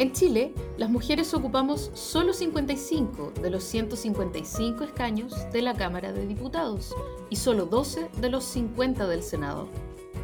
En 0.00 0.12
Chile, 0.12 0.54
las 0.78 0.88
mujeres 0.88 1.34
ocupamos 1.34 1.90
solo 1.92 2.32
55 2.32 3.34
de 3.42 3.50
los 3.50 3.62
155 3.64 4.84
escaños 4.84 5.34
de 5.52 5.60
la 5.60 5.74
Cámara 5.74 6.10
de 6.10 6.26
Diputados 6.26 6.96
y 7.28 7.36
solo 7.36 7.66
12 7.66 8.08
de 8.18 8.30
los 8.30 8.44
50 8.44 9.06
del 9.06 9.22
Senado. 9.22 9.68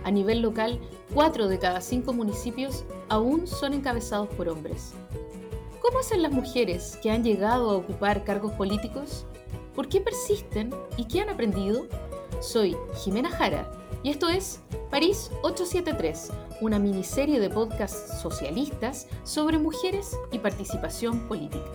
A 0.03 0.11
nivel 0.11 0.41
local, 0.41 0.81
4 1.13 1.47
de 1.49 1.59
cada 1.59 1.83
5 1.83 2.15
municipios 2.15 2.87
aún 3.11 3.47
son 3.47 3.75
encabezados 3.75 4.31
por 4.31 4.49
hombres. 4.49 4.95
¿Cómo 5.83 5.99
hacen 5.99 6.23
las 6.23 6.33
mujeres 6.33 6.99
que 7.03 7.11
han 7.11 7.23
llegado 7.23 7.69
a 7.69 7.77
ocupar 7.77 8.25
cargos 8.25 8.53
políticos? 8.53 9.27
¿Por 9.75 9.91
qué 9.91 10.01
persisten 10.01 10.75
y 10.97 11.05
qué 11.05 11.21
han 11.21 11.29
aprendido? 11.29 11.87
Soy 12.41 12.75
Jimena 13.05 13.29
Jara 13.29 13.71
y 14.07 14.11
esto 14.11 14.29
es 14.29 14.61
París 14.89 15.33
873, 15.43 16.31
una 16.61 16.79
miniserie 16.79 17.41
de 17.41 17.51
podcasts 17.51 18.21
socialistas 18.23 19.09
sobre 19.25 19.59
mujeres 19.59 20.17
y 20.31 20.39
participación 20.39 21.27
política. 21.27 21.73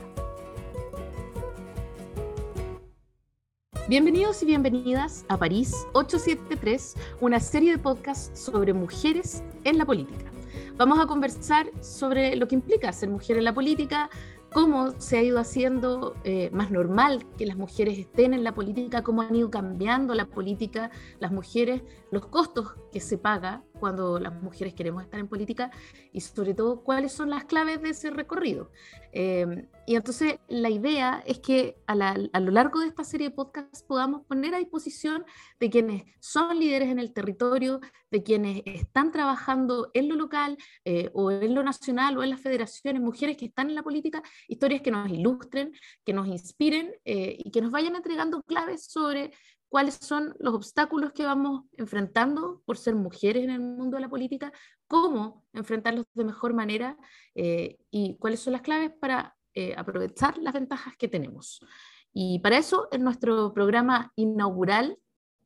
Bienvenidos 3.89 4.41
y 4.43 4.45
bienvenidas 4.45 5.25
a 5.27 5.35
París 5.35 5.75
873, 5.91 6.95
una 7.19 7.41
serie 7.41 7.73
de 7.73 7.79
podcasts 7.79 8.39
sobre 8.39 8.71
mujeres 8.71 9.43
en 9.65 9.77
la 9.77 9.85
política. 9.85 10.31
Vamos 10.77 10.99
a 10.99 11.07
conversar 11.07 11.67
sobre 11.81 12.37
lo 12.37 12.47
que 12.47 12.55
implica 12.55 12.93
ser 12.93 13.09
mujer 13.09 13.39
en 13.39 13.43
la 13.43 13.53
política, 13.53 14.09
cómo 14.51 14.91
se 14.99 15.17
ha 15.17 15.23
ido 15.23 15.39
haciendo 15.39 16.15
eh, 16.23 16.49
más 16.51 16.71
normal 16.71 17.25
que 17.37 17.45
las 17.45 17.55
mujeres 17.55 17.97
estén 17.97 18.33
en 18.33 18.43
la 18.43 18.53
política, 18.53 19.01
cómo 19.01 19.21
han 19.21 19.35
ido 19.35 19.49
cambiando 19.49 20.13
la 20.13 20.25
política, 20.25 20.91
las 21.19 21.31
mujeres, 21.31 21.83
los 22.11 22.25
costos 22.27 22.75
que 22.91 22.99
se 22.99 23.17
paga 23.17 23.63
cuando 23.79 24.19
las 24.19 24.33
mujeres 24.41 24.73
queremos 24.73 25.03
estar 25.03 25.19
en 25.19 25.27
política 25.27 25.71
y 26.13 26.21
sobre 26.21 26.53
todo 26.53 26.83
cuáles 26.83 27.11
son 27.11 27.29
las 27.29 27.45
claves 27.45 27.81
de 27.81 27.89
ese 27.89 28.11
recorrido. 28.11 28.71
Eh, 29.13 29.67
y 29.87 29.95
entonces 29.95 30.35
la 30.47 30.69
idea 30.69 31.23
es 31.25 31.39
que 31.39 31.75
a, 31.87 31.95
lo 31.95 32.51
largo 32.51 32.79
de 32.79 32.87
esta 32.87 33.03
serie 33.03 33.29
de 33.29 33.35
podcasts 33.35 33.83
podamos 33.83 34.25
poner 34.25 34.53
a 34.53 34.59
disposición 34.59 35.25
de 35.59 35.69
quienes 35.69 36.03
son 36.19 36.59
líderes 36.59 36.89
en 36.89 36.99
el 36.99 37.11
territorio, 37.11 37.81
de 38.11 38.23
quienes 38.23 38.61
están 38.65 39.11
trabajando 39.11 39.89
en 39.93 40.07
lo 40.07 40.15
local 40.15 40.57
eh, 40.85 41.09
o 41.13 41.31
en 41.31 41.55
lo 41.55 41.63
nacional 41.63 42.17
o 42.17 42.23
en 42.23 42.29
las 42.29 42.39
federaciones, 42.39 43.01
mujeres 43.01 43.35
que 43.35 43.45
están 43.45 43.69
en 43.69 43.75
la 43.75 43.83
política, 43.83 44.21
historias 44.47 44.81
que 44.81 44.91
nos 44.91 45.09
ilustren, 45.09 45.73
que 46.05 46.13
nos 46.13 46.27
inspiren 46.27 46.93
eh, 47.03 47.35
y 47.39 47.51
que 47.51 47.61
nos 47.61 47.71
vayan 47.71 47.95
entregando 47.95 48.43
claves 48.43 48.85
sobre 48.85 49.31
cuáles 49.71 49.95
son 49.95 50.35
los 50.37 50.53
obstáculos 50.53 51.13
que 51.13 51.23
vamos 51.23 51.63
enfrentando 51.77 52.61
por 52.65 52.77
ser 52.77 52.93
mujeres 52.93 53.45
en 53.45 53.51
el 53.51 53.61
mundo 53.61 53.95
de 53.95 54.01
la 54.01 54.09
política, 54.09 54.51
cómo 54.85 55.45
enfrentarlos 55.53 56.05
de 56.13 56.25
mejor 56.25 56.53
manera 56.53 56.97
eh, 57.35 57.77
y 57.89 58.17
cuáles 58.17 58.41
son 58.41 58.51
las 58.51 58.63
claves 58.63 58.91
para 58.99 59.33
eh, 59.53 59.73
aprovechar 59.77 60.37
las 60.39 60.53
ventajas 60.53 60.97
que 60.97 61.07
tenemos. 61.07 61.65
Y 62.11 62.39
para 62.39 62.57
eso, 62.57 62.89
en 62.91 63.05
nuestro 63.05 63.53
programa 63.53 64.11
inaugural, 64.17 64.97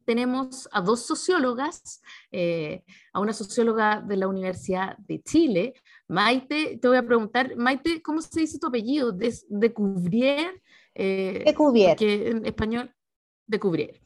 tenemos 0.05 0.67
a 0.71 0.81
dos 0.81 1.05
sociólogas, 1.05 2.01
eh, 2.31 2.83
a 3.13 3.19
una 3.19 3.31
socióloga 3.31 4.01
de 4.01 4.17
la 4.17 4.27
Universidad 4.27 4.97
de 4.97 5.21
Chile, 5.21 5.75
Maite, 6.07 6.79
te 6.81 6.87
voy 6.87 6.97
a 6.97 7.05
preguntar, 7.05 7.55
Maite, 7.57 8.01
¿cómo 8.01 8.23
se 8.23 8.39
dice 8.39 8.57
tu 8.57 8.67
apellido? 8.67 9.11
De, 9.11 9.31
de 9.49 9.71
Cubrier. 9.71 10.63
de 10.95 11.53
Cubrier. 11.55 11.95
Que 11.95 12.29
en 12.29 12.43
español, 12.43 12.94
de 13.47 13.59
Cubrier. 13.59 14.01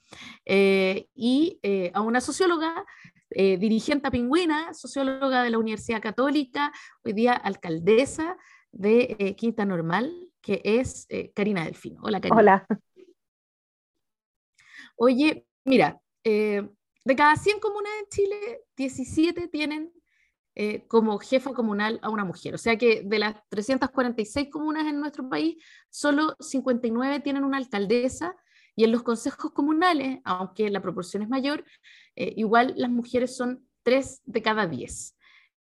Eh, 0.45 1.07
y 1.13 1.59
eh, 1.63 1.91
a 1.93 2.01
una 2.01 2.21
socióloga, 2.21 2.85
eh, 3.31 3.57
dirigente 3.57 4.09
pingüina, 4.11 4.73
socióloga 4.73 5.43
de 5.43 5.51
la 5.51 5.57
Universidad 5.57 6.01
Católica, 6.01 6.71
hoy 7.03 7.13
día 7.13 7.33
alcaldesa 7.33 8.37
de 8.71 9.35
Quinta 9.37 9.65
Normal, 9.65 10.13
que 10.41 10.61
es 10.63 11.07
Karina 11.33 11.65
Delfino. 11.65 12.01
Hola, 12.03 12.21
Karina. 12.21 12.39
Hola. 12.39 12.67
Oye, 14.95 15.45
mira, 15.63 15.99
de 16.23 17.15
cada 17.15 17.35
100 17.35 17.59
comunas 17.59 17.91
en 17.99 18.09
Chile, 18.09 18.61
17 18.75 19.47
tienen 19.47 19.91
como 20.87 21.17
jefa 21.17 21.53
comunal 21.53 21.99
a 22.03 22.09
una 22.09 22.25
mujer. 22.25 22.53
O 22.53 22.59
sea 22.59 22.77
que 22.77 23.01
de 23.03 23.17
las 23.17 23.37
346 23.49 24.49
comunas 24.51 24.85
en 24.85 24.99
nuestro 24.99 25.27
país, 25.29 25.63
solo 25.89 26.35
59 26.39 27.21
tienen 27.21 27.43
una 27.43 27.57
alcaldesa 27.57 28.35
y 28.79 28.85
en 28.85 28.93
los 28.93 29.03
consejos 29.03 29.51
comunales, 29.51 30.19
aunque 30.23 30.69
la 30.69 30.81
proporción 30.81 31.21
es 31.21 31.27
mayor, 31.27 31.65
eh, 32.15 32.33
igual 32.37 32.73
las 32.77 32.89
mujeres 32.89 33.35
son 33.35 33.67
3 33.83 34.21
de 34.23 34.41
cada 34.41 34.67
10. 34.67 35.17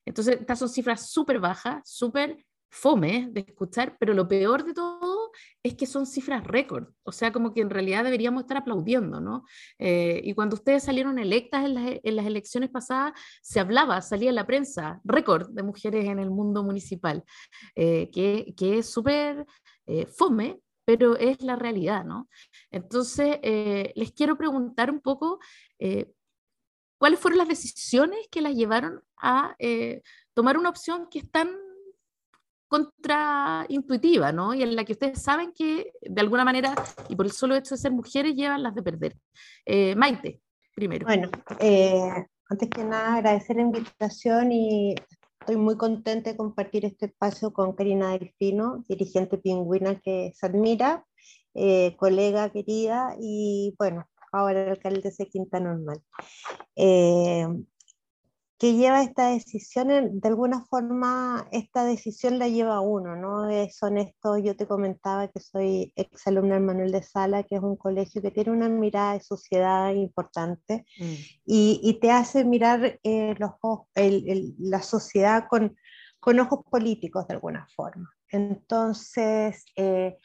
Entonces, 0.05 0.41
estas 0.41 0.59
son 0.59 0.67
cifras 0.67 1.09
súper 1.09 1.39
bajas, 1.39 1.89
súper 1.89 2.45
fome 2.69 3.29
de 3.31 3.45
escuchar, 3.47 3.95
pero 3.97 4.13
lo 4.13 4.27
peor 4.27 4.65
de 4.65 4.73
todo 4.73 5.31
es 5.63 5.75
que 5.75 5.85
son 5.85 6.05
cifras 6.05 6.43
récord, 6.43 6.89
o 7.03 7.13
sea, 7.13 7.31
como 7.31 7.53
que 7.53 7.61
en 7.61 7.69
realidad 7.69 8.03
deberíamos 8.03 8.41
estar 8.41 8.57
aplaudiendo, 8.57 9.21
¿no? 9.21 9.45
Eh, 9.79 10.19
y 10.25 10.33
cuando 10.33 10.55
ustedes 10.57 10.83
salieron 10.83 11.17
electas 11.17 11.63
en 11.63 11.75
las, 11.75 11.99
en 12.03 12.15
las, 12.17 12.25
elecciones 12.25 12.69
pasadas, 12.69 13.13
se 13.41 13.61
hablaba, 13.61 14.01
salía 14.01 14.27
en 14.27 14.35
la 14.35 14.45
prensa, 14.45 14.99
récord 15.05 15.49
de 15.51 15.63
mujeres 15.63 16.07
en 16.07 16.19
el 16.19 16.29
mundo 16.29 16.61
municipal, 16.61 17.23
eh, 17.73 18.09
que, 18.11 18.53
que, 18.57 18.79
es 18.79 18.89
súper 18.91 19.45
fome, 20.17 20.59
pero 20.87 21.17
es 21.17 21.41
la 21.41 21.57
realidad, 21.57 22.05
¿no? 22.05 22.29
Entonces, 22.71 23.39
eh, 23.43 23.91
les 23.95 24.13
quiero 24.13 24.37
preguntar 24.37 24.89
un 24.89 25.01
poco 25.01 25.39
eh, 25.79 26.13
cuáles 26.97 27.19
fueron 27.19 27.39
las 27.39 27.49
decisiones 27.49 28.29
que 28.31 28.39
las 28.39 28.55
llevaron 28.55 29.03
a 29.17 29.53
eh, 29.59 30.01
tomar 30.33 30.57
una 30.57 30.69
opción 30.69 31.09
que 31.11 31.19
es 31.19 31.29
tan 31.29 31.49
contraintuitiva, 32.69 34.31
¿no? 34.31 34.53
Y 34.53 34.63
en 34.63 34.77
la 34.77 34.85
que 34.85 34.93
ustedes 34.93 35.21
saben 35.21 35.51
que 35.51 35.91
de 36.01 36.21
alguna 36.21 36.45
manera, 36.45 36.73
y 37.09 37.17
por 37.17 37.25
el 37.25 37.33
solo 37.33 37.57
hecho 37.57 37.75
de 37.75 37.81
ser 37.81 37.91
mujeres, 37.91 38.33
llevan 38.33 38.63
las 38.63 38.73
de 38.73 38.83
perder. 38.83 39.17
Maite, 39.97 40.39
primero. 40.73 41.05
Bueno, 41.05 41.29
antes 42.49 42.69
que 42.69 42.83
nada, 42.85 43.15
agradecer 43.15 43.57
la 43.57 43.63
invitación 43.63 44.53
y 44.53 44.95
Estoy 45.47 45.63
muy 45.63 45.77
contenta 45.77 46.29
de 46.29 46.35
compartir 46.35 46.83
este 46.83 47.05
espacio 47.05 47.53
con 47.53 47.71
Karina 47.71 48.11
Delfino, 48.11 48.83
dirigente 48.89 49.37
pingüina 49.37 49.97
que 50.01 50.33
se 50.35 50.45
admira, 50.45 51.05
eh, 51.53 51.95
colega 51.95 52.49
querida 52.49 53.15
y 53.17 53.73
bueno, 53.79 54.05
ahora 54.33 54.69
alcalde 54.69 55.09
de 55.17 55.29
Quinta 55.29 55.61
Normal. 55.61 56.01
Eh, 56.75 57.47
que 58.57 58.73
lleva 58.73 59.03
esta 59.03 59.29
decisión, 59.29 60.19
de 60.19 60.27
alguna 60.27 60.65
forma 60.65 61.47
esta 61.51 61.85
decisión 61.85 62.39
la 62.39 62.47
lleva 62.47 62.81
uno, 62.81 63.15
¿no? 63.15 63.47
Es 63.49 63.81
honesto, 63.83 64.37
yo 64.39 64.55
te 64.55 64.67
comentaba 64.67 65.27
que 65.27 65.39
soy 65.39 65.93
exalumna 65.95 66.55
del 66.55 66.63
Manuel 66.63 66.91
de 66.91 67.03
Sala, 67.03 67.43
que 67.43 67.55
es 67.55 67.61
un 67.61 67.75
colegio 67.75 68.21
que 68.21 68.31
tiene 68.31 68.51
una 68.51 68.67
mirada 68.67 69.13
de 69.13 69.19
sociedad 69.19 69.93
importante 69.93 70.85
mm. 70.97 71.13
y, 71.45 71.79
y, 71.83 71.99
te 71.99 72.09
hace 72.09 72.45
mirar 72.45 72.99
eh, 73.03 73.35
los, 73.37 73.51
el, 73.93 74.55
la 74.57 74.81
sociedad 74.81 75.45
con, 75.47 75.77
con, 76.19 76.39
ojos 76.39 76.65
políticos 76.69 77.27
de 77.27 77.35
alguna 77.35 77.67
forma. 77.75 78.09
Entonces, 78.31 79.65
eh, 79.75 80.17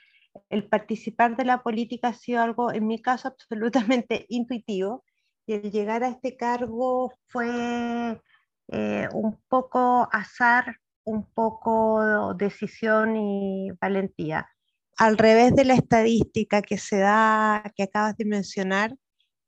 el 0.48 0.68
participar 0.68 1.36
de 1.36 1.44
la 1.44 1.62
política 1.62 2.08
ha 2.08 2.14
sido 2.14 2.40
algo, 2.40 2.72
en 2.72 2.86
mi 2.86 3.02
caso, 3.02 3.28
absolutamente 3.50 4.24
intuitivo 4.30 5.04
y 5.46 5.54
el 5.54 5.70
llegar 5.70 6.04
a 6.04 6.08
este 6.08 6.36
cargo 6.36 7.12
fue 7.28 8.20
eh, 8.68 9.08
un 9.12 9.38
poco 9.48 10.08
azar, 10.12 10.76
un 11.04 11.24
poco 11.24 12.34
decisión 12.34 13.16
y 13.16 13.70
valentía. 13.80 14.48
Al 14.96 15.18
revés 15.18 15.54
de 15.54 15.64
la 15.64 15.74
estadística 15.74 16.62
que 16.62 16.78
se 16.78 16.98
da, 16.98 17.64
que 17.74 17.84
acabas 17.84 18.16
de 18.16 18.24
mencionar, 18.24 18.94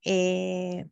eh, 0.05 0.87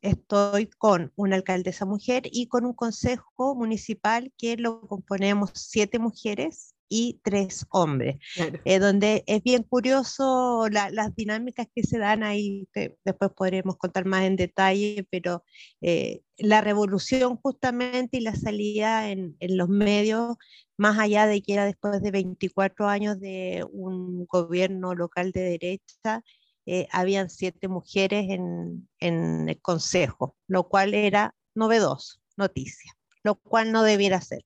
estoy 0.00 0.68
con 0.78 1.12
una 1.16 1.36
alcaldesa 1.36 1.84
mujer 1.84 2.22
y 2.24 2.46
con 2.46 2.64
un 2.64 2.72
consejo 2.72 3.54
municipal 3.54 4.32
que 4.38 4.56
lo 4.56 4.80
componemos 4.82 5.50
siete 5.54 5.98
mujeres 5.98 6.74
y 6.88 7.20
tres 7.22 7.66
hombres, 7.70 8.16
eh, 8.64 8.78
donde 8.78 9.24
es 9.26 9.42
bien 9.42 9.62
curioso 9.62 10.68
las 10.70 11.14
dinámicas 11.14 11.66
que 11.74 11.82
se 11.82 11.98
dan 11.98 12.22
ahí, 12.22 12.68
después 13.04 13.30
podremos 13.36 13.76
contar 13.76 14.06
más 14.06 14.22
en 14.22 14.36
detalle, 14.36 15.06
pero 15.10 15.44
eh, 15.80 16.22
la 16.38 16.60
revolución 16.60 17.36
justamente 17.36 18.18
y 18.18 18.20
la 18.20 18.34
salida 18.34 19.10
en, 19.10 19.36
en, 19.40 19.56
los 19.56 19.68
medios, 19.68 20.36
más 20.76 20.98
allá 20.98 21.26
de 21.26 21.42
que 21.42 21.54
era 21.54 21.64
después 21.64 22.00
de 22.00 22.10
24 22.10 22.88
años 22.88 23.20
de 23.20 23.66
un 23.70 24.24
gobierno 24.26 24.94
local 24.94 25.32
de 25.32 25.42
derecha, 25.42 26.22
eh, 26.66 26.86
habían 26.92 27.30
siete 27.30 27.66
mujeres 27.68 28.26
en, 28.28 28.88
en 29.00 29.48
el 29.48 29.60
consejo, 29.60 30.36
lo 30.46 30.68
cual 30.68 30.94
era 30.94 31.34
novedoso, 31.54 32.20
noticia, 32.36 32.92
lo 33.22 33.36
cual 33.36 33.72
no 33.72 33.82
debiera 33.82 34.20
ser. 34.20 34.44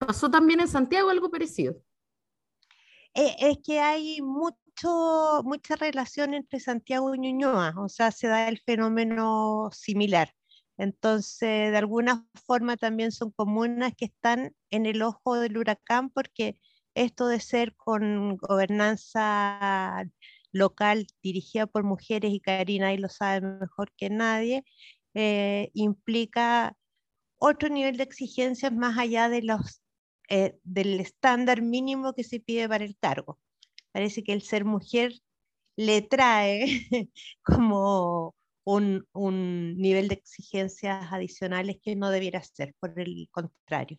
¿Pasó 0.00 0.30
también 0.30 0.60
en 0.60 0.68
Santiago 0.68 1.10
algo 1.10 1.30
parecido? 1.30 1.76
Eh, 3.14 3.36
es 3.38 3.58
que 3.64 3.80
hay 3.80 4.22
mucho, 4.22 5.42
mucha 5.44 5.76
relación 5.76 6.32
entre 6.32 6.58
Santiago 6.58 7.14
y 7.14 7.18
Ñuñoa, 7.18 7.74
o 7.76 7.88
sea, 7.88 8.10
se 8.10 8.26
da 8.28 8.48
el 8.48 8.58
fenómeno 8.60 9.68
similar. 9.72 10.32
Entonces, 10.78 11.70
de 11.70 11.76
alguna 11.76 12.26
forma 12.46 12.78
también 12.78 13.12
son 13.12 13.30
comunas 13.32 13.92
que 13.94 14.06
están 14.06 14.54
en 14.70 14.86
el 14.86 15.02
ojo 15.02 15.36
del 15.36 15.58
huracán 15.58 16.08
porque 16.08 16.58
esto 16.94 17.26
de 17.28 17.40
ser 17.40 17.76
con 17.76 18.36
gobernanza 18.38 20.04
local 20.52 21.06
dirigida 21.22 21.66
por 21.66 21.84
mujeres, 21.84 22.32
y 22.32 22.40
Karina 22.40 22.88
ahí 22.88 22.96
lo 22.96 23.10
sabe 23.10 23.42
mejor 23.42 23.92
que 23.96 24.08
nadie, 24.10 24.64
eh, 25.14 25.70
implica 25.74 26.74
otro 27.38 27.68
nivel 27.68 27.96
de 27.96 28.04
exigencias 28.04 28.72
más 28.72 28.98
allá 28.98 29.28
de 29.28 29.42
los, 29.42 29.82
eh, 30.30 30.58
del 30.64 31.00
estándar 31.00 31.62
mínimo 31.62 32.14
que 32.14 32.24
se 32.24 32.40
pide 32.40 32.68
para 32.68 32.84
el 32.84 32.96
cargo. 32.96 33.38
Parece 33.92 34.22
que 34.22 34.32
el 34.32 34.42
ser 34.42 34.64
mujer 34.64 35.12
le 35.76 36.02
trae 36.02 36.64
como 37.42 38.34
un, 38.64 39.06
un 39.12 39.76
nivel 39.76 40.08
de 40.08 40.14
exigencias 40.14 41.12
adicionales 41.12 41.78
que 41.82 41.96
no 41.96 42.10
debiera 42.10 42.42
ser, 42.42 42.74
por 42.80 42.98
el 42.98 43.28
contrario. 43.30 43.98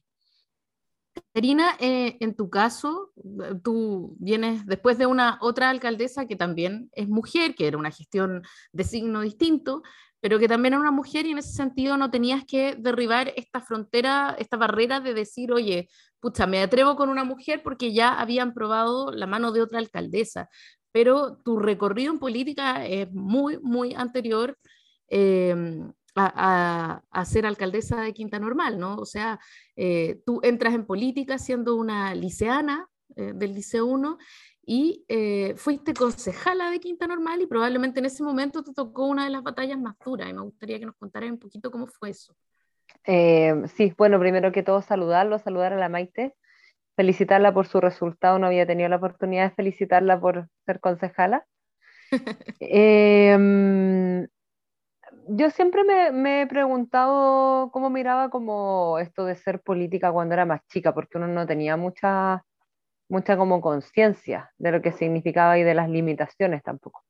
Karina, 1.33 1.75
eh, 1.79 2.17
en 2.19 2.35
tu 2.35 2.49
caso, 2.49 3.11
eh, 3.17 3.55
tú 3.63 4.15
vienes 4.19 4.65
después 4.65 4.97
de 4.97 5.05
una 5.05 5.37
otra 5.41 5.69
alcaldesa 5.69 6.25
que 6.25 6.35
también 6.35 6.89
es 6.93 7.07
mujer, 7.07 7.55
que 7.55 7.67
era 7.67 7.77
una 7.77 7.91
gestión 7.91 8.43
de 8.71 8.83
signo 8.83 9.21
distinto, 9.21 9.81
pero 10.21 10.39
que 10.39 10.47
también 10.47 10.73
era 10.73 10.81
una 10.81 10.91
mujer 10.91 11.25
y 11.25 11.31
en 11.31 11.39
ese 11.39 11.51
sentido 11.51 11.97
no 11.97 12.11
tenías 12.11 12.45
que 12.45 12.75
derribar 12.75 13.33
esta 13.35 13.59
frontera, 13.59 14.35
esta 14.39 14.55
barrera 14.55 14.99
de 14.99 15.13
decir, 15.13 15.51
oye, 15.51 15.89
pucha, 16.19 16.47
me 16.47 16.61
atrevo 16.61 16.95
con 16.95 17.09
una 17.09 17.23
mujer 17.23 17.61
porque 17.63 17.91
ya 17.91 18.13
habían 18.19 18.53
probado 18.53 19.11
la 19.11 19.27
mano 19.27 19.51
de 19.51 19.61
otra 19.61 19.79
alcaldesa, 19.79 20.47
pero 20.91 21.37
tu 21.43 21.57
recorrido 21.57 22.13
en 22.13 22.19
política 22.19 22.85
es 22.85 23.11
muy, 23.11 23.59
muy 23.59 23.93
anterior. 23.95 24.57
Em, 25.07 25.91
a, 26.15 27.25
ser 27.25 27.45
alcaldesa 27.45 28.01
de 28.01 28.13
Quinta 28.13 28.39
Normal, 28.39 28.79
¿no? 28.79 28.95
O 28.95 29.05
sea, 29.05 29.39
eh, 29.75 30.21
tú 30.25 30.39
entras 30.43 30.73
en 30.73 30.85
política 30.85 31.37
siendo 31.37 31.75
una 31.75 32.13
liceana 32.15 32.87
eh, 33.15 33.33
del 33.35 33.53
Liceo 33.53 33.85
1 33.85 34.17
y 34.73 35.03
eh, 35.09 35.53
fuiste 35.57 35.93
concejala 35.93 36.71
de 36.71 36.79
Quinta 36.79 37.05
Normal 37.05 37.41
y 37.41 37.45
probablemente 37.45 37.99
en 37.99 38.05
ese 38.05 38.23
momento 38.23 38.63
te 38.63 38.71
tocó 38.71 39.05
una 39.05 39.25
de 39.25 39.29
las 39.29 39.43
batallas 39.43 39.77
más 39.77 39.97
duras 39.99 40.29
y 40.29 40.33
me 40.33 40.43
gustaría 40.43 40.79
que 40.79 40.85
nos 40.85 40.95
contaras 40.95 41.29
un 41.29 41.39
poquito 41.39 41.69
cómo 41.69 41.87
fue 41.87 42.11
eso. 42.11 42.33
sí, 43.05 43.93
bueno, 43.97 44.17
primero 44.17 44.53
que 44.53 44.63
todo 44.63 44.81
saludarlo, 44.81 45.39
saludar 45.39 45.73
a 45.73 45.77
la 45.77 45.89
Maite, 45.89 46.35
felicitarla 46.95 47.53
por 47.53 47.67
su 47.67 47.81
resultado, 47.81 48.39
no 48.39 48.47
había 48.47 48.65
tenido 48.65 48.87
la 48.87 48.95
oportunidad 48.95 49.49
de 49.49 49.55
felicitarla 49.55 50.21
por 50.21 50.47
ser 50.65 50.79
concejala. 50.79 51.45
eh, 52.61 54.27
yo 55.27 55.49
siempre 55.49 55.83
me, 56.13 56.43
he 56.43 56.47
preguntado 56.47 57.71
cómo 57.71 57.89
miraba 57.89 58.29
como 58.29 58.99
esto 58.99 59.25
de 59.25 59.35
ser 59.35 59.59
política 59.59 60.13
cuando 60.13 60.33
era 60.33 60.45
más 60.45 60.61
chica, 60.67 60.93
porque 60.93 61.17
uno 61.17 61.27
no 61.27 61.45
tenía 61.45 61.75
mucha, 61.75 62.45
mucha 63.11 63.35
como 63.35 63.59
conciencia 63.59 64.51
de 64.57 64.71
lo 64.71 64.81
que 64.81 64.93
significaba 64.93 65.57
y 65.57 65.63
de 65.63 65.73
las 65.73 65.89
limitaciones 65.89 66.63
tampoco. 66.63 67.03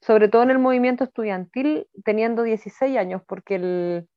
Sobre 0.00 0.28
todo 0.28 0.42
en 0.42 0.50
el 0.50 0.58
movimiento 0.58 1.04
estudiantil, 1.04 1.86
teniendo 2.04 2.42
16 2.42 2.98
años, 2.98 3.22
porque 3.26 3.54
el, 3.54 4.08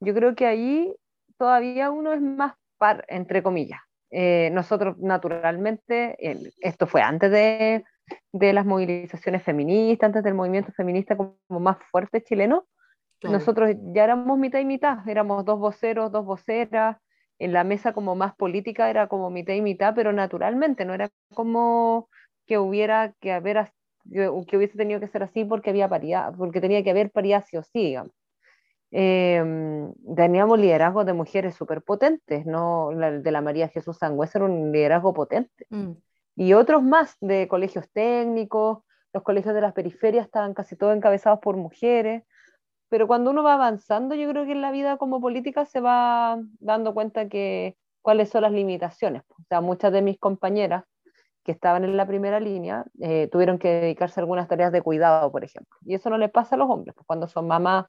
yo 0.00 0.14
creo 0.14 0.34
que 0.34 0.46
ahí 0.46 0.94
todavía 1.38 1.90
uno 1.90 2.12
es 2.12 2.20
más 2.20 2.54
par, 2.76 3.04
entre 3.08 3.42
comillas. 3.42 3.80
Eh, 4.10 4.50
nosotros 4.52 4.98
naturalmente, 4.98 6.16
esto 6.60 6.86
fue 6.86 7.00
antes 7.00 7.30
de, 7.30 7.84
de 8.32 8.52
las 8.52 8.66
movilizaciones 8.66 9.42
feministas, 9.42 10.08
antes 10.08 10.22
del 10.22 10.34
movimiento 10.34 10.70
feminista 10.72 11.16
como 11.16 11.60
más 11.60 11.78
fuerte 11.90 12.22
chileno, 12.22 12.66
nosotros 13.22 13.74
ya 13.94 14.04
éramos 14.04 14.38
mitad 14.38 14.58
y 14.58 14.66
mitad, 14.66 15.08
éramos 15.08 15.46
dos 15.46 15.58
voceros, 15.58 16.12
dos 16.12 16.26
voceras, 16.26 16.98
en 17.38 17.52
la 17.52 17.64
mesa 17.64 17.92
como 17.92 18.14
más 18.14 18.34
política 18.36 18.90
era 18.90 19.08
como 19.08 19.30
mitad 19.30 19.54
y 19.54 19.62
mitad, 19.62 19.94
pero 19.94 20.12
naturalmente, 20.12 20.84
no 20.84 20.94
era 20.94 21.10
como 21.34 22.08
que 22.46 22.58
hubiera 22.58 23.14
que 23.20 23.32
haber, 23.32 23.72
que 24.10 24.56
hubiese 24.56 24.76
tenido 24.76 25.00
que 25.00 25.08
ser 25.08 25.22
así 25.22 25.44
porque 25.44 25.70
había 25.70 25.88
paridad, 25.88 26.34
porque 26.36 26.60
tenía 26.60 26.82
que 26.84 26.90
haber 26.90 27.10
paridad 27.10 27.44
sí 27.48 27.56
o 27.56 27.62
sí, 27.62 27.84
digamos. 27.86 28.12
Em, 28.96 29.92
teníamos 30.14 30.58
liderazgos 30.58 31.04
de 31.04 31.14
mujeres 31.14 31.56
súper 31.56 31.82
potentes, 31.82 32.46
¿no? 32.46 32.90
de 32.90 33.30
la 33.32 33.40
María 33.40 33.68
Jesús 33.68 33.98
Sangüesa 33.98 34.38
era 34.38 34.44
un 34.44 34.70
liderazgo 34.70 35.12
potente. 35.12 35.66
Mm. 35.70 35.92
Y 36.36 36.52
otros 36.52 36.82
más 36.82 37.16
de 37.20 37.48
colegios 37.48 37.90
técnicos, 37.90 38.84
los 39.12 39.22
colegios 39.24 39.54
de 39.54 39.60
las 39.60 39.72
periferias 39.72 40.26
estaban 40.26 40.54
casi 40.54 40.76
todos 40.76 40.96
encabezados 40.96 41.40
por 41.40 41.56
mujeres 41.56 42.22
pero 42.94 43.08
cuando 43.08 43.32
uno 43.32 43.42
va 43.42 43.54
avanzando, 43.54 44.14
yo 44.14 44.28
creo 44.30 44.44
que 44.44 44.52
en 44.52 44.60
la 44.60 44.70
vida 44.70 44.98
como 44.98 45.20
política 45.20 45.64
se 45.64 45.80
va 45.80 46.38
dando 46.60 46.94
cuenta 46.94 47.28
que 47.28 47.76
cuáles 48.02 48.28
son 48.28 48.42
las 48.42 48.52
limitaciones. 48.52 49.24
Muchas 49.62 49.92
de 49.92 50.00
mis 50.00 50.16
compañeras 50.16 50.84
que 51.42 51.50
estaban 51.50 51.82
en 51.82 51.96
la 51.96 52.06
primera 52.06 52.38
línea 52.38 52.84
eh, 53.00 53.28
tuvieron 53.32 53.58
que 53.58 53.68
dedicarse 53.68 54.20
a 54.20 54.22
algunas 54.22 54.46
tareas 54.46 54.70
de 54.70 54.80
cuidado, 54.80 55.32
por 55.32 55.42
ejemplo. 55.42 55.76
Y 55.84 55.96
eso 55.96 56.08
no 56.08 56.18
le 56.18 56.28
pasa 56.28 56.54
a 56.54 56.58
los 56.58 56.70
hombres, 56.70 56.94
pues 56.94 57.04
cuando 57.04 57.26
son 57.26 57.48
mamás 57.48 57.86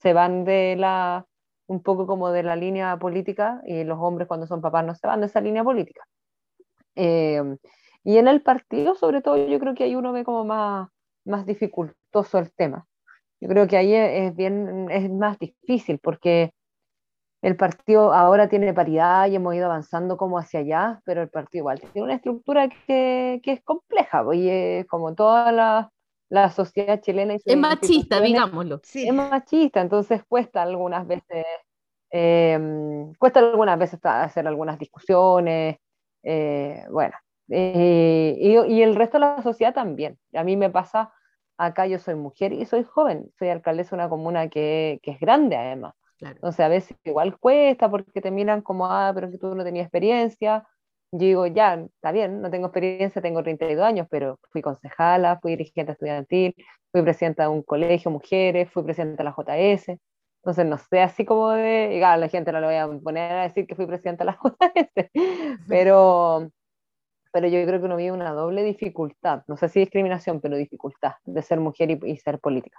se 0.00 0.14
van 0.14 0.44
de 0.44 0.74
la, 0.76 1.24
un 1.68 1.80
poco 1.80 2.08
como 2.08 2.32
de 2.32 2.42
la 2.42 2.56
línea 2.56 2.98
política 2.98 3.62
y 3.64 3.84
los 3.84 4.00
hombres 4.00 4.26
cuando 4.26 4.48
son 4.48 4.60
papás 4.60 4.84
no 4.84 4.96
se 4.96 5.06
van 5.06 5.20
de 5.20 5.26
esa 5.26 5.40
línea 5.40 5.62
política. 5.62 6.02
Eh, 6.96 7.40
y 8.02 8.16
en 8.18 8.26
el 8.26 8.42
partido, 8.42 8.96
sobre 8.96 9.22
todo, 9.22 9.36
yo 9.36 9.60
creo 9.60 9.76
que 9.76 9.84
ahí 9.84 9.94
uno 9.94 10.12
ve 10.12 10.24
como 10.24 10.44
más, 10.44 10.88
más 11.24 11.46
dificultoso 11.46 12.38
el 12.38 12.52
tema. 12.52 12.88
Yo 13.40 13.48
creo 13.48 13.66
que 13.66 13.76
ahí 13.76 13.94
es, 13.94 14.36
bien, 14.36 14.88
es 14.90 15.10
más 15.10 15.38
difícil 15.38 15.98
porque 15.98 16.52
el 17.42 17.56
partido 17.56 18.12
ahora 18.12 18.48
tiene 18.48 18.74
paridad 18.74 19.26
y 19.28 19.36
hemos 19.36 19.54
ido 19.54 19.64
avanzando 19.64 20.18
como 20.18 20.38
hacia 20.38 20.60
allá, 20.60 21.00
pero 21.04 21.22
el 21.22 21.30
partido 21.30 21.62
igual 21.62 21.80
tiene 21.80 22.02
una 22.02 22.14
estructura 22.14 22.68
que, 22.68 23.40
que 23.42 23.52
es 23.52 23.62
compleja, 23.62 24.22
pues, 24.22 24.38
y 24.42 24.84
como 24.88 25.14
toda 25.14 25.50
la, 25.50 25.90
la 26.28 26.50
sociedad 26.50 27.00
chilena. 27.00 27.34
es 27.34 27.56
machista, 27.56 28.20
digámoslo. 28.20 28.80
Sí. 28.82 29.08
Es 29.08 29.14
machista, 29.14 29.80
entonces 29.80 30.22
cuesta 30.28 30.60
algunas 30.62 31.06
veces, 31.06 31.46
em, 32.10 33.12
cuesta 33.14 33.40
algunas 33.40 33.78
veces 33.78 34.00
hacer 34.02 34.46
algunas 34.46 34.78
discusiones, 34.78 35.78
eh, 36.22 36.84
bueno, 36.90 37.16
eh, 37.48 38.36
y, 38.38 38.74
y, 38.74 38.82
el 38.82 38.94
resto 38.94 39.18
de 39.18 39.20
la 39.20 39.42
sociedad 39.42 39.74
también. 39.74 40.18
A 40.34 40.44
mí 40.44 40.56
me 40.56 40.70
pasa 40.70 41.12
acá 41.66 41.86
yo 41.86 41.98
soy 41.98 42.14
mujer 42.14 42.52
y 42.52 42.64
soy 42.66 42.84
joven, 42.84 43.30
soy 43.38 43.48
alcaldesa 43.48 43.90
de 43.90 44.02
una 44.02 44.08
comuna 44.08 44.48
que, 44.48 45.00
que 45.02 45.12
es 45.12 45.20
grande 45.20 45.56
además. 45.56 45.94
Entonces 46.20 46.60
a 46.60 46.68
veces 46.68 46.96
igual 47.04 47.38
cuesta 47.38 47.90
porque 47.90 48.20
te 48.20 48.30
miran 48.30 48.62
como, 48.62 48.86
ah, 48.86 49.12
pero 49.14 49.30
que 49.30 49.38
tú 49.38 49.54
no 49.54 49.64
tenías 49.64 49.84
experiencia. 49.86 50.66
Yo 51.12 51.18
digo, 51.18 51.46
ya, 51.46 51.74
está 51.74 52.12
bien, 52.12 52.40
no 52.40 52.50
tengo 52.50 52.66
experiencia, 52.66 53.20
tengo 53.22 53.42
32 53.42 53.84
años, 53.84 54.06
pero 54.10 54.38
fui 54.52 54.62
concejala, 54.62 55.40
fui 55.40 55.52
dirigente 55.52 55.92
estudiantil, 55.92 56.54
fui 56.92 57.02
presidenta 57.02 57.44
de 57.44 57.48
un 57.48 57.62
colegio, 57.62 58.10
mujeres, 58.10 58.70
fui 58.70 58.82
presidenta 58.84 59.24
de 59.24 59.30
la 59.30 59.34
JS. 59.36 59.98
Entonces, 60.42 60.66
no 60.66 60.78
sé, 60.78 61.00
así 61.02 61.24
como 61.24 61.50
de, 61.50 61.94
y 61.96 62.00
la 62.00 62.28
gente 62.28 62.52
no 62.52 62.60
le 62.60 62.66
voy 62.66 62.76
a 62.76 62.88
poner 63.02 63.32
a 63.32 63.42
decir 63.42 63.66
que 63.66 63.74
fui 63.74 63.86
presidenta 63.86 64.24
de 64.24 64.30
la 64.30 64.38
JS, 64.42 65.10
pero, 65.68 66.50
pero 67.32 67.48
yo 67.48 67.64
creo 67.66 67.80
que 67.80 67.86
uno 67.86 67.96
vive 67.96 68.12
una 68.12 68.32
doble 68.32 68.62
dificultad, 68.62 69.42
no 69.48 69.56
sé 69.56 69.68
si 69.68 69.80
discriminación, 69.80 70.40
pero 70.40 70.56
dificultad 70.56 71.14
de 71.24 71.42
ser 71.42 71.60
mujer 71.60 71.90
y, 71.90 72.16
ser 72.18 72.38
política. 72.38 72.78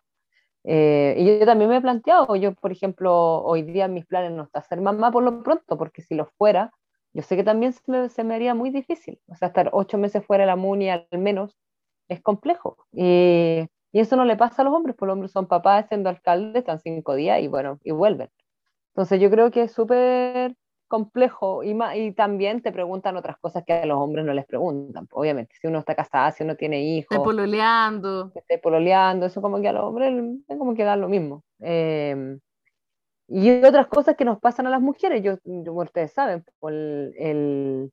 Eh, 0.64 1.16
y 1.18 1.40
yo 1.40 1.46
también 1.46 1.70
me 1.70 1.78
he 1.78 1.82
planteado, 1.82 2.36
yo 2.36 2.54
por 2.54 2.72
ejemplo, 2.72 3.42
hoy 3.44 3.64
día 3.64 3.88
mis 3.88 4.06
planes 4.06 4.32
no 4.32 4.44
está 4.44 4.62
ser 4.62 4.82
mamá 4.82 5.12
por 5.12 5.24
lo 5.24 5.42
pronto, 5.44 5.78
porque 5.78 6.02
si 6.02 6.16
lo 6.16 6.26
fuera, 6.38 6.72
yo 7.14 7.24
sé 7.24 7.36
que 7.36 7.44
también 7.44 7.74
se 7.74 7.82
me, 7.88 8.10
se 8.10 8.24
me 8.24 8.36
haría 8.36 8.56
muy 8.56 8.70
difícil. 8.70 9.20
O 9.28 9.36
sea, 9.36 9.50
estar 9.50 9.70
ocho 9.74 9.98
meses 9.98 10.26
fuera 10.26 10.44
de 10.44 10.48
la 10.48 10.56
MUNI 10.56 10.90
al 10.90 11.08
menos 11.12 11.58
es 12.08 12.22
complejo. 12.22 12.78
Y, 12.94 13.68
y 13.92 14.00
eso 14.00 14.16
no 14.16 14.26
le 14.26 14.38
pasa 14.38 14.62
a 14.62 14.66
los 14.66 14.74
hombres, 14.74 14.96
porque 14.96 15.08
los 15.08 15.14
hombres 15.14 15.32
son 15.32 15.48
papás 15.48 15.88
siendo 15.88 16.10
alcaldes, 16.10 16.62
están 16.62 16.80
cinco 16.80 17.16
días 17.16 17.42
y 17.42 17.48
bueno, 17.48 17.80
y 17.84 17.92
vuelven. 17.92 18.30
Entonces 18.94 19.20
yo 19.22 19.30
creo 19.30 19.52
que 19.52 19.64
es 19.64 19.72
súper 19.74 20.56
complejo 20.92 21.64
y, 21.64 21.74
y 21.96 22.12
también 22.12 22.62
te 22.62 22.74
preguntan 22.74 23.16
otras 23.16 23.38
cosas 23.38 23.64
que 23.66 23.72
a 23.72 23.86
los 23.86 23.98
hombres 23.98 24.26
no 24.26 24.34
les 24.34 24.46
preguntan. 24.46 25.08
Obviamente, 25.12 25.56
si 25.60 25.68
uno 25.68 25.80
está 25.80 25.96
casado, 25.96 26.34
si 26.34 26.44
uno 26.44 26.58
tiene 26.58 26.84
hijos. 26.84 27.12
Está 27.12 27.24
pololeando. 27.24 28.30
Está 28.36 28.58
pololeando, 28.62 29.26
eso 29.26 29.42
como 29.42 29.62
que 29.62 29.70
a 29.70 29.72
los 29.72 29.86
hombres 29.86 30.14
es 30.50 30.58
como 30.58 30.76
que 30.76 30.84
da 30.84 30.98
lo 30.98 31.08
mismo. 31.08 31.46
Em, 31.60 32.42
y 33.30 33.64
otras 33.64 33.88
cosas 33.88 34.18
que 34.18 34.26
nos 34.26 34.40
pasan 34.42 34.68
a 34.68 34.70
las 34.70 34.82
mujeres, 34.82 35.24
yo, 35.24 35.38
ustedes 35.72 36.12
saben, 36.12 36.44
por 36.60 36.74
el, 36.74 37.90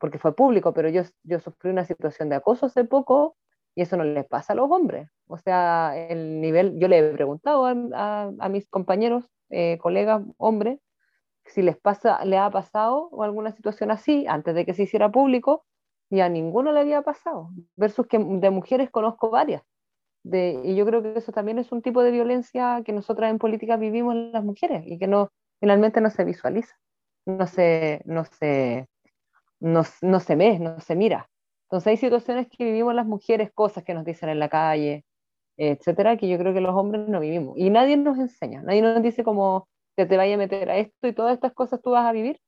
porque 0.00 0.18
fue 0.18 0.34
público, 0.34 0.72
pero 0.74 0.88
yo, 0.88 1.02
yo 1.22 1.38
sufrí 1.38 1.70
una 1.70 1.84
situación 1.84 2.30
de 2.30 2.34
acoso 2.34 2.66
hace 2.66 2.82
poco 2.82 3.36
y 3.76 3.82
eso 3.82 3.96
no 3.96 4.02
les 4.02 4.26
pasa 4.26 4.54
a 4.54 4.56
los 4.56 4.68
hombres. 4.68 5.08
O 5.28 5.38
sea, 5.38 5.92
el 5.96 6.40
nivel, 6.40 6.80
yo 6.80 6.88
le 6.88 6.98
he 6.98 7.12
preguntado 7.12 7.64
a, 7.64 8.32
a, 8.40 8.48
mis 8.48 8.66
compañeros, 8.66 9.24
eh, 9.50 9.78
colegas, 9.80 10.22
hombres, 10.36 10.80
si 11.50 11.62
les 11.62 11.76
pasa, 11.76 12.24
le 12.24 12.38
ha 12.38 12.50
pasado 12.50 13.10
alguna 13.22 13.52
situación 13.52 13.90
así 13.90 14.26
antes 14.28 14.54
de 14.54 14.64
que 14.64 14.74
se 14.74 14.84
hiciera 14.84 15.10
público 15.10 15.64
y 16.10 16.20
a 16.20 16.28
ninguno 16.28 16.72
le 16.72 16.80
había 16.80 17.02
pasado, 17.02 17.50
versus 17.76 18.06
que 18.06 18.18
de 18.18 18.50
mujeres 18.50 18.90
conozco 18.90 19.30
varias. 19.30 19.62
Y 20.24 20.74
yo 20.74 20.84
creo 20.84 21.02
que 21.02 21.14
eso 21.16 21.32
también 21.32 21.58
es 21.58 21.72
un 21.72 21.82
tipo 21.82 22.02
de 22.02 22.10
violencia 22.10 22.82
que 22.84 22.92
nosotras 22.92 23.30
en 23.30 23.38
política 23.38 23.76
vivimos 23.76 24.14
las 24.14 24.44
mujeres 24.44 24.82
y 24.86 24.98
que 24.98 25.06
no, 25.06 25.30
finalmente 25.60 26.00
no 26.00 26.10
se 26.10 26.24
visualiza, 26.24 26.74
no 27.26 27.46
se, 27.46 28.02
no 28.04 28.24
se, 28.24 28.88
no, 29.60 29.82
no 30.02 30.20
se 30.20 30.36
ve, 30.36 30.58
no 30.58 30.80
se 30.80 30.96
mira. 30.96 31.28
Entonces 31.64 31.86
hay 31.86 31.96
situaciones 31.96 32.48
que 32.48 32.64
vivimos 32.64 32.94
las 32.94 33.06
mujeres, 33.06 33.50
cosas 33.54 33.84
que 33.84 33.94
nos 33.94 34.04
dicen 34.04 34.28
en 34.28 34.40
la 34.40 34.48
calle, 34.48 35.04
etcétera, 35.56 36.16
que 36.16 36.28
yo 36.28 36.38
creo 36.38 36.52
que 36.52 36.60
los 36.60 36.74
hombres 36.74 37.08
no 37.08 37.20
vivimos. 37.20 37.56
Y 37.56 37.70
nadie 37.70 37.96
nos 37.96 38.18
enseña, 38.18 38.62
nadie 38.62 38.82
nos 38.82 39.02
dice 39.02 39.24
como 39.24 39.68
que 40.00 40.06
te 40.06 40.16
vaya 40.16 40.34
a 40.34 40.38
meter 40.38 40.70
a 40.70 40.78
esto 40.78 41.06
y 41.06 41.12
todas 41.12 41.34
estas 41.34 41.52
cosas 41.52 41.80
tú 41.82 41.90
vas 41.90 42.06
a 42.06 42.12
vivir. 42.12 42.40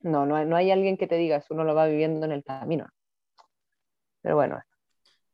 No, 0.00 0.26
no 0.26 0.36
hay, 0.36 0.46
no 0.46 0.56
hay 0.56 0.70
alguien 0.70 0.96
que 0.96 1.06
te 1.06 1.16
diga 1.16 1.36
eso, 1.36 1.54
uno 1.54 1.64
lo 1.64 1.74
va 1.74 1.86
viviendo 1.86 2.24
en 2.24 2.32
el 2.32 2.44
camino. 2.44 2.86
Pero 4.22 4.36
bueno. 4.36 4.60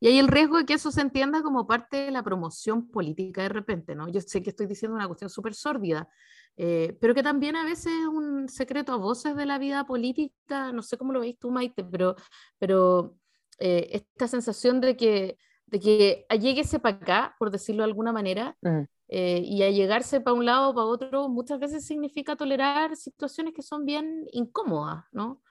Y 0.00 0.08
hay 0.08 0.18
el 0.18 0.28
riesgo 0.28 0.58
de 0.58 0.66
que 0.66 0.74
eso 0.74 0.90
se 0.90 1.00
entienda 1.00 1.42
como 1.42 1.66
parte 1.66 1.96
de 1.98 2.10
la 2.10 2.22
promoción 2.22 2.88
política 2.88 3.42
de 3.42 3.48
repente, 3.48 3.94
¿no? 3.94 4.08
Yo 4.08 4.20
sé 4.20 4.42
que 4.42 4.50
estoy 4.50 4.66
diciendo 4.66 4.96
una 4.96 5.06
cuestión 5.06 5.30
súper 5.30 5.54
sórdida, 5.54 6.08
eh, 6.56 6.96
pero 7.00 7.14
que 7.14 7.22
también 7.22 7.56
a 7.56 7.64
veces 7.64 7.92
es 7.92 8.06
un 8.06 8.48
secreto 8.48 8.92
a 8.92 8.96
voces 8.96 9.36
de 9.36 9.46
la 9.46 9.58
vida 9.58 9.86
política, 9.86 10.72
no 10.72 10.82
sé 10.82 10.98
cómo 10.98 11.12
lo 11.12 11.20
veis 11.20 11.38
tú, 11.38 11.50
Maite, 11.50 11.84
pero, 11.84 12.16
pero 12.58 13.14
eh, 13.58 13.88
esta 13.92 14.28
sensación 14.28 14.80
de 14.80 14.96
que, 14.96 15.38
de 15.66 15.80
que 15.80 16.26
lleguese 16.38 16.78
para 16.80 16.96
acá, 16.96 17.36
por 17.38 17.50
decirlo 17.50 17.82
de 17.82 17.88
alguna 17.88 18.12
manera, 18.12 18.56
mm. 18.60 18.82
Eh, 19.08 19.40
y 19.44 19.62
a 19.62 19.70
llegarse 19.70 20.20
para 20.20 20.34
un 20.34 20.46
lado 20.46 20.70
o 20.70 20.74
para 20.74 20.86
otro, 20.86 21.28
muchas 21.28 21.60
veces 21.60 21.86
significa 21.86 22.36
tolerar 22.36 22.96
situaciones 22.96 23.54
que 23.54 23.62
son 23.62 23.84
bien 23.84 24.26
incómodas, 24.32 25.04
¿no? 25.12 25.42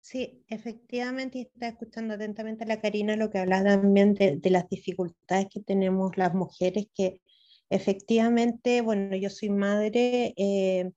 Sí, 0.00 0.44
efectivamente, 0.48 1.38
y 1.38 1.42
está 1.42 1.68
escuchando 1.68 2.14
atentamente 2.14 2.64
a 2.64 2.66
la 2.66 2.80
Karina 2.80 3.16
lo 3.16 3.30
que 3.30 3.38
habla 3.38 3.64
también 3.64 4.12
de, 4.12 4.38
las 4.50 4.68
dificultades 4.68 5.46
que 5.50 5.60
tenemos 5.60 6.16
las 6.18 6.34
mujeres, 6.34 6.88
que 6.94 7.22
efectivamente, 7.70 8.82
bueno, 8.82 9.16
yo 9.16 9.30
soy 9.30 9.48
madre 9.48 10.34
eh, 10.36 10.92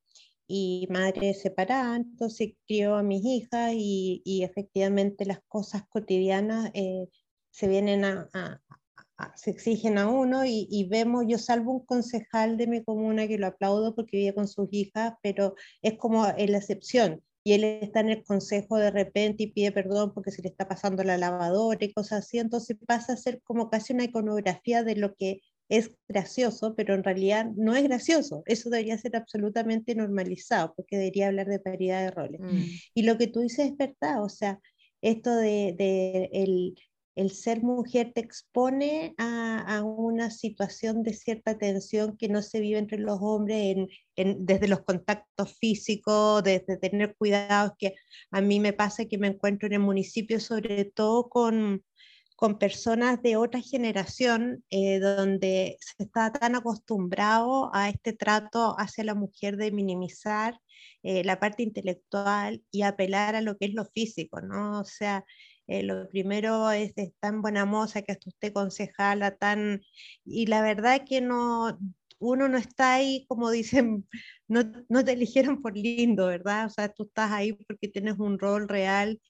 y 0.45 0.87
madre 0.89 1.33
separada, 1.33 1.95
entonces 1.95 2.55
crío 2.67 2.95
a 2.95 3.03
mis 3.03 3.23
hijas 3.25 3.71
y, 3.73 4.21
y 4.25 4.43
efectivamente 4.43 5.25
las 5.25 5.39
cosas 5.47 5.83
cotidianas 5.89 6.71
eh, 6.73 7.07
se 7.49 7.67
vienen 7.67 8.05
a, 8.05 8.61
se 9.35 9.51
exigen 9.51 9.97
a 9.97 10.09
uno 10.09 10.45
y, 10.45 10.67
y, 10.69 10.87
vemos, 10.87 11.25
yo 11.27 11.37
salvo 11.37 11.73
un 11.73 11.85
concejal 11.85 12.57
de 12.57 12.67
mi 12.67 12.83
comuna 12.83 13.27
que 13.27 13.37
lo 13.37 13.47
aplaudo 13.47 13.95
porque 13.95 14.17
vive 14.17 14.35
con 14.35 14.47
sus 14.47 14.67
hijas, 14.71 15.13
pero 15.21 15.55
es 15.81 15.97
como 15.97 16.23
la 16.25 16.57
excepción 16.57 17.23
y 17.47 17.53
él 17.53 17.63
está 17.63 18.01
en 18.01 18.09
el 18.09 18.25
consejo 18.25 18.75
de 18.75 18.91
repente 18.91 19.43
y 19.43 19.51
pide 19.53 19.71
perdón 19.71 20.13
porque 20.13 20.31
se 20.31 20.41
le 20.41 20.49
está 20.49 20.67
pasando 20.67 21.01
la 21.05 21.17
lavadora 21.17 21.79
y 21.81 21.93
cosas 21.93 22.25
así, 22.25 22.39
entonces 22.39 22.75
pasa 22.85 23.13
a 23.13 23.15
ser 23.15 23.41
como 23.41 23.69
casi 23.69 23.93
una 23.93 24.03
iconografía 24.03 24.83
de 24.83 24.97
lo 24.97 25.15
que 25.15 25.39
es 25.69 25.91
gracioso, 26.09 26.75
pero 26.75 26.93
en 26.93 27.05
realidad 27.05 27.45
no 27.55 27.73
es 27.73 27.83
gracioso. 27.83 28.43
Eso 28.47 28.69
debería 28.69 28.97
ser 28.97 29.15
absolutamente 29.15 29.95
normalizado, 29.95 30.73
porque 30.75 30.97
debería 30.97 31.27
hablar 31.27 31.47
de 31.47 31.59
paridad 31.59 32.03
de 32.03 32.11
roles. 32.11 32.41
Mm. 32.41 32.63
Y 32.93 33.03
lo 33.03 33.17
que 33.17 33.27
tú 33.27 33.39
dices 33.39 33.71
es 33.71 33.77
verdad, 33.77 34.21
o 34.23 34.29
sea, 34.29 34.59
esto 35.01 35.33
de, 35.33 35.73
de 35.77 36.29
el, 36.33 36.75
el 37.17 37.31
ser 37.31 37.63
mujer 37.63 38.11
te 38.13 38.21
expone 38.21 39.15
a, 39.17 39.81
una 39.83 40.29
situación 40.29 41.01
de 41.01 41.13
cierta 41.13 41.57
tensión 41.57 42.15
que 42.15 42.29
no 42.29 42.43
se 42.43 42.59
vive 42.59 42.77
entre 42.77 42.99
los 42.99 43.17
hombres 43.21 43.87
desde 44.15 44.67
los 44.67 44.81
contactos 44.81 45.57
físicos, 45.57 46.43
desde 46.43 46.77
tener 46.77 47.15
cuidados, 47.17 47.71
que 47.79 47.95
a 48.29 48.39
mí 48.39 48.59
me 48.59 48.71
pasa 48.71 49.05
que 49.05 49.17
me 49.17 49.27
encuentro 49.27 49.65
en 49.65 49.73
el 49.73 49.79
municipio 49.79 50.39
sobre 50.39 50.85
todo 50.85 51.27
con, 51.27 51.83
con 52.35 52.59
personas 52.59 53.19
de 53.23 53.35
otra 53.35 53.61
generación, 53.61 54.63
eh, 54.69 54.99
donde 54.99 55.77
se 55.79 56.03
está 56.03 56.31
tan 56.31 56.55
acostumbrado 56.55 57.71
a 57.73 57.89
este 57.89 58.13
trato 58.13 58.75
hacia 58.77 59.03
la 59.03 59.15
mujer 59.15 59.57
de 59.57 59.71
minimizar 59.71 60.59
eh, 61.01 61.23
la 61.23 61.39
parte 61.39 61.63
intelectual 61.63 62.63
y 62.69 62.83
apelar 62.83 63.35
a 63.35 63.41
lo 63.41 63.57
que 63.57 63.65
es 63.65 63.73
lo 63.73 63.85
físico, 63.85 64.39
¿no? 64.41 64.81
O 64.81 64.85
sea, 64.85 65.25
eh, 65.67 65.83
lo 65.83 66.09
primero 66.09 66.71
es, 66.71 66.93
tan 67.19 67.41
buena 67.41 67.65
moza 67.65 68.01
que 68.01 68.13
hasta 68.13 68.29
usted 68.29 68.53
concejala, 68.53 69.35
tan... 69.35 69.81
Y 70.25 70.47
la 70.47 70.61
verdad 70.61 71.03
que 71.05 71.21
no, 71.21 71.77
uno 72.19 72.47
no 72.47 72.57
está 72.57 72.95
ahí, 72.95 73.25
como 73.27 73.51
dicen, 73.51 74.07
no, 74.47 74.63
no, 74.89 75.03
te 75.03 75.13
eligieron 75.13 75.61
por 75.61 75.75
lindo, 75.77 76.27
¿verdad? 76.27 76.67
O 76.67 76.69
sea, 76.69 76.89
tú 76.89 77.03
estás 77.03 77.31
ahí 77.31 77.53
porque 77.53 77.89
tienes 77.89 78.17
un 78.19 78.39
rol 78.39 78.67
real 78.69 79.21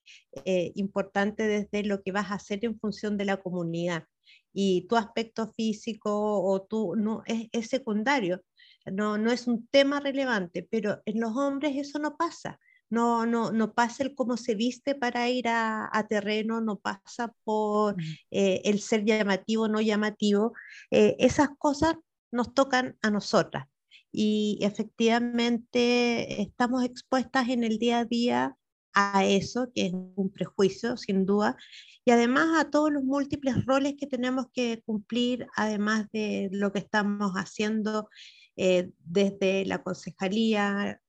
eh, 0.45 0.71
importante 0.75 1.47
desde 1.47 1.83
lo 1.83 2.01
que 2.03 2.11
vas 2.11 2.31
a 2.31 2.35
hacer 2.35 2.63
en 2.63 2.79
función 2.79 3.17
de 3.17 3.25
la 3.25 3.37
comunidad. 3.37 4.05
Y 4.53 4.87
tu 4.87 4.95
aspecto 4.95 5.51
físico 5.53 6.11
o 6.43 6.61
tú 6.63 6.95
no 6.95 7.23
es, 7.25 7.47
es 7.51 7.67
secundario, 7.67 8.43
no, 8.85 9.17
no 9.17 9.31
es 9.31 9.47
un 9.47 9.67
tema 9.67 9.99
relevante, 9.99 10.67
pero 10.69 11.01
en 11.05 11.19
los 11.19 11.35
hombres 11.35 11.75
eso 11.75 11.99
no 11.99 12.15
pasa 12.17 12.59
no, 12.89 13.25
no, 13.25 13.51
no 13.51 13.73
pasa 13.73 14.03
el 14.03 14.15
cómo 14.15 14.37
se 14.37 14.55
viste 14.55 14.95
para 14.95 15.29
ir 15.29 15.47
a, 15.47 16.05
terreno, 16.09 16.61
no 16.61 16.77
pasa 16.77 17.33
por 17.43 17.95
eh, 18.31 18.61
el 18.65 18.79
ser 18.79 19.05
llamativo 19.05 19.63
o 19.63 19.67
no 19.67 19.81
llamativo. 19.81 20.53
Eh, 20.91 21.15
esas 21.19 21.49
cosas 21.57 21.95
nos 22.31 22.53
tocan 22.53 22.97
a 23.01 23.09
nosotras 23.09 23.67
y 24.11 24.59
efectivamente 24.61 26.41
estamos 26.41 26.83
expuestas 26.83 27.49
en 27.49 27.63
el 27.63 27.77
día 27.77 27.99
a 27.99 28.05
día 28.05 28.57
a 28.93 29.25
eso, 29.25 29.69
que 29.75 29.87
es 29.87 29.93
un 29.93 30.31
prejuicio, 30.31 30.97
sin 30.97 31.25
duda, 31.25 31.55
y 32.03 32.11
además 32.11 32.47
a 32.57 32.71
todos 32.71 32.91
los 32.91 33.03
múltiples 33.03 33.63
roles 33.65 33.93
que 33.95 34.07
tenemos 34.07 34.47
que 34.51 34.81
cumplir, 34.85 35.45
además 35.55 36.07
de 36.11 36.49
lo 36.51 36.71
que 36.71 36.79
estamos 36.79 37.33
haciendo 37.33 38.09
eh, 38.55 38.89
desde 39.03 39.65
la 39.65 39.83
concejalía, 39.83 40.99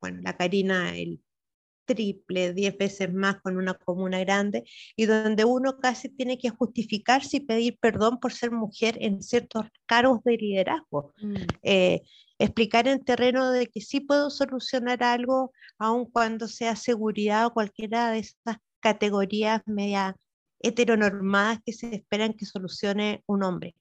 bueno, 0.00 0.20
la 0.22 0.36
Karina 0.36 0.96
el 0.96 1.20
triple, 1.86 2.52
diez 2.52 2.76
veces 2.76 3.12
más 3.14 3.40
con 3.40 3.56
una 3.56 3.74
comuna 3.74 4.18
grande, 4.20 4.64
y 4.96 5.06
donde 5.06 5.44
uno 5.44 5.78
casi 5.78 6.08
tiene 6.08 6.36
que 6.36 6.50
justificarse 6.50 7.38
y 7.38 7.40
pedir 7.40 7.78
perdón 7.78 8.18
por 8.20 8.32
ser 8.32 8.50
mujer 8.50 8.98
en 9.00 9.22
ciertos 9.22 9.66
cargos 9.86 10.22
de 10.24 10.36
liderazgo. 10.36 11.14
Mm. 11.22 11.34
Eh, 11.62 12.02
explicar 12.38 12.86
en 12.88 13.02
terreno 13.02 13.50
de 13.50 13.68
que 13.68 13.80
sí 13.80 14.00
puedo 14.00 14.28
solucionar 14.30 15.02
algo, 15.02 15.52
aun 15.78 16.04
cuando 16.10 16.48
sea 16.48 16.76
seguridad 16.76 17.46
o 17.46 17.54
cualquiera 17.54 18.10
de 18.10 18.18
esas 18.18 18.58
categorías 18.80 19.62
media 19.66 20.16
heteronormadas 20.60 21.60
que 21.64 21.72
se 21.72 21.94
esperan 21.94 22.34
que 22.34 22.44
solucione 22.44 23.22
un 23.26 23.42
hombre. 23.42 23.74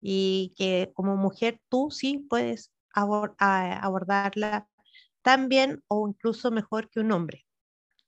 Y 0.00 0.52
que 0.56 0.90
como 0.94 1.16
mujer 1.16 1.60
tú 1.68 1.90
sí 1.90 2.26
puedes 2.28 2.72
abordarla 2.94 4.66
tan 5.22 5.48
bien 5.48 5.82
o 5.88 6.08
incluso 6.08 6.50
mejor 6.50 6.90
que 6.90 7.00
un 7.00 7.12
hombre. 7.12 7.46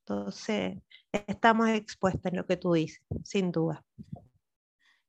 Entonces, 0.00 0.78
estamos 1.12 1.68
expuestas 1.71 2.33
en 2.33 2.38
lo 2.38 2.47
que 2.47 2.56
tú 2.56 2.73
dices, 2.75 3.00
sin 3.25 3.50
duda. 3.50 3.83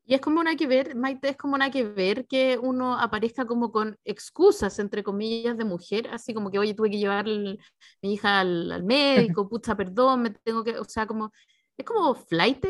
Y 0.08 0.14
es 0.14 0.22
como 0.22 0.40
una 0.40 0.56
que 0.56 0.68
ver, 0.68 0.96
Maite, 0.96 1.30
es 1.30 1.38
como 1.38 1.56
una 1.56 1.72
que 1.72 1.84
ver 1.84 2.28
que 2.28 2.60
uno 2.62 2.98
aparezca 2.98 3.46
como 3.46 3.72
con 3.72 3.98
excusas, 4.06 4.78
entre 4.78 5.04
comillas, 5.04 5.58
de 5.58 5.66
mujer, 5.66 6.08
así 6.12 6.32
como 6.32 6.52
que, 6.52 6.60
oye, 6.60 6.76
tuve 6.76 6.92
que 6.92 7.00
llevar 7.00 7.26
mi 7.26 7.58
hija 8.14 8.40
al, 8.40 8.84
médico, 8.84 9.50
pucha, 9.50 9.76
perdón, 9.76 10.22
me 10.22 10.30
tengo 10.30 10.64
que, 10.64 10.78
o 10.78 10.84
sea, 10.84 11.08
como, 11.08 11.32
es 11.76 11.86
como 11.86 12.14
flight 12.14 12.64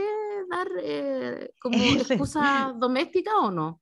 dar 0.50 0.68
eh, 0.82 1.52
como 1.60 1.76
excusa 2.30 2.74
doméstica 2.78 3.38
o 3.40 3.52
no? 3.52 3.82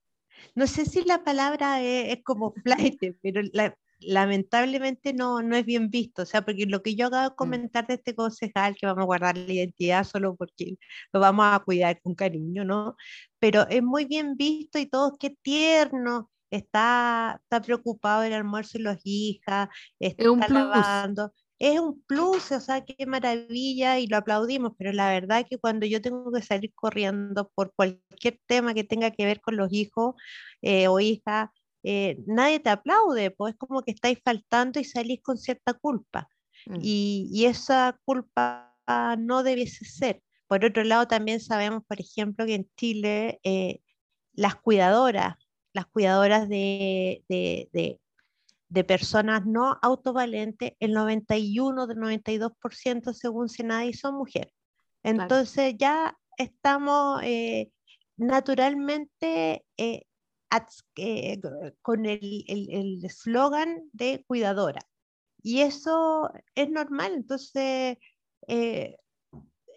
No 0.55 0.65
sé 0.65 0.85
si 0.85 1.03
la 1.03 1.23
palabra 1.23 1.81
es, 1.81 2.17
es 2.17 2.23
como 2.23 2.53
flight, 2.53 2.99
pero 3.21 3.41
la, 3.53 3.77
lamentablemente 4.07 5.13
no, 5.13 5.41
no 5.41 5.55
es 5.55 5.65
bien 5.65 5.89
visto, 5.89 6.23
o 6.23 6.25
sea, 6.25 6.43
porque 6.43 6.65
lo 6.65 6.81
que 6.83 6.95
yo 6.95 7.07
acabo 7.07 7.23
de 7.23 7.29
mm. 7.31 7.35
comentar 7.35 7.87
de 7.87 7.95
este 7.95 8.15
concejal, 8.15 8.75
que 8.75 8.85
vamos 8.85 9.03
a 9.03 9.05
guardar 9.05 9.37
la 9.37 9.51
identidad 9.51 10.03
solo 10.03 10.35
porque 10.35 10.75
lo 11.11 11.19
vamos 11.19 11.45
a 11.49 11.59
cuidar 11.59 12.01
con 12.01 12.15
cariño, 12.15 12.65
¿no? 12.65 12.95
Pero 13.39 13.67
es 13.69 13.83
muy 13.83 14.05
bien 14.05 14.35
visto 14.37 14.79
y 14.79 14.85
todo, 14.85 15.17
qué 15.19 15.37
tierno, 15.41 16.31
está, 16.51 17.39
está 17.43 17.61
preocupado 17.61 18.21
del 18.21 18.33
almuerzo 18.33 18.77
y 18.77 18.81
las 18.81 19.01
hijas, 19.03 19.69
está 19.99 20.23
es 20.23 20.29
un 20.29 20.39
lavando. 20.39 21.33
Es 21.59 21.79
un 21.79 22.01
plus, 22.03 22.51
o 22.51 22.59
sea, 22.59 22.83
qué 22.83 23.05
maravilla 23.05 23.97
y 23.97 24.07
lo 24.07 24.17
aplaudimos, 24.17 24.73
pero 24.77 24.91
la 24.91 25.09
verdad 25.09 25.39
es 25.39 25.45
que 25.49 25.57
cuando 25.57 25.85
yo 25.85 26.01
tengo 26.01 26.29
que 26.31 26.41
salir 26.41 26.73
corriendo 26.75 27.49
por 27.55 27.73
cualquier 27.73 28.39
tema 28.47 28.73
que 28.73 28.83
tenga 28.83 29.11
que 29.11 29.25
ver 29.25 29.39
con 29.39 29.55
los 29.55 29.71
hijos 29.71 30.15
eh, 30.61 30.89
o 30.89 30.99
hijas, 30.99 31.49
eh, 31.83 32.17
nadie 32.25 32.59
te 32.59 32.69
aplaude, 32.69 33.31
pues 33.31 33.53
es 33.53 33.59
como 33.59 33.81
que 33.83 33.91
estáis 33.91 34.19
faltando 34.23 34.79
y 34.79 34.83
salís 34.83 35.21
con 35.21 35.37
cierta 35.37 35.73
culpa. 35.73 36.29
Mm. 36.65 36.79
Y, 36.81 37.45
esa 37.45 37.99
culpa 38.05 38.75
no 39.17 39.43
debiese 39.43 39.85
ser. 39.85 40.21
Por 40.47 40.65
otro 40.65 40.83
lado, 40.83 41.07
también 41.07 41.39
sabemos, 41.39 41.83
por 41.87 41.99
ejemplo, 41.99 42.45
que 42.45 42.55
en 42.55 42.69
Chile 42.77 43.39
eh, 43.43 43.79
las 44.33 44.55
cuidadoras, 44.55 45.35
las 45.73 45.85
cuidadoras 45.87 46.47
de, 46.49 47.23
de, 47.29 47.69
de, 48.69 48.83
personas 48.83 49.45
no 49.45 49.77
autovalentes, 49.81 50.73
el 50.79 50.93
91 50.93 51.87
del 51.87 51.97
92% 51.97 53.13
según 53.13 53.49
Senadi 53.49 53.93
son 53.93 54.15
mujeres. 54.15 54.53
Entonces 55.03 55.75
ya 55.77 56.17
estamos 56.37 57.21
eh, 57.23 57.71
naturalmente 58.17 59.65
eh, 59.77 60.03
eh, 60.95 61.41
con 61.81 62.05
el 62.05 62.99
eslogan 63.03 63.89
de 63.91 64.23
cuidadora. 64.27 64.81
Y 65.41 65.61
eso 65.61 66.31
es 66.55 66.69
normal, 66.69 67.13
entonces 67.13 67.97
eh, 68.47 68.97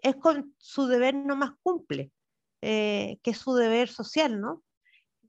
es 0.03 0.17
con 0.17 0.55
su 0.59 0.87
deber 0.87 1.15
no 1.15 1.37
más 1.37 1.51
cumple, 1.63 2.13
que 2.61 3.21
es 3.25 3.39
su 3.39 3.55
deber 3.55 3.89
social, 3.89 4.41
¿no? 4.41 4.63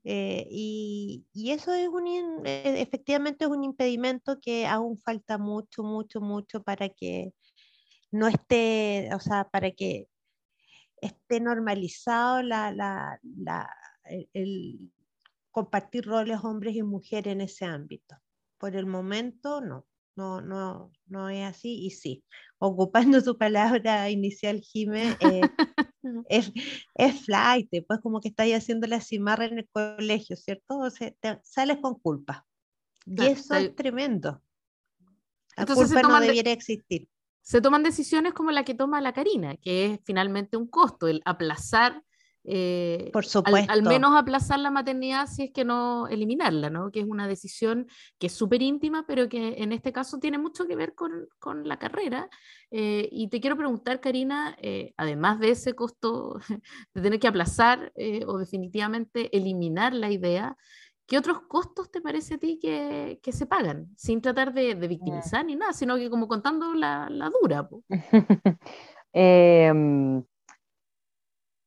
y, 0.04 1.26
y, 1.34 1.50
eso 1.50 1.72
es 1.72 1.88
un, 1.88 2.42
efectivamente 2.46 3.44
es 3.44 3.50
un 3.50 3.62
impedimento 3.64 4.40
que 4.40 4.66
aún 4.66 4.98
falta 4.98 5.36
mucho, 5.36 5.82
mucho, 5.82 6.20
mucho 6.20 6.62
para 6.62 6.88
que 6.88 7.32
no 8.10 8.28
esté, 8.28 9.10
o 9.14 9.20
sea, 9.20 9.48
para 9.50 9.70
que 9.72 10.08
esté 11.00 11.40
normalizado 11.40 12.42
la, 12.42 12.72
la, 12.72 13.20
la, 13.22 13.70
el, 14.32 14.90
compartir 15.58 16.06
roles 16.06 16.38
hombres 16.44 16.76
y 16.76 16.82
mujeres 16.82 17.32
en 17.32 17.40
ese 17.40 17.64
ámbito. 17.64 18.16
Por 18.58 18.76
el 18.76 18.86
momento, 18.86 19.60
no, 19.60 19.86
no, 20.14 20.40
no, 20.40 20.92
no 21.06 21.28
es 21.28 21.44
así 21.44 21.84
y 21.84 21.90
sí. 21.90 22.24
Ocupando 22.58 23.22
tu 23.22 23.36
palabra 23.36 24.08
inicial, 24.10 24.60
Jimé, 24.60 25.16
eh, 25.20 25.40
es, 26.28 26.52
es 26.94 27.24
flight, 27.24 27.68
pues 27.86 28.00
como 28.00 28.20
que 28.20 28.28
estás 28.28 28.46
haciendo 28.48 28.86
la 28.86 29.00
cimarra 29.00 29.46
en 29.46 29.58
el 29.58 29.68
colegio, 29.68 30.36
¿cierto? 30.36 30.78
O 30.78 30.90
sea, 30.90 31.12
te 31.20 31.40
sales 31.42 31.78
con 31.82 31.98
culpa. 31.98 32.46
Y 33.06 33.24
eso 33.24 33.54
es 33.54 33.74
tremendo. 33.74 34.42
La 35.56 35.66
culpa 35.66 36.02
no 36.02 36.20
debiera 36.20 36.52
existir 36.52 37.08
se 37.48 37.62
toman 37.62 37.82
decisiones 37.82 38.34
como 38.34 38.50
la 38.50 38.62
que 38.62 38.74
toma 38.74 39.00
la 39.00 39.14
Karina, 39.14 39.56
que 39.56 39.86
es 39.86 40.00
finalmente 40.04 40.58
un 40.58 40.66
costo, 40.66 41.08
el 41.08 41.22
aplazar, 41.24 42.04
eh, 42.50 43.10
Por 43.12 43.26
Al, 43.68 43.82
menos 43.82 44.16
aplazar 44.16 44.58
la 44.58 44.70
maternidad 44.70 45.26
si 45.26 45.44
es 45.44 45.50
que 45.52 45.64
no 45.64 46.08
eliminarla, 46.08 46.70
¿no? 46.70 46.90
que 46.90 47.00
es 47.00 47.06
una 47.06 47.28
decisión 47.28 47.86
que 48.18 48.28
es 48.28 48.32
súper 48.32 48.62
íntima, 48.62 49.04
pero 49.06 49.28
que 49.28 49.56
en 49.58 49.72
este 49.72 49.92
caso 49.92 50.18
tiene 50.18 50.38
mucho 50.38 50.66
que 50.66 50.74
ver 50.74 50.94
con, 50.94 51.28
con 51.38 51.68
la 51.68 51.78
carrera. 51.78 52.30
Eh, 52.70 53.06
y 53.12 53.28
te 53.28 53.40
quiero 53.40 53.56
preguntar, 53.56 54.00
Karina, 54.00 54.56
eh, 54.62 54.94
además 54.96 55.40
de 55.40 55.50
ese 55.50 55.74
costo 55.74 56.38
de 56.94 57.02
tener 57.02 57.20
que 57.20 57.28
aplazar 57.28 57.92
o 58.26 58.38
definitivamente 58.38 59.36
eliminar 59.36 59.92
la 59.92 60.10
idea, 60.10 60.56
¿Qué 61.06 61.16
otros 61.16 61.40
costos 61.48 61.90
te 61.90 62.02
parece 62.02 62.34
a 62.34 62.38
ti 62.38 62.58
que, 62.60 63.18
que 63.22 63.32
se 63.32 63.46
pagan? 63.46 63.88
Sin 63.96 64.20
tratar 64.20 64.52
de, 64.52 64.74
de, 64.74 64.88
victimizar 64.88 65.42
ni 65.42 65.56
nada, 65.56 65.72
sino 65.72 65.96
que 65.96 66.10
como 66.10 66.28
contando 66.28 66.74
la, 66.74 67.08
la 67.08 67.30
dura. 67.30 67.66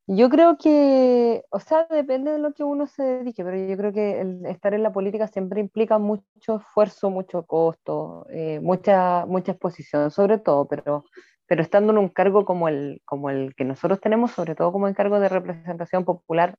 yo 0.08 0.30
creo 0.30 0.58
que, 0.58 1.44
o 1.52 1.60
sea, 1.60 1.88
depende 1.90 2.32
de 2.32 2.40
lo 2.40 2.54
que 2.54 2.64
uno 2.64 2.88
se 2.88 3.04
dedique, 3.04 3.44
pero 3.44 3.58
yo 3.58 3.78
creo 3.78 3.94
que 3.94 4.22
el 4.22 4.46
estar 4.46 4.74
en 4.74 4.84
la 4.84 4.92
política 4.92 5.28
siempre 5.28 5.62
implica 5.62 6.00
mucho 6.00 6.58
esfuerzo, 6.58 7.10
mucho 7.10 7.46
costo, 7.46 8.26
eh, 8.30 8.60
mucha, 8.62 9.26
mucha 9.26 9.54
exposición, 9.54 10.12
sobre 10.12 10.38
todo, 10.40 10.68
pero, 10.68 11.06
pero 11.48 11.62
estando 11.62 11.92
en 11.94 12.00
un 12.00 12.10
cargo 12.10 12.46
como 12.46 12.68
el, 12.68 13.02
como 13.06 13.30
el 13.30 13.56
que 13.56 13.64
nosotros 13.66 14.02
tenemos, 14.02 14.32
sobre 14.32 14.56
todo 14.56 14.72
como 14.72 14.88
encargo 14.88 15.20
de 15.20 15.30
representación 15.30 16.04
popular 16.06 16.56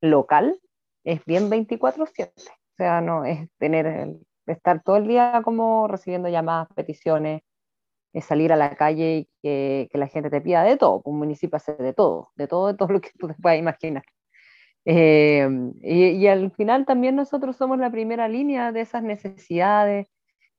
local, 0.00 0.60
es 1.04 1.24
bien 1.24 1.50
24/7. 1.50 2.32
O 2.74 2.76
sea, 2.76 3.00
no 3.00 3.24
es 3.24 3.48
tener, 3.58 4.16
estar 4.46 4.82
todo 4.82 4.96
el 4.96 5.08
día 5.08 5.40
como 5.44 5.88
recibiendo 5.88 6.28
llamadas, 6.28 6.68
peticiones, 6.74 7.42
es 8.12 8.24
salir 8.24 8.52
a 8.52 8.56
la 8.56 8.76
calle 8.76 9.16
y 9.18 9.28
que, 9.42 9.88
que 9.90 9.98
la 9.98 10.08
gente 10.08 10.30
te 10.30 10.40
pida 10.40 10.64
de 10.64 10.76
todo. 10.76 11.02
Un 11.04 11.18
municipio 11.18 11.56
hace 11.56 11.74
de 11.74 11.92
todo, 11.94 12.30
de 12.36 12.46
todo, 12.48 12.68
de 12.68 12.74
todo 12.74 12.88
lo 12.88 13.00
que 13.00 13.10
tú 13.18 13.28
te 13.28 13.34
puedas 13.34 13.58
imaginar. 13.58 14.04
Eh, 14.84 15.48
y, 15.82 16.06
y, 16.08 16.26
al 16.26 16.50
final 16.52 16.86
también 16.86 17.14
nosotros 17.16 17.56
somos 17.56 17.78
la 17.78 17.90
primera 17.90 18.28
línea 18.28 18.72
de 18.72 18.80
esas 18.80 19.02
necesidades, 19.04 20.08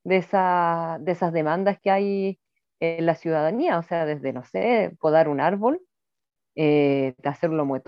de, 0.04 0.18
esa, 0.18 0.98
de 1.02 1.12
esas 1.12 1.34
demandas 1.34 1.80
que 1.82 1.92
hay 1.92 2.40
en 2.80 3.06
la 3.06 3.16
ciudadanía, 3.16 3.80
o 3.80 3.84
sea, 3.84 4.06
desde, 4.06 4.34
no 4.34 4.44
sé, 4.46 4.96
podar 5.00 5.30
un 5.30 5.42
árbol 5.42 5.82
eh, 6.56 7.16
hacer 7.24 7.50
un 7.50 7.82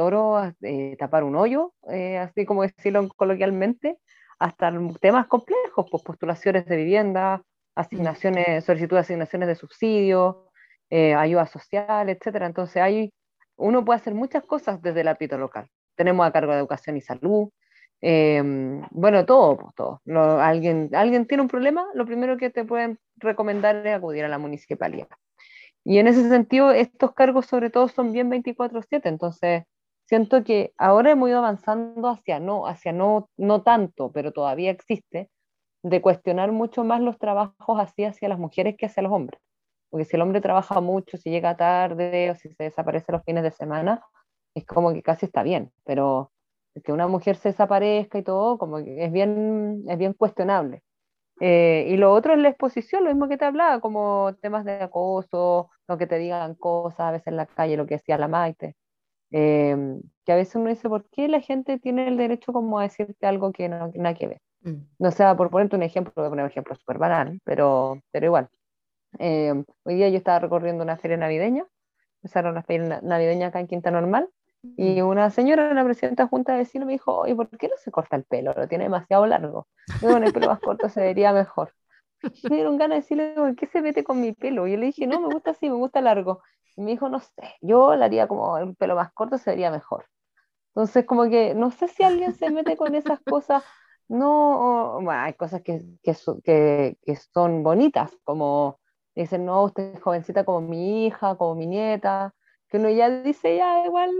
eh, 0.61 0.95
tapar 0.97 1.23
un 1.23 1.35
hoyo, 1.35 1.73
eh, 1.89 2.17
así 2.17 2.45
como 2.45 2.63
decirlo 2.63 3.07
coloquialmente, 3.15 3.99
hasta 4.39 4.71
temas 4.99 5.27
complejos, 5.27 5.85
pues 5.89 6.03
postulaciones 6.03 6.65
de 6.65 6.75
vivienda, 6.75 7.43
asignaciones, 7.75 8.63
solicitud 8.63 8.95
de 8.95 9.01
asignaciones 9.01 9.47
de 9.47 9.55
subsidio, 9.55 10.49
ayuda 10.89 11.45
social, 11.45 12.09
etcétera. 12.09 12.45
Entonces 12.45 12.81
hay, 12.81 13.13
uno 13.57 13.83
puede 13.83 13.99
hacer 13.99 14.13
muchas 14.13 14.43
cosas 14.43 14.81
desde 14.81 15.01
el 15.01 15.07
ámbito 15.09 15.37
local. 15.37 15.67
Tenemos 15.95 16.25
a 16.25 16.31
cargo 16.31 16.53
de 16.53 16.59
educación 16.59 16.97
y 16.97 17.01
salud, 17.01 17.49
bueno, 18.01 19.25
todo, 19.25 19.57
pues 19.57 19.75
todo. 19.75 20.01
alguien, 20.39 20.89
alguien 20.93 21.25
tiene 21.25 21.41
un 21.41 21.49
problema, 21.49 21.85
lo 21.93 22.05
primero 22.05 22.37
que 22.37 22.49
te 22.49 22.63
pueden 22.65 22.99
recomendar 23.17 23.85
es 23.87 23.95
acudir 23.95 24.25
a 24.25 24.29
la 24.29 24.37
municipalidad. 24.37 25.07
Y 25.83 25.99
en 25.99 26.07
ese 26.07 26.27
sentido, 26.29 26.71
estos 26.71 27.13
cargos 27.13 27.45
sobre 27.45 27.69
todo 27.69 27.87
son 27.87 28.11
bien 28.11 28.29
24/7, 28.29 29.07
entonces 29.09 29.63
siento 30.05 30.43
que 30.43 30.73
ahora 30.77 31.11
hemos 31.11 31.29
ido 31.29 31.39
avanzando 31.39 32.09
hacia 32.09 32.39
no, 32.39 32.67
hacia 32.67 32.91
no, 32.91 33.29
no 33.37 33.61
tanto, 33.63 34.11
pero 34.11 34.31
todavía 34.31 34.71
existe, 34.71 35.29
de 35.89 36.01
cuestionar 36.01 36.51
mucho 36.51 36.83
más 36.83 36.99
los 36.99 37.19
trabajos 37.19 37.79
así 37.79 38.05
hacia 38.05 38.27
las 38.27 38.39
mujeres 38.39 38.75
que 38.75 38.87
hacia 38.87 39.03
los 39.03 39.11
hombres. 39.11 39.39
Porque 39.89 40.05
si 40.05 40.15
el 40.15 40.23
hombre 40.23 40.41
trabaja 40.41 40.81
mucho, 40.81 41.17
si 41.17 41.29
llega 41.29 41.55
tarde 41.57 42.31
o 42.31 42.35
si 42.35 42.49
se 42.49 42.63
desaparece 42.63 43.11
los 43.11 43.23
fines 43.23 43.43
de 43.43 43.51
semana, 43.51 44.03
es 44.55 44.65
como 44.65 44.93
que 44.93 45.03
casi 45.03 45.27
está 45.27 45.43
bien, 45.43 45.71
pero 45.83 46.31
que 46.83 46.91
una 46.91 47.07
mujer 47.07 47.35
se 47.37 47.49
desaparezca 47.49 48.17
y 48.17 48.23
todo, 48.23 48.57
como 48.57 48.83
que 48.83 49.05
es 49.05 49.11
bien, 49.11 49.83
es 49.87 49.97
bien 49.97 50.13
cuestionable. 50.13 50.81
Eh, 51.39 51.87
y 51.89 51.97
lo 51.97 52.13
otro 52.13 52.33
es 52.33 52.39
la 52.39 52.49
exposición, 52.49 53.03
lo 53.03 53.11
mismo 53.11 53.29
que 53.29 53.37
te 53.37 53.45
hablaba, 53.45 53.79
como 53.79 54.35
temas 54.41 54.65
de 54.65 54.81
acoso, 54.81 55.69
lo 55.87 55.97
que 55.97 56.07
te 56.07 56.17
digan 56.17 56.55
cosas 56.55 56.99
a 57.01 57.11
veces 57.11 57.27
en 57.27 57.37
la 57.37 57.45
calle, 57.45 57.77
lo 57.77 57.85
que 57.85 57.95
decía 57.95 58.17
la 58.17 58.27
Maite. 58.27 58.75
Em, 59.31 60.01
que 60.25 60.31
a 60.31 60.35
veces 60.35 60.55
uno 60.55 60.69
dice, 60.69 60.89
¿por 60.89 61.07
qué 61.09 61.27
la 61.27 61.41
gente 61.41 61.79
tiene 61.79 62.07
el 62.07 62.17
derecho 62.17 62.53
como 62.53 62.79
a 62.79 62.83
decirte 62.83 63.27
algo 63.27 63.51
que 63.51 63.69
no 63.69 63.91
tiene 63.91 64.03
nada 64.03 64.15
que 64.15 64.27
ver? 64.27 64.41
Mm. 64.65 64.81
No 64.99 65.11
sea, 65.11 65.35
por 65.37 65.49
ponerte 65.49 65.75
un 65.75 65.83
ejemplo, 65.83 66.11
voy 66.15 66.25
a 66.25 66.29
poner 66.29 66.45
un 66.45 66.51
ejemplo 66.51 66.75
súper 66.75 66.97
banal, 66.97 67.39
pero, 67.43 68.01
pero 68.11 68.25
igual. 68.25 68.49
Em, 69.19 69.63
hoy 69.83 69.95
día 69.95 70.09
yo 70.09 70.17
estaba 70.17 70.39
recorriendo 70.39 70.83
una 70.83 70.97
feria 70.97 71.17
navideña, 71.17 71.65
empezaron 72.21 72.51
una 72.51 72.63
feria 72.63 72.99
navideña 73.01 73.47
acá 73.47 73.59
en 73.59 73.67
Quinta 73.67 73.91
Normal, 73.91 74.29
y 74.77 75.01
una 75.01 75.29
señora, 75.29 75.73
la 75.73 75.83
presidenta 75.83 76.23
de 76.23 76.29
Junta 76.29 76.53
de 76.53 76.59
Vecinos, 76.59 76.87
me 76.87 76.93
dijo, 76.93 77.15
oye, 77.15 77.35
¿por 77.35 77.47
qué 77.49 77.67
no 77.67 77.75
se 77.77 77.91
corta 77.91 78.15
el 78.15 78.23
pelo? 78.23 78.51
Lo 78.55 78.67
tiene 78.67 78.85
demasiado 78.85 79.27
largo. 79.27 79.67
Yo 80.01 80.09
con 80.09 80.23
el 80.23 80.33
pelo 80.33 80.47
más 80.47 80.59
corto 80.59 80.89
se 80.89 81.01
vería 81.01 81.31
mejor. 81.33 81.71
Me 82.49 82.55
dieron 82.55 82.77
ganas 82.77 82.95
de 82.95 83.01
decirle, 83.01 83.33
¿por 83.35 83.55
qué 83.55 83.67
se 83.67 83.81
mete 83.83 84.03
con 84.03 84.19
mi 84.19 84.33
pelo? 84.33 84.65
Y 84.65 84.71
yo 84.71 84.77
le 84.77 84.87
dije, 84.87 85.05
no, 85.05 85.21
me 85.21 85.31
gusta 85.31 85.51
así, 85.51 85.69
me 85.69 85.75
gusta 85.75 86.01
largo. 86.01 86.41
Y 86.75 86.81
me 86.81 86.91
dijo, 86.91 87.09
no 87.09 87.19
sé, 87.19 87.55
yo 87.61 87.95
le 87.95 88.05
haría 88.05 88.27
como 88.27 88.57
el 88.57 88.75
pelo 88.75 88.95
más 88.95 89.13
corto, 89.13 89.37
se 89.37 89.51
vería 89.51 89.69
mejor. 89.69 90.05
Entonces, 90.69 91.05
como 91.05 91.29
que 91.29 91.53
no 91.53 91.71
sé 91.71 91.87
si 91.87 92.03
alguien 92.03 92.33
se 92.33 92.49
mete 92.49 92.75
con 92.75 92.95
esas 92.95 93.19
cosas. 93.21 93.63
No, 94.07 94.99
bueno, 95.01 95.21
hay 95.21 95.33
cosas 95.33 95.61
que, 95.63 95.81
que, 96.03 96.13
son 97.33 97.63
bonitas, 97.63 98.11
como 98.23 98.79
dicen, 99.15 99.45
no, 99.45 99.63
usted 99.63 99.95
es 99.95 100.01
jovencita 100.01 100.43
como 100.45 100.61
mi 100.61 101.07
hija, 101.07 101.35
como 101.37 101.55
mi 101.55 101.65
nieta, 101.65 102.33
que 102.69 102.77
uno 102.77 102.89
ya 102.89 103.09
dice, 103.09 103.57
ya 103.57 103.85
igual 103.85 104.11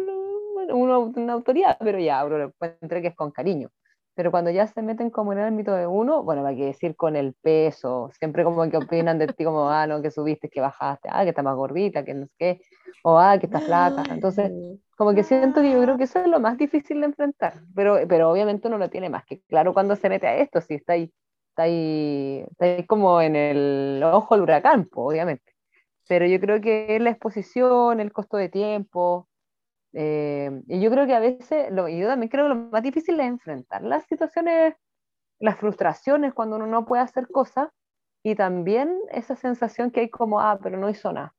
uno, 0.71 0.99
una 0.99 1.33
autoridad, 1.33 1.77
pero 1.79 1.99
ya 1.99 2.25
uno 2.25 2.37
lo 2.39 2.53
que 3.01 3.07
es 3.07 3.15
con 3.15 3.31
cariño. 3.31 3.69
Pero 4.15 4.31
cuando 4.31 4.49
ya 4.49 4.65
se 4.65 4.81
meten 4.81 5.09
como 5.09 5.33
en 5.33 5.39
el 5.39 5.45
ámbito 5.45 5.73
de 5.75 5.87
uno, 5.87 6.23
bueno, 6.23 6.45
hay 6.45 6.55
que 6.55 6.65
decir 6.65 6.95
con 6.95 7.17
el 7.17 7.33
peso, 7.33 8.09
siempre 8.17 8.45
como 8.45 8.69
que 8.69 8.77
opinan 8.77 9.19
de 9.19 9.27
ti 9.27 9.43
como, 9.43 9.69
ah, 9.69 9.85
no, 9.87 10.01
que 10.01 10.09
subiste, 10.09 10.49
que 10.49 10.61
bajaste, 10.61 11.09
ah, 11.11 11.23
que 11.23 11.29
está 11.29 11.43
más 11.43 11.55
gordita, 11.55 12.05
que 12.05 12.13
no 12.13 12.25
sé 12.27 12.33
qué, 12.39 12.61
o 13.03 13.19
ah, 13.19 13.37
que 13.37 13.47
está 13.47 13.59
flaca. 13.59 14.03
Entonces, 14.09 14.51
como 14.97 15.13
que 15.13 15.23
siento 15.23 15.61
que 15.61 15.71
yo 15.71 15.81
creo 15.81 15.97
que 15.97 16.05
eso 16.05 16.19
es 16.19 16.27
lo 16.27 16.39
más 16.39 16.57
difícil 16.57 17.01
de 17.01 17.07
enfrentar, 17.07 17.61
pero, 17.75 17.99
pero 18.07 18.31
obviamente 18.31 18.69
uno 18.69 18.77
lo 18.77 18.89
tiene 18.89 19.09
más 19.09 19.25
que 19.25 19.41
claro 19.41 19.73
cuando 19.73 19.97
se 19.97 20.07
mete 20.07 20.27
a 20.27 20.37
esto, 20.37 20.61
si 20.61 20.75
está 20.75 20.93
ahí, 20.93 21.11
está 21.49 21.63
ahí, 21.63 22.45
está 22.51 22.65
ahí 22.65 22.85
como 22.85 23.21
en 23.21 23.35
el 23.35 24.01
ojo 24.03 24.35
del 24.35 24.43
huracán, 24.43 24.87
obviamente. 24.93 25.53
Pero 26.07 26.25
yo 26.25 26.39
creo 26.39 26.61
que 26.61 26.99
la 26.99 27.09
exposición, 27.09 27.99
el 27.99 28.13
costo 28.13 28.37
de 28.37 28.47
tiempo, 28.49 29.27
eh, 29.97 30.51
y 30.67 30.81
yo 30.81 30.91
creo 30.91 31.07
que 31.07 31.15
a 31.15 31.19
veces, 31.19 31.71
lo, 31.71 31.87
y 31.87 31.97
yo 31.97 32.07
también 32.07 32.29
creo 32.29 32.45
que 32.45 32.49
lo 32.49 32.55
más 32.55 32.83
difícil 32.83 33.17
es 33.19 33.27
enfrentar 33.27 33.81
las 33.81 34.05
situaciones, 34.05 34.75
las 35.39 35.57
frustraciones 35.57 36.33
cuando 36.33 36.57
uno 36.57 36.67
no 36.67 36.85
puede 36.85 37.01
hacer 37.03 37.29
cosas 37.29 37.69
y 38.21 38.35
también 38.35 38.99
esa 39.11 39.35
sensación 39.37 39.91
que 39.91 40.01
hay 40.01 40.09
como, 40.09 40.41
ah, 40.41 40.59
pero 40.61 40.77
no 40.77 40.89
hizo 40.89 41.13
nada. 41.13 41.33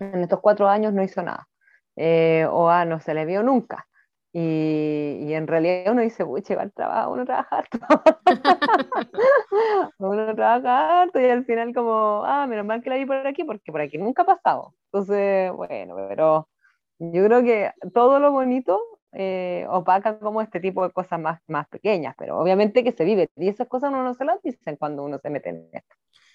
En 0.00 0.20
estos 0.20 0.40
cuatro 0.40 0.68
años 0.68 0.92
no 0.92 1.02
hizo 1.02 1.22
nada. 1.22 1.48
Eh, 1.96 2.46
o, 2.50 2.68
ah, 2.68 2.84
no 2.84 3.00
se 3.00 3.14
le 3.14 3.24
vio 3.24 3.42
nunca. 3.42 3.86
Y, 4.32 5.20
y, 5.22 5.32
en 5.34 5.46
realidad 5.46 5.92
uno 5.92 6.02
dice, 6.02 6.24
uy, 6.24 6.42
va 6.56 6.62
al 6.62 6.72
trabajo, 6.72 7.12
uno 7.12 7.24
trabaja 7.24 7.58
harto. 7.58 7.78
uno 9.98 10.34
trabaja 10.34 11.02
harto 11.02 11.20
y 11.20 11.26
al 11.26 11.44
final 11.46 11.72
como, 11.72 12.22
ah, 12.26 12.46
menos 12.48 12.66
mal 12.66 12.82
que 12.82 12.90
la 12.90 12.96
vi 12.96 13.06
por 13.06 13.26
aquí 13.26 13.44
porque 13.44 13.72
por 13.72 13.80
aquí 13.80 13.96
nunca 13.96 14.22
ha 14.22 14.26
pasado. 14.26 14.74
Entonces, 14.92 15.52
bueno, 15.52 15.94
pero 16.08 16.48
yo 17.12 17.24
creo 17.24 17.42
que 17.42 17.72
todo 17.92 18.18
lo 18.18 18.32
bonito 18.32 18.80
eh, 19.12 19.66
opaca 19.68 20.18
como 20.18 20.42
este 20.42 20.60
tipo 20.60 20.84
de 20.84 20.92
cosas 20.92 21.20
más, 21.20 21.40
más 21.46 21.68
pequeñas, 21.68 22.14
pero 22.18 22.38
obviamente 22.38 22.82
que 22.82 22.92
se 22.92 23.04
vive 23.04 23.28
y 23.36 23.48
esas 23.48 23.68
cosas 23.68 23.90
uno 23.90 24.02
no 24.02 24.14
se 24.14 24.24
las 24.24 24.42
dicen 24.42 24.76
cuando 24.76 25.04
uno 25.04 25.18
se 25.18 25.30
mete 25.30 25.50
en 25.50 25.68
esto. 25.72 25.94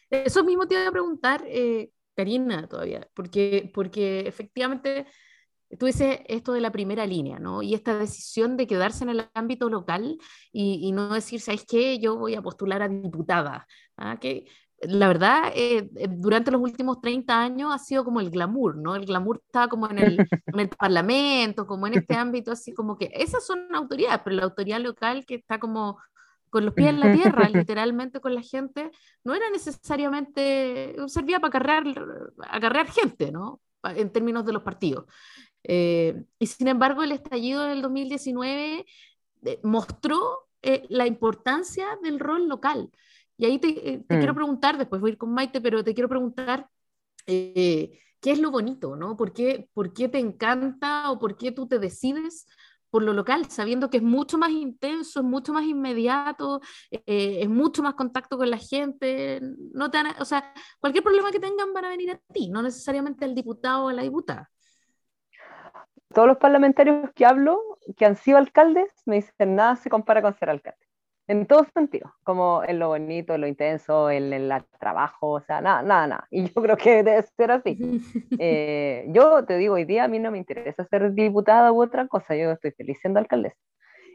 Eso 0.10 0.44
mismo 0.44 0.68
te 0.68 0.76
iba 0.76 0.88
a 0.88 0.92
preguntar, 0.92 1.44
eh, 1.46 1.92
Karina, 2.16 2.68
todavía, 2.68 3.08
porque, 3.14 3.70
porque 3.74 4.22
efectivamente 4.22 5.06
tú 5.78 5.86
dices 5.86 6.20
esto 6.28 6.54
de 6.54 6.62
la 6.62 6.72
primera 6.72 7.06
línea, 7.06 7.38
¿no? 7.38 7.62
Y 7.62 7.74
esta 7.74 7.98
decisión 7.98 8.58
de 8.58 8.66
quedarse 8.66 9.04
en 9.04 9.12
el 9.12 9.30
ámbito 9.34 9.70
local 9.70 10.18
y, 10.52 10.92
no 10.92 11.14
decir, 11.14 11.42
¿sabes 11.42 11.66
qué? 11.68 12.00
Yo 12.00 12.18
voy 12.18 12.36
a 12.36 12.42
postular 12.42 12.82
a 12.82 12.88
diputada. 12.88 13.68
¿ah? 13.98 14.18
La 14.82 15.08
verdad, 15.08 15.52
eh, 15.56 15.90
eh, 15.96 16.08
durante 16.10 16.52
los 16.52 16.62
últimos 16.62 17.02
30 17.02 17.40
años 17.40 17.74
ha 17.74 17.80
sido 17.80 18.04
como 18.06 18.22
el 18.22 18.30
glamour, 18.30 18.78
¿no? 18.78 18.96
El 18.96 19.06
glamour 19.06 19.42
está 19.46 19.68
como 19.68 19.90
en 19.90 20.00
el, 20.00 20.20
en 20.20 20.60
el 20.60 20.70
parlamento, 20.70 21.68
como 21.68 21.88
en 21.88 21.96
este 21.96 22.16
ámbito, 22.16 22.52
así 22.52 22.74
como 22.74 22.98
que 22.98 23.12
esas 23.14 23.46
son 23.46 23.74
autoridades, 23.76 24.22
pero 24.24 24.36
la 24.38 24.44
autoridad 24.44 24.80
local 24.80 25.26
que 25.26 25.36
está 25.36 25.60
como 25.60 25.98
con 26.50 26.66
los 26.66 26.74
pies 26.74 26.90
en 26.90 27.00
la 27.00 27.14
tierra, 27.14 27.50
literalmente 27.54 28.20
con 28.20 28.34
la 28.34 28.42
gente, 28.42 28.92
no 29.24 29.34
era 29.34 29.50
necesariamente, 29.52 30.96
servía 31.08 31.40
para 31.40 31.50
acarrear, 31.50 31.84
acarrear 32.50 32.92
gente, 32.92 33.32
¿no? 33.32 33.62
En 33.84 34.12
términos 34.12 34.46
de 34.46 34.54
los 34.54 34.64
partidos. 34.64 35.06
Eh, 35.64 36.24
y 36.40 36.48
sin 36.48 36.68
embargo, 36.68 37.04
el 37.04 37.12
estallido 37.12 37.64
del 37.64 37.82
2019 37.82 38.86
eh, 39.46 39.60
mostró 39.64 40.48
eh, 40.62 40.86
la 40.90 41.08
importancia 41.08 41.88
del 42.02 42.20
rol 42.20 42.48
local. 42.48 42.90
Y 43.40 43.46
ahí 43.46 43.58
te, 43.58 44.04
quiero 44.08 44.34
mm. 44.34 44.36
preguntar, 44.36 44.78
después 44.78 45.02
voy 45.02 45.12
a 45.12 45.14
ir 45.14 45.18
con 45.18 45.34
Maite, 45.34 45.62
pero 45.62 45.84
te 45.84 45.94
quiero 45.96 46.10
preguntar 46.10 46.68
qué 47.26 48.02
es 48.22 48.40
lo 48.40 48.52
bonito, 48.52 48.96
¿no? 48.96 49.16
¿Por 49.16 49.34
qué, 49.34 49.70
¿Por 49.74 49.94
qué 49.94 50.10
te 50.10 50.20
encanta 50.20 51.10
o 51.10 51.18
por 51.18 51.38
qué 51.38 51.52
tú 51.52 51.68
te 51.68 51.80
decides 51.80 52.46
por 52.92 53.04
lo 53.04 53.14
local, 53.14 53.46
sabiendo 53.50 53.90
que 53.90 53.98
es 53.98 54.04
mucho 54.04 54.40
más 54.40 54.50
intenso, 54.50 55.20
es 55.20 55.26
mucho 55.26 55.54
más 55.54 55.64
inmediato, 55.64 56.60
es 56.90 57.48
mucho 57.48 57.84
más 57.84 57.94
contacto 57.94 58.36
con 58.36 58.50
la 58.50 58.58
gente. 58.58 59.40
No 59.74 59.92
te 59.92 60.00
o 60.20 60.26
sea, 60.26 60.52
cualquier 60.80 61.04
problema 61.04 61.32
que 61.32 61.40
tengan 61.40 61.72
van 61.72 61.86
a 61.86 61.90
venir 61.90 62.12
a 62.12 62.20
ti, 62.34 62.50
no 62.50 62.64
necesariamente 62.64 63.26
al 63.26 63.36
diputado 63.36 63.86
o 63.86 63.90
a 63.90 63.94
la 63.94 64.02
diputada 64.02 64.50
todos 66.14 66.28
los 66.28 66.38
parlamentarios 66.38 67.12
que 67.14 67.26
hablo, 67.26 67.62
que 67.96 68.06
han 68.06 68.16
sido 68.16 68.38
alcaldes, 68.38 68.92
me 69.06 69.18
dicen 69.18 69.56
nada 69.56 69.76
se 69.76 69.90
compara 69.90 70.22
con 70.22 70.34
ser 70.38 70.50
alcalde. 70.50 70.89
En 71.30 71.46
todos 71.46 71.68
sentidos, 71.76 72.12
como 72.24 72.64
en 72.64 72.80
lo 72.80 72.88
bonito, 72.88 73.36
en 73.36 73.42
lo 73.42 73.48
intenso, 73.48 74.10
en 74.10 74.34
el 74.34 74.52
trabajo, 74.80 75.30
o 75.34 75.42
sea, 75.42 75.62
nada, 75.62 75.84
nada, 75.84 76.08
nada. 76.08 76.28
Y 76.32 76.52
yo 76.52 76.60
creo 76.60 76.76
que 76.76 77.04
debe 77.04 77.22
ser 77.22 77.52
así. 77.52 77.78
Eh, 78.40 79.06
yo 79.10 79.46
te 79.46 79.58
digo, 79.58 79.76
hoy 79.76 79.86
día 79.86 80.06
a 80.06 80.08
mí 80.08 80.18
no 80.18 80.32
me 80.32 80.40
interesa 80.40 80.84
ser 80.86 81.14
diputada 81.14 81.72
u 81.72 81.84
otra 81.84 82.08
cosa, 82.08 82.36
yo 82.36 82.52
estoy 82.52 82.72
feliz 82.72 82.98
siendo 83.00 83.20
alcaldesa. 83.20 83.58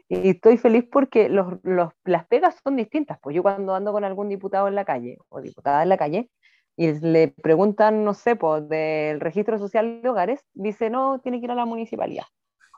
Y 0.09 0.31
estoy 0.31 0.57
feliz 0.57 0.85
porque 0.91 1.29
los, 1.29 1.53
los, 1.63 1.93
las 2.03 2.27
pegas 2.27 2.59
son 2.61 2.75
distintas. 2.75 3.17
Pues 3.21 3.33
yo 3.33 3.43
cuando 3.43 3.73
ando 3.73 3.93
con 3.93 4.03
algún 4.03 4.27
diputado 4.27 4.67
en 4.67 4.75
la 4.75 4.83
calle 4.83 5.17
o 5.29 5.39
diputada 5.39 5.83
en 5.83 5.89
la 5.89 5.97
calle, 5.97 6.29
y 6.75 6.91
le 6.99 7.29
preguntan, 7.29 8.03
no 8.03 8.13
sé, 8.13 8.35
pues, 8.35 8.67
del 8.67 9.21
registro 9.21 9.57
social 9.57 10.01
de 10.01 10.09
hogares, 10.09 10.43
dice, 10.53 10.89
no, 10.89 11.19
tiene 11.19 11.39
que 11.39 11.45
ir 11.45 11.51
a 11.51 11.55
la 11.55 11.65
municipalidad. 11.65 12.25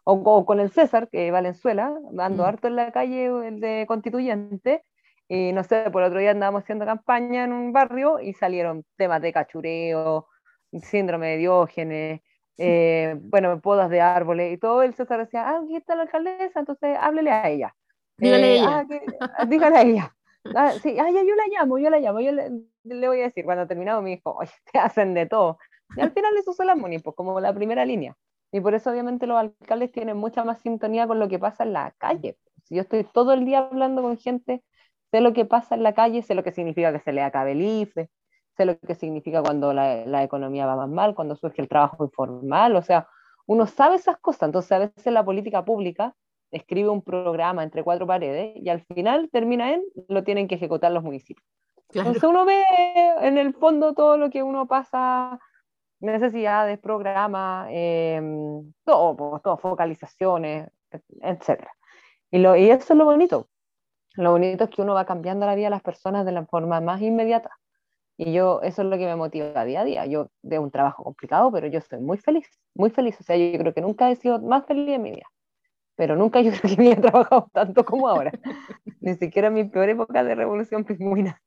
O, 0.09 0.45
con 0.45 0.61
el 0.61 0.71
César, 0.71 1.09
que 1.09 1.31
Valenzuela, 1.31 1.93
ando 2.17 2.43
mm. 2.43 2.45
harto 2.45 2.67
en 2.67 2.77
la 2.77 2.91
calle 2.93 3.29
de 3.29 3.85
constituyente, 3.87 4.85
y 5.27 5.51
no 5.51 5.65
sé, 5.65 5.89
por 5.91 6.01
otro 6.01 6.19
día 6.19 6.31
andábamos 6.31 6.63
haciendo 6.63 6.85
campaña 6.85 7.43
en 7.43 7.51
un 7.51 7.73
barrio 7.73 8.21
y 8.21 8.31
salieron 8.33 8.85
temas 8.95 9.21
de 9.21 9.33
cachureo, 9.33 10.27
síndrome 10.81 11.31
de 11.31 11.37
Diógenes, 11.37 12.21
eh, 12.57 13.15
bueno, 13.19 13.59
podas 13.59 13.89
de 13.89 13.99
árboles 13.99 14.53
y 14.53 14.57
todo. 14.57 14.81
El 14.81 14.93
César 14.93 15.19
decía, 15.19 15.49
ah, 15.49 15.59
aquí 15.61 15.75
está 15.75 15.95
la 15.95 16.03
alcaldesa, 16.03 16.61
entonces 16.61 16.97
háblele 16.97 17.31
a 17.31 17.49
ella. 17.49 17.75
Dígale 18.17 18.45
a 18.45 18.47
eh, 18.47 18.55
ella. 18.55 18.87
Ah, 19.37 19.45
dígale 19.45 19.77
a 19.77 19.81
ella. 19.81 20.13
Ah, 20.55 20.71
sí, 20.81 20.97
ah, 20.97 21.11
ya, 21.11 21.23
yo 21.23 21.35
la 21.35 21.43
llamo, 21.51 21.77
yo 21.77 21.89
la 21.89 21.99
llamo, 21.99 22.21
yo 22.21 22.31
le, 22.31 22.49
le 22.85 23.07
voy 23.09 23.19
a 23.19 23.23
decir, 23.23 23.43
cuando 23.43 23.67
terminado 23.67 24.01
me 24.01 24.11
dijo, 24.11 24.31
oye, 24.31 24.53
te 24.71 24.79
hacen 24.79 25.13
de 25.13 25.25
todo. 25.25 25.57
Y 25.97 25.99
al 25.99 26.11
final 26.13 26.37
eso 26.37 26.53
son 26.53 26.67
las 26.67 26.77
MUNI, 26.77 26.99
pues 26.99 27.17
como 27.17 27.37
la 27.41 27.53
primera 27.53 27.83
línea. 27.83 28.15
Y 28.51 28.62
por 28.62 28.73
eso 28.73 28.89
obviamente 28.89 29.27
los 29.27 29.38
alcaldes 29.38 29.91
tienen 29.91 30.17
mucha 30.17 30.43
más 30.43 30.60
sintonía 30.60 31.07
con 31.07 31.19
lo 31.19 31.27
que 31.27 31.39
pasa 31.39 31.63
en 31.63 31.73
la 31.73 31.93
calle. 31.97 32.38
Si 32.63 32.75
yo 32.75 32.81
estoy 32.81 33.03
todo 33.03 33.33
el 33.33 33.45
día 33.45 33.60
hablando 33.60 34.01
con 34.01 34.17
gente, 34.17 34.63
sé 35.12 35.21
lo 35.21 35.33
que 35.33 35.45
pasa 35.45 35.75
en 35.75 35.83
la 35.83 35.93
calle, 35.93 36.21
sé 36.21 36.36
lo 36.36 36.43
que 36.43 36.51
significa 36.51 36.91
que 36.91 36.99
se 36.99 37.13
le 37.13 37.21
acabe 37.21 37.53
el 37.53 37.62
IFE, 37.62 38.10
sé 38.55 38.65
lo 38.65 38.77
que 38.79 38.95
significa 38.95 39.41
cuando 39.41 39.73
la, 39.73 40.05
la 40.05 40.23
economía 40.23 40.65
va 40.65 40.75
más 40.75 40.89
mal, 40.89 41.15
cuando 41.15 41.36
surge 41.36 41.62
el 41.62 41.69
trabajo 41.69 42.03
informal, 42.03 42.75
o 42.75 42.81
sea, 42.81 43.07
uno 43.45 43.65
sabe 43.67 43.95
esas 43.95 44.17
cosas, 44.17 44.43
entonces 44.43 44.71
a 44.73 44.79
veces 44.79 45.13
la 45.13 45.23
política 45.23 45.63
pública 45.63 46.15
escribe 46.51 46.89
un 46.89 47.01
programa 47.01 47.63
entre 47.63 47.83
cuatro 47.83 48.07
paredes 48.07 48.53
y 48.55 48.69
al 48.69 48.81
final 48.81 49.29
termina 49.31 49.73
en 49.73 49.83
lo 50.07 50.23
tienen 50.23 50.47
que 50.47 50.55
ejecutar 50.55 50.91
los 50.91 51.03
municipios. 51.03 51.45
Entonces 51.93 52.23
uno 52.23 52.45
ve 52.45 52.63
en 53.21 53.38
el 53.38 53.53
fondo 53.53 53.93
todo 53.93 54.17
lo 54.17 54.29
que 54.29 54.43
uno 54.43 54.67
pasa, 54.67 55.39
necesidades, 55.99 56.79
programas, 56.79 57.67
eh, 57.71 58.21
todo, 58.83 59.39
todo, 59.43 59.57
focalizaciones, 59.57 60.69
etc. 61.21 61.67
Y, 62.31 62.39
lo, 62.39 62.55
y 62.55 62.69
eso 62.69 62.93
es 62.93 62.97
lo 62.97 63.05
bonito. 63.05 63.47
Lo 64.15 64.31
bonito 64.31 64.65
es 64.65 64.69
que 64.69 64.81
uno 64.81 64.93
va 64.93 65.05
cambiando 65.05 65.45
la 65.45 65.55
vida 65.55 65.67
de 65.67 65.71
las 65.71 65.83
personas 65.83 66.25
de 66.25 66.31
la 66.31 66.45
forma 66.45 66.81
más 66.81 67.01
inmediata. 67.01 67.51
Y 68.17 68.33
yo, 68.33 68.62
eso 68.63 68.81
es 68.81 68.88
lo 68.88 68.97
que 68.97 69.05
me 69.05 69.15
motiva 69.15 69.63
día 69.65 69.81
a 69.81 69.83
día. 69.86 70.05
Yo 70.07 70.29
de 70.41 70.60
un 70.60 70.71
trabajo 70.71 71.03
complicado, 71.03 71.51
pero 71.51 71.67
yo 71.67 71.79
estoy 71.79 71.99
muy 71.99 72.17
feliz, 72.17 72.47
muy 72.73 72.89
feliz. 72.89 73.19
O 73.19 73.23
sea, 73.23 73.38
yo 73.38 73.60
creo 73.60 73.73
que 73.73 73.81
nunca 73.81 74.10
he 74.10 74.15
sido 74.15 74.39
más 74.41 74.65
feliz 74.65 74.89
en 74.89 75.03
mi 75.03 75.12
vida 75.12 75.27
pero 75.97 76.15
nunca 76.15 76.39
yo 76.39 76.51
creo 76.62 76.75
que 76.75 76.81
había 76.81 77.01
trabajado 77.01 77.49
tanto 77.51 77.83
como 77.83 78.07
ahora. 78.07 78.31
Ni 79.01 79.15
siquiera 79.15 79.49
en 79.49 79.55
mi 79.55 79.63
peor 79.65 79.89
época 79.89 80.23
de 80.23 80.36
revolución 80.36 80.86
pingüina. 80.86 81.41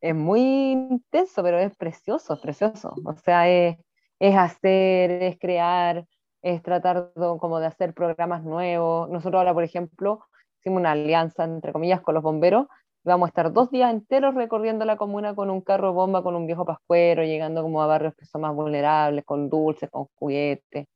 Es 0.00 0.14
muy 0.14 0.72
intenso, 0.72 1.42
pero 1.42 1.58
es 1.58 1.74
precioso, 1.76 2.38
precioso. 2.40 2.94
O 3.04 3.14
sea, 3.14 3.48
es, 3.48 3.78
es 4.22 4.36
hacer, 4.36 5.10
es 5.10 5.38
crear, 5.38 6.06
es 6.42 6.62
tratar 6.62 7.12
de, 7.14 7.38
como 7.40 7.58
de 7.58 7.66
hacer 7.66 7.92
programas 7.92 8.44
nuevos. 8.44 9.10
Nosotros 9.10 9.40
ahora, 9.40 9.52
por 9.52 9.64
ejemplo, 9.64 10.20
hicimos 10.60 10.78
una 10.78 10.92
alianza, 10.92 11.42
entre 11.42 11.72
comillas, 11.72 12.00
con 12.02 12.14
los 12.14 12.22
bomberos. 12.22 12.68
Vamos 13.04 13.26
a 13.26 13.30
estar 13.30 13.52
dos 13.52 13.72
días 13.72 13.90
enteros 13.92 14.36
recorriendo 14.36 14.84
la 14.84 14.96
comuna 14.96 15.34
con 15.34 15.50
un 15.50 15.60
carro 15.60 15.92
bomba, 15.92 16.22
con 16.22 16.36
un 16.36 16.46
viejo 16.46 16.64
pascuero, 16.64 17.24
llegando 17.24 17.62
como 17.62 17.82
a 17.82 17.86
barrios 17.88 18.14
que 18.14 18.24
son 18.24 18.42
más 18.42 18.54
vulnerables, 18.54 19.24
con 19.24 19.50
dulces, 19.50 19.90
con 19.90 20.06
juguetes 20.14 20.86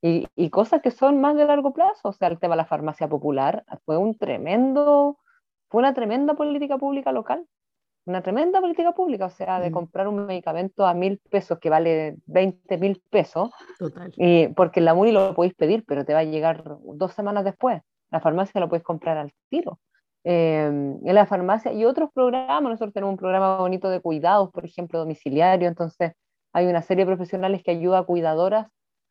y, 0.00 0.28
y, 0.36 0.50
cosas 0.50 0.80
que 0.80 0.92
son 0.92 1.20
más 1.20 1.34
de 1.36 1.46
largo 1.46 1.72
plazo. 1.72 2.10
O 2.10 2.12
sea, 2.12 2.28
el 2.28 2.38
tema 2.38 2.54
de 2.54 2.58
la 2.58 2.66
farmacia 2.66 3.08
popular 3.08 3.64
fue 3.84 3.96
un 3.96 4.16
tremendo, 4.16 5.18
fue 5.68 5.80
una 5.80 5.94
tremenda 5.94 6.34
política 6.34 6.78
pública 6.78 7.10
local. 7.10 7.44
Una 8.08 8.22
tremenda 8.22 8.58
política 8.62 8.92
pública, 8.92 9.26
o 9.26 9.30
sea, 9.30 9.60
de 9.60 9.68
mm. 9.68 9.72
comprar 9.74 10.08
un 10.08 10.24
medicamento 10.24 10.86
a 10.86 10.94
mil 10.94 11.20
pesos 11.30 11.58
que 11.58 11.68
vale 11.68 12.16
20 12.24 12.78
mil 12.78 13.02
pesos, 13.10 13.50
Total. 13.78 14.10
Y 14.16 14.48
porque 14.48 14.80
en 14.80 14.86
la 14.86 14.94
MUNI 14.94 15.12
lo 15.12 15.34
podéis 15.34 15.54
pedir, 15.54 15.84
pero 15.86 16.06
te 16.06 16.14
va 16.14 16.20
a 16.20 16.24
llegar 16.24 16.64
dos 16.94 17.12
semanas 17.12 17.44
después. 17.44 17.82
La 18.10 18.20
farmacia 18.20 18.62
lo 18.62 18.68
puedes 18.70 18.82
comprar 18.82 19.18
al 19.18 19.30
tiro. 19.50 19.78
Eh, 20.24 20.64
en 20.64 21.14
la 21.14 21.26
farmacia 21.26 21.70
y 21.74 21.84
otros 21.84 22.08
programas, 22.14 22.62
nosotros 22.62 22.94
tenemos 22.94 23.12
un 23.12 23.18
programa 23.18 23.58
bonito 23.58 23.90
de 23.90 24.00
cuidados, 24.00 24.50
por 24.52 24.64
ejemplo, 24.64 24.98
domiciliario, 24.98 25.68
entonces 25.68 26.12
hay 26.54 26.66
una 26.66 26.80
serie 26.80 27.04
de 27.04 27.14
profesionales 27.14 27.62
que 27.62 27.72
ayuda 27.72 27.98
a 27.98 28.04
cuidadoras 28.04 28.68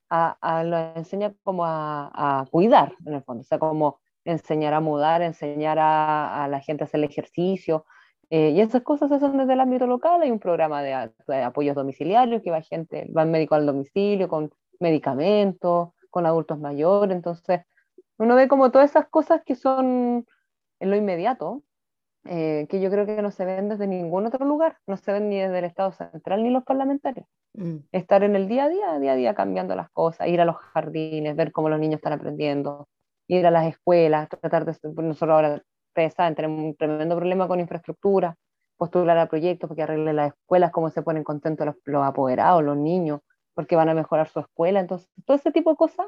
a, 0.10 0.38
a 0.41 0.63
lo 0.63 0.75
enseña 0.95 1.36
como 1.43 1.65
a, 1.65 2.10
a, 2.13 2.45
cuidar, 2.47 2.93
en 3.05 3.13
el 3.13 3.21
fondo, 3.21 3.41
o 3.41 3.43
sea, 3.43 3.60
como 3.60 3.99
enseñar 4.25 4.73
a 4.73 4.79
mudar, 4.79 5.21
enseñar 5.21 5.77
a, 5.77 6.43
a 6.43 6.47
la 6.47 6.62
gente 6.62 6.83
a 6.83 6.86
hacer 6.86 6.97
el 6.97 7.03
ejercicio, 7.03 7.86
eh, 8.29 8.51
y 8.51 8.61
esas 8.61 8.81
cosas 8.83 9.09
se 9.09 9.15
hacen 9.15 9.37
desde 9.37 9.53
el 9.53 9.59
ámbito 9.59 9.87
local, 9.87 10.21
hay 10.21 10.31
un 10.31 10.39
programa 10.39 10.81
de, 10.81 11.11
de 11.27 11.43
apoyos 11.43 11.75
domiciliarios 11.75 12.41
que 12.41 12.51
va 12.51 12.61
gente, 12.61 13.09
va 13.15 13.25
médico 13.25 13.55
al 13.55 13.65
domicilio 13.65 14.27
con 14.27 14.51
medicamentos, 14.79 15.89
con 16.09 16.25
adultos 16.25 16.59
mayores, 16.59 17.15
entonces 17.15 17.61
uno 18.17 18.35
ve 18.35 18.47
como 18.47 18.71
todas 18.71 18.89
esas 18.89 19.07
cosas 19.07 19.41
que 19.45 19.55
son 19.55 20.25
en 20.79 20.89
lo 20.89 20.95
inmediato, 20.95 21.63
eh, 22.25 22.67
que 22.69 22.81
yo 22.81 22.89
creo 22.89 23.05
que 23.05 23.21
no 23.21 23.31
se 23.31 23.45
ven 23.45 23.69
desde 23.69 23.87
ningún 23.87 24.25
otro 24.25 24.45
lugar, 24.45 24.77
no 24.85 24.97
se 24.97 25.13
ven 25.13 25.29
ni 25.29 25.39
desde 25.39 25.59
el 25.59 25.65
Estado 25.65 25.91
central 25.91 26.43
ni 26.43 26.49
los 26.49 26.63
parlamentarios. 26.63 27.25
Mm. 27.53 27.77
Estar 27.91 28.23
en 28.23 28.35
el 28.35 28.47
día 28.47 28.65
a 28.65 28.69
día, 28.69 28.99
día 28.99 29.13
a 29.13 29.15
día 29.15 29.33
cambiando 29.33 29.75
las 29.75 29.89
cosas, 29.91 30.27
ir 30.27 30.41
a 30.41 30.45
los 30.45 30.57
jardines, 30.57 31.35
ver 31.35 31.51
cómo 31.51 31.69
los 31.69 31.79
niños 31.79 31.97
están 31.97 32.13
aprendiendo, 32.13 32.89
ir 33.27 33.45
a 33.47 33.51
las 33.51 33.67
escuelas, 33.67 34.27
tratar 34.27 34.65
de... 34.65 34.75
Nosotros 34.83 35.29
ahora, 35.29 35.63
ustedes 35.97 36.13
saben, 36.13 36.36
tenemos 36.36 36.63
un 36.63 36.75
tremendo 36.75 37.15
problema 37.15 37.47
con 37.47 37.60
infraestructura, 37.60 38.36
postular 38.77 39.17
a 39.17 39.27
proyectos 39.27 39.67
porque 39.67 39.81
arregle 39.81 40.13
las 40.13 40.33
escuelas, 40.33 40.71
cómo 40.71 40.91
se 40.91 41.01
ponen 41.01 41.23
contentos 41.23 41.65
los, 41.65 41.75
los 41.86 42.05
apoderados, 42.05 42.63
los 42.63 42.77
niños, 42.77 43.21
porque 43.55 43.75
van 43.75 43.89
a 43.89 43.95
mejorar 43.95 44.27
su 44.27 44.39
escuela. 44.39 44.79
Entonces, 44.79 45.10
todo 45.25 45.36
ese 45.36 45.51
tipo 45.51 45.71
de 45.71 45.77
cosas 45.77 46.05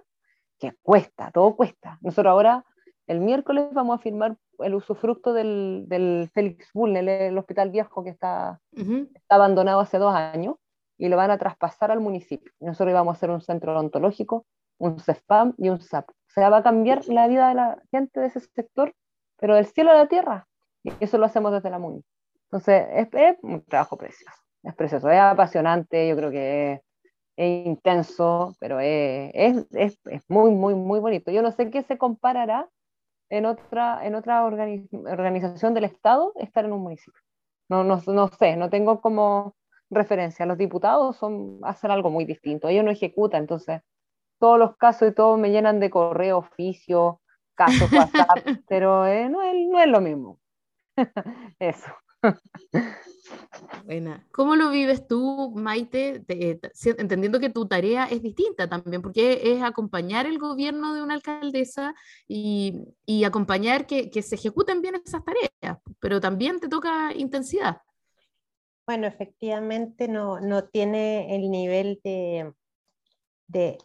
que 0.59 0.73
cuesta, 0.83 1.31
todo 1.31 1.55
cuesta. 1.55 1.97
Nosotros 2.01 2.31
ahora 2.31 2.63
el 3.07 3.21
miércoles 3.21 3.69
vamos 3.73 3.97
a 3.97 4.03
firmar 4.03 4.37
el 4.59 4.75
usufructo 4.75 5.33
del, 5.33 5.85
del 5.87 6.29
Félix 6.31 6.69
Bull, 6.73 6.95
el, 6.95 7.37
hospital 7.39 7.71
viejo 7.71 8.03
que 8.03 8.11
está, 8.11 8.61
está, 8.71 9.35
abandonado 9.35 9.79
hace 9.79 9.97
dos 9.97 10.13
años, 10.13 10.57
y 10.99 11.09
lo 11.09 11.17
van 11.17 11.31
a 11.31 11.39
traspasar 11.39 11.89
al 11.89 12.01
municipio. 12.01 12.51
Nosotros 12.59 12.91
íbamos 12.91 13.13
a 13.13 13.17
hacer 13.17 13.31
un 13.31 13.41
centro 13.41 13.73
odontológico, 13.73 14.45
un 14.77 14.99
CEFAM 14.99 15.55
y 15.57 15.69
un 15.69 15.81
SAP. 15.81 16.09
O 16.09 16.13
sea, 16.27 16.49
va 16.49 16.57
a 16.57 16.63
cambiar 16.63 17.07
la 17.07 17.27
vida 17.27 17.49
de 17.49 17.55
la 17.55 17.81
gente 17.89 18.19
de 18.19 18.27
ese 18.27 18.41
sector, 18.41 18.93
pero 19.39 19.55
del 19.55 19.65
cielo 19.65 19.91
a 19.91 19.95
la 19.95 20.07
tierra. 20.07 20.47
Y 20.83 20.91
eso 20.99 21.17
lo 21.17 21.25
hacemos 21.25 21.51
desde 21.51 21.69
la 21.69 21.79
MUNI. 21.79 22.03
Entonces, 22.45 22.87
es, 22.93 23.37
un 23.41 23.63
trabajo 23.65 23.97
precioso. 23.97 24.35
Es 24.63 24.75
precioso, 24.75 25.09
es 25.09 25.19
apasionante, 25.19 26.07
yo 26.07 26.15
creo 26.15 26.31
que 26.31 26.73
es, 26.73 27.65
intenso, 27.65 28.55
pero 28.59 28.79
es, 28.79 29.31
es, 29.33 29.97
es, 30.05 30.23
muy, 30.27 30.51
muy, 30.51 30.75
muy 30.75 30.99
bonito. 30.99 31.31
Yo 31.31 31.41
no 31.41 31.51
sé 31.51 31.69
qué 31.69 31.83
se 31.83 31.97
comparará 31.97 32.69
en 33.29 33.45
otra, 33.45 34.05
en 34.05 34.15
otra 34.15 34.43
organización 34.43 35.73
del 35.73 35.85
Estado 35.85 36.33
estar 36.35 36.65
en 36.65 36.73
un 36.73 36.81
municipio. 36.81 37.21
No, 37.69 37.83
no, 37.83 38.01
no 38.07 38.27
sé, 38.29 38.57
no 38.57 38.69
tengo 38.69 38.99
como 38.99 39.55
referencia. 39.89 40.45
Los 40.45 40.57
diputados 40.57 41.17
son, 41.17 41.59
hacen 41.63 41.91
algo 41.91 42.09
muy 42.09 42.25
distinto. 42.25 42.67
Ellos 42.67 42.83
no 42.83 42.91
ejecutan, 42.91 43.41
entonces 43.41 43.81
todos 44.39 44.57
los 44.57 44.75
casos 44.77 45.09
y 45.09 45.13
todo 45.13 45.37
me 45.37 45.51
llenan 45.51 45.79
de 45.79 45.89
correo, 45.89 46.39
oficio, 46.39 47.18
casos, 47.59 47.91
WhatsApp, 47.91 48.39
pero 48.67 49.05
eh, 49.05 49.29
no, 49.29 49.41
es, 49.41 49.53
no 49.67 49.79
es 49.81 49.87
lo 49.87 49.99
mismo. 49.99 50.39
Eso. 51.59 51.91
Buena. 53.85 54.25
¿Cómo 54.31 54.55
lo 54.55 54.69
vives 54.69 55.07
tú, 55.07 55.51
Maite? 55.55 56.23
entendiendo 56.97 57.39
que 57.39 57.49
tu 57.49 57.67
tarea 57.67 58.05
es 58.05 58.21
distinta 58.21 58.67
también, 58.67 59.01
porque 59.01 59.41
es 59.43 59.61
acompañar 59.61 60.25
el 60.25 60.39
gobierno 60.39 60.93
de 60.93 61.01
una 61.01 61.15
alcaldesa 61.15 61.93
y, 62.27 62.75
y 63.05 63.23
acompañar 63.23 63.85
que, 63.85 64.09
que, 64.09 64.21
se 64.21 64.35
ejecuten 64.35 64.81
bien 64.81 64.95
esas 64.95 65.23
tareas, 65.23 65.79
pero 65.99 66.19
también 66.19 66.59
te 66.59 66.67
toca 66.67 67.13
intensidad. 67.13 67.81
Bueno, 68.85 69.05
efectivamente 69.05 70.07
no, 70.07 70.39
no 70.39 70.63
tiene 70.65 71.35
el 71.35 71.51
nivel 71.51 71.99
de, 72.03 72.53
de 73.47 73.77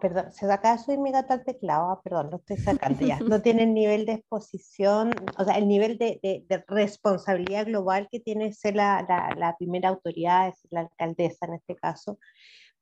perdón, 0.00 0.32
se 0.32 0.50
acaba 0.50 0.76
de 0.76 0.82
subir 0.82 0.98
mi 0.98 1.12
gato 1.12 1.32
al 1.32 1.44
teclado, 1.44 1.90
ah, 1.90 2.00
perdón, 2.02 2.30
lo 2.30 2.36
estoy 2.36 2.56
sacando 2.56 3.04
ya, 3.04 3.18
no 3.20 3.40
tiene 3.42 3.64
el 3.64 3.74
nivel 3.74 4.06
de 4.06 4.14
exposición, 4.14 5.12
o 5.38 5.44
sea, 5.44 5.56
el 5.58 5.68
nivel 5.68 5.98
de, 5.98 6.18
de, 6.22 6.64
responsabilidad 6.68 7.66
global 7.66 8.08
que 8.10 8.20
tiene 8.20 8.52
ser 8.52 8.76
la, 8.76 9.04
la, 9.08 9.34
la, 9.36 9.56
primera 9.56 9.88
autoridad, 9.88 10.48
es 10.48 10.66
la 10.70 10.80
alcaldesa 10.80 11.46
en 11.46 11.54
este 11.54 11.76
caso, 11.76 12.18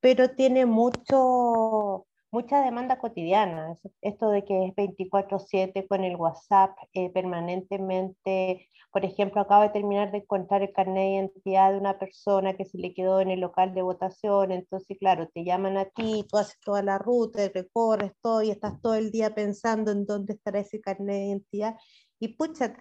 pero 0.00 0.30
tiene 0.30 0.66
mucho, 0.66 2.06
mucha 2.30 2.62
demanda 2.62 2.98
cotidiana, 2.98 3.76
esto 4.02 4.30
de 4.30 4.44
que 4.44 4.66
es 4.66 4.74
24/7 4.74 5.86
con 5.86 6.04
el 6.04 6.16
WhatsApp 6.16 6.76
eh, 6.92 7.10
permanentemente, 7.12 8.68
por 8.92 9.04
ejemplo, 9.04 9.40
acabo 9.40 9.62
de 9.62 9.70
terminar 9.70 10.12
de 10.12 10.18
encontrar 10.18 10.62
el 10.62 10.72
carnet 10.72 10.96
de 10.96 11.14
identidad 11.14 11.72
de 11.72 11.78
una 11.78 11.98
persona 11.98 12.54
que 12.54 12.64
se 12.64 12.78
le 12.78 12.94
quedó 12.94 13.20
en 13.20 13.30
el 13.30 13.40
local 13.40 13.74
de 13.74 13.82
votación, 13.82 14.52
entonces 14.52 14.96
claro, 14.98 15.28
te 15.28 15.44
llaman 15.44 15.76
a 15.76 15.86
ti, 15.86 16.24
tú 16.28 16.38
haces 16.38 16.58
toda 16.64 16.82
la 16.82 16.98
ruta, 16.98 17.48
recorres 17.54 18.12
todo 18.22 18.42
y 18.42 18.50
estás 18.50 18.80
todo 18.80 18.94
el 18.94 19.10
día 19.10 19.34
pensando 19.34 19.92
en 19.92 20.06
dónde 20.06 20.34
estará 20.34 20.60
ese 20.60 20.80
carnet 20.80 21.16
de 21.16 21.26
identidad 21.26 21.76
y 22.20 22.28
pucha, 22.36 22.74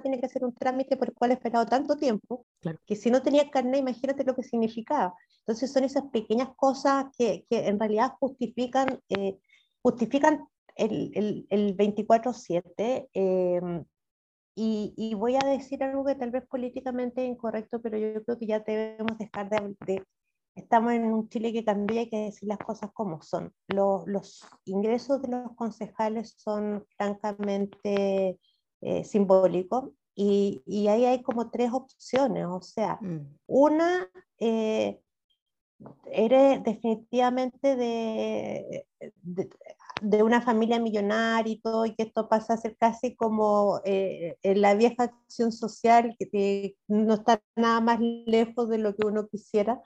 tiene 0.00 0.20
que 0.20 0.26
hacer 0.26 0.44
un 0.44 0.54
trámite 0.54 0.96
por 0.96 1.08
el 1.08 1.14
cual 1.14 1.30
he 1.30 1.34
esperado 1.34 1.66
tanto 1.66 1.96
tiempo, 1.96 2.46
que 2.86 2.96
si 2.96 3.10
no 3.10 3.22
tenía 3.22 3.50
carnet, 3.50 3.80
imagínate 3.80 4.24
lo 4.24 4.34
que 4.34 4.42
significaba. 4.42 5.14
Entonces 5.40 5.72
son 5.72 5.84
esas 5.84 6.04
pequeñas 6.10 6.50
cosas 6.56 7.06
que, 7.16 7.46
que 7.48 7.66
en 7.68 7.78
realidad 7.78 8.12
justifican, 8.18 9.00
eh, 9.08 9.38
justifican 9.82 10.46
el, 10.74 11.12
el, 11.14 11.46
el 11.50 11.76
24-7. 11.76 13.08
Em, 13.12 13.84
y, 14.54 14.94
y, 14.96 15.14
voy 15.14 15.36
a 15.36 15.46
decir 15.46 15.82
algo 15.84 16.04
que 16.04 16.14
tal 16.14 16.30
vez 16.30 16.46
políticamente 16.46 17.22
es 17.22 17.30
incorrecto, 17.30 17.80
pero 17.82 17.98
yo 17.98 18.24
creo 18.24 18.38
que 18.38 18.46
ya 18.46 18.60
debemos 18.60 19.18
dejar 19.18 19.50
de, 19.50 19.76
de 19.86 20.02
estamos 20.56 20.92
en 20.94 21.04
un 21.04 21.28
Chile 21.28 21.52
que 21.52 21.64
cambia, 21.64 22.00
hay 22.00 22.10
que 22.10 22.24
decir 22.24 22.48
las 22.48 22.58
cosas 22.58 22.90
como 22.92 23.22
son. 23.22 23.52
Los, 23.68 24.06
los 24.06 24.44
ingresos 24.64 25.22
de 25.22 25.28
los 25.28 25.54
concejales 25.54 26.34
son 26.38 26.84
francamente 26.96 28.38
eh, 28.80 29.04
simbólico 29.04 29.94
y, 30.14 30.62
y, 30.66 30.88
ahí 30.88 31.04
hay 31.04 31.22
como 31.22 31.50
tres 31.50 31.70
opciones, 31.72 32.46
o 32.46 32.62
sea, 32.62 32.98
mm. 33.02 33.36
una, 33.46 34.08
eh, 34.38 34.98
eres 36.10 36.62
definitivamente 36.64 37.76
de, 37.76 38.86
de, 40.00 40.22
una 40.22 40.40
familia 40.40 40.80
millonaria 40.80 41.52
y 41.52 41.60
todo, 41.60 41.84
y 41.84 41.94
que 41.94 42.04
esto 42.04 42.30
pasa 42.30 42.54
a 42.54 42.56
ser 42.56 42.76
casi 42.78 43.14
como 43.14 43.82
eh, 43.84 44.38
en 44.42 44.62
la 44.62 44.74
vieja 44.74 45.04
acción 45.04 45.52
social, 45.52 46.16
que 46.18 46.76
no 46.88 47.14
está 47.14 47.42
nada 47.54 47.80
más 47.82 48.00
lejos 48.00 48.70
de 48.70 48.78
lo 48.78 48.96
que 48.96 49.06
uno 49.06 49.28
quisiera. 49.28 49.82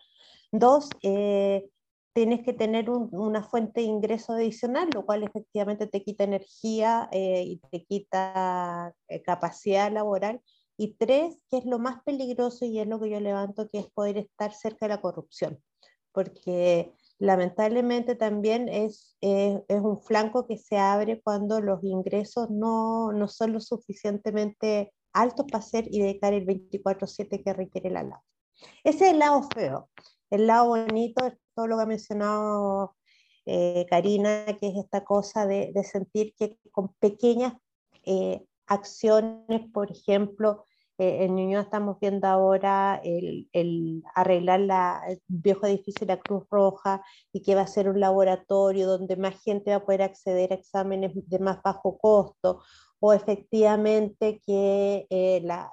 Dos, 0.53 0.91
eh, 1.03 1.69
tienes 2.13 2.43
que 2.45 2.53
tener 2.53 2.91
una 2.91 3.43
fuente 3.43 3.81
de 3.81 3.87
ingreso 3.87 4.33
adicional, 4.33 4.89
lo 4.93 5.07
cual 5.07 5.23
efectivamente 5.23 5.87
te 5.87 6.03
quita 6.03 6.25
energía 6.25 7.09
eh, 7.13 7.43
y 7.47 7.59
te 7.71 7.85
quita 7.85 8.95
eh, 9.09 9.23
capacidad 9.23 9.93
laboral. 9.93 10.41
Y 10.77 10.95
tres, 10.95 11.37
que 11.51 11.59
es 11.59 11.67
lo 11.67 11.79
más 11.79 12.03
peligroso 12.05 12.65
y 12.65 12.81
es 12.81 12.87
lo 12.87 13.01
que 13.01 13.11
yo 13.11 13.21
levanto, 13.21 13.69
que 13.69 13.81
es 13.81 13.91
poder 13.91 14.19
estar 14.19 14.53
cerca 14.53 14.87
de 14.87 14.95
la 14.95 15.01
corrupción, 15.01 15.63
porque 16.13 16.93
lamentablemente 17.19 18.15
también 18.15 18.69
es, 18.69 19.17
es 19.21 19.61
un 19.69 19.99
flanco 19.99 20.47
que 20.47 20.57
se 20.57 20.79
abre 20.79 21.21
cuando 21.21 21.61
los 21.61 21.85
ingresos 21.85 22.49
no, 22.51 23.13
no 23.13 23.29
son 23.29 23.53
lo 23.53 23.61
suficientemente 23.61 24.95
altos 25.13 25.47
para 25.47 25.59
hacer 25.63 25.87
y 25.91 26.01
dedicar 26.01 26.33
el 26.33 26.47
24/7 26.47 27.43
que 27.43 27.53
requiere 27.53 27.91
la 27.91 28.03
lado. 28.03 28.23
Ese 28.85 29.07
es 29.07 29.13
el 29.13 29.19
lado 29.19 29.43
feo. 29.55 29.91
El 30.31 30.47
lado 30.47 30.69
bonito 30.69 31.27
es 31.27 31.35
todo 31.55 31.67
lo 31.67 31.77
que 31.77 31.83
ha 31.83 31.87
mencionado 31.87 32.95
eh, 33.47 33.87
Karina, 33.91 34.47
que 34.61 34.69
es 34.69 34.77
esta 34.77 35.05
cosa 35.05 35.47
de, 35.47 35.73
sentir 35.85 36.35
que 36.37 36.57
con 36.71 36.95
pequeñas 37.01 37.55
eh, 38.05 38.45
acciones, 38.67 39.69
por 39.73 39.91
ejemplo, 39.91 40.65
eh, 40.99 41.25
en 41.25 41.35
Ñuñoa 41.35 41.63
estamos 41.63 41.99
viendo 41.99 42.29
ahora 42.29 43.01
el, 43.03 44.05
arreglar 44.15 44.61
la, 44.61 45.03
el 45.09 45.21
viejo 45.27 45.67
edificio 45.67 46.07
de 46.07 46.15
la 46.15 46.21
Cruz 46.21 46.45
Roja 46.51 47.03
y 47.33 47.43
que 47.43 47.55
va 47.55 47.63
a 47.63 47.67
ser 47.67 47.89
un 47.89 47.99
laboratorio 47.99 48.87
donde 48.87 49.17
más 49.17 49.43
gente 49.43 49.71
va 49.71 49.79
a 49.79 49.85
poder 49.85 50.03
acceder 50.03 50.53
a 50.53 50.57
exámenes 50.57 51.13
de 51.15 51.39
más 51.41 51.61
bajo 51.63 51.99
costo, 51.99 52.63
o 53.01 53.13
efectivamente 53.15 54.41
que 54.47 55.41
la, 55.43 55.71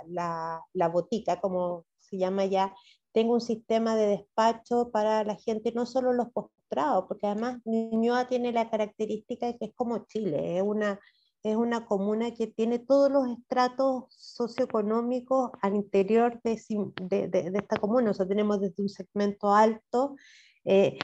la 0.73 0.87
botica, 0.87 1.41
como 1.41 1.85
se 1.99 2.17
llama 2.17 2.45
ya, 2.45 2.73
tengo 3.17 3.33
un 3.33 3.41
sistema 3.41 3.95
de 3.95 4.05
despacho 4.09 4.91
para 4.91 5.23
la 5.23 5.35
gente, 5.37 5.71
no 5.73 5.87
solo 5.87 6.13
los 6.13 6.31
postrados, 6.31 7.05
porque 7.07 7.25
además 7.25 7.59
Ñuñoa 7.65 8.27
tiene 8.27 8.51
la 8.51 8.69
característica 8.69 9.47
de 9.47 9.57
que 9.57 9.65
es 9.65 9.73
como 9.73 10.05
Chile, 10.05 10.57
es 10.57 10.63
una, 10.63 10.99
es 11.41 11.55
una 11.55 11.87
comuna 11.87 12.35
que 12.35 12.45
tiene 12.45 12.77
todos 12.77 13.11
los 13.11 13.27
estratos 13.27 14.03
socioeconómicos 14.09 15.49
al 15.63 15.73
interior 15.77 16.39
de, 16.43 16.61
de, 17.01 17.27
de, 17.27 17.57
esta 17.57 17.77
comuna, 17.77 18.11
o 18.11 18.13
sea, 18.13 18.27
tenemos 18.27 18.61
desde 18.61 18.83
un 18.83 18.89
segmento 18.89 19.51
alto 19.51 20.15
eh, 20.63 20.99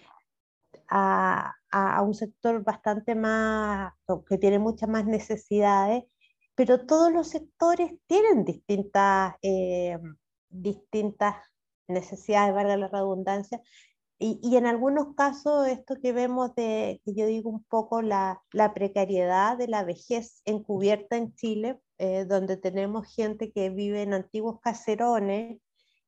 a, 0.89 1.51
a, 1.71 2.01
un 2.03 2.13
sector 2.13 2.63
bastante 2.63 3.15
más, 3.15 3.91
que 4.29 4.37
tiene 4.37 4.59
muchas 4.59 4.87
más 4.87 5.07
necesidades, 5.07 6.03
pero 6.53 6.85
todos 6.85 7.11
los 7.11 7.29
sectores 7.29 7.91
tienen 8.05 8.45
distintas, 8.45 9.33
eh, 9.41 9.97
distintas 10.49 11.37
necesidades, 11.87 12.53
valga 12.53 12.77
la 12.77 12.87
redundancia, 12.87 13.61
y, 14.19 14.39
y, 14.41 14.55
en 14.55 14.67
algunos 14.67 15.15
casos 15.15 15.67
esto 15.67 15.95
que 16.01 16.13
vemos 16.13 16.55
de, 16.55 17.01
que 17.03 17.13
yo 17.13 17.25
digo 17.25 17.49
un 17.49 17.63
poco 17.63 18.01
la, 18.01 18.41
la 18.53 18.73
precariedad 18.73 19.57
de 19.57 19.67
la 19.67 19.83
vejez 19.83 20.41
encubierta 20.45 21.17
en 21.17 21.35
Chile, 21.35 21.79
eh, 21.97 22.25
donde 22.25 22.55
tenemos 22.55 23.13
gente 23.13 23.51
que 23.51 23.69
vive 23.69 24.01
en 24.01 24.13
antiguos 24.13 24.61
caserones 24.61 25.59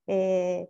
eh, 0.06 0.68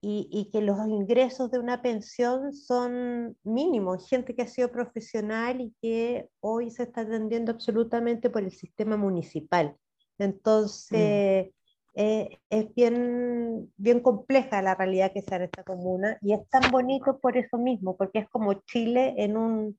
y, 0.00 0.28
y, 0.30 0.50
que 0.50 0.62
los 0.62 0.78
ingresos 0.86 1.50
de 1.50 1.58
una 1.58 1.82
pensión 1.82 2.54
son 2.54 3.36
mínimos, 3.42 4.08
gente 4.08 4.34
que 4.34 4.42
ha 4.42 4.48
sido 4.48 4.70
profesional 4.70 5.60
y 5.60 5.74
que 5.82 6.30
hoy 6.40 6.70
se 6.70 6.84
está 6.84 7.02
atendiendo 7.02 7.52
absolutamente 7.52 8.30
por 8.30 8.42
el 8.42 8.52
sistema 8.52 8.96
municipal. 8.96 9.76
Mm. 10.18 11.50
Eh, 11.96 12.40
es 12.50 12.74
bien, 12.74 13.72
bien 13.76 14.00
compleja 14.00 14.60
la 14.62 14.74
realidad 14.74 15.12
que 15.12 15.22
sea 15.22 15.36
en 15.36 15.44
esta 15.44 15.62
comuna 15.62 16.18
y 16.22 16.32
es 16.32 16.48
tan 16.48 16.70
bonito 16.72 17.20
por 17.20 17.36
eso 17.36 17.56
mismo, 17.56 17.96
porque 17.96 18.18
es 18.20 18.28
como 18.28 18.54
Chile 18.64 19.14
en, 19.18 19.36
un, 19.36 19.78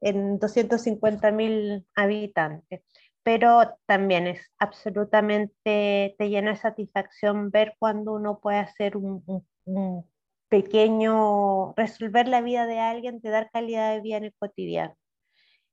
en 0.00 0.38
250.000 0.40 1.86
habitantes. 1.94 2.82
Pero 3.22 3.78
también 3.86 4.26
es 4.26 4.50
absolutamente, 4.58 6.16
te 6.18 6.28
llena 6.28 6.52
de 6.52 6.56
satisfacción 6.56 7.50
ver 7.50 7.74
cuando 7.78 8.14
uno 8.14 8.40
puede 8.40 8.58
hacer 8.58 8.96
un, 8.96 9.22
un, 9.64 10.04
pequeño, 10.48 11.72
resolver 11.74 12.28
la 12.28 12.40
vida 12.42 12.66
de 12.66 12.80
alguien, 12.80 13.20
de 13.20 13.30
dar 13.30 13.50
calidad 13.52 13.94
de 13.94 14.00
vida 14.00 14.16
en 14.18 14.24
el 14.24 14.34
cotidiano. 14.34 14.94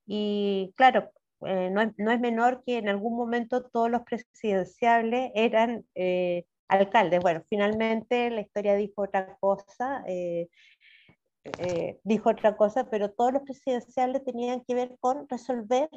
Y 0.05 0.73
claro, 0.77 1.11
eh, 1.45 1.69
no, 1.69 1.81
es, 1.81 1.93
no, 1.97 2.11
es, 2.11 2.19
menor 2.19 2.63
que 2.65 2.77
en 2.77 2.89
algún 2.89 3.15
momento 3.15 3.63
todos 3.63 3.89
los 3.89 4.01
presidenciables 4.03 5.31
eran 5.35 5.85
eh, 5.95 6.45
alcaldes. 6.67 7.21
Bueno, 7.21 7.43
finalmente 7.49 8.29
la 8.29 8.41
historia 8.41 8.75
dijo 8.75 9.03
otra 9.03 9.37
cosa. 9.39 10.03
Eh, 10.07 10.49
dijo 12.03 12.29
otra 12.29 12.57
cosa, 12.57 12.89
pero 12.89 13.11
todos 13.11 13.33
los 13.33 13.43
presidenciales 13.43 14.23
tenían 14.23 14.61
que 14.65 14.75
ver 14.75 14.97
con 14.99 15.27
resolver 15.29 15.89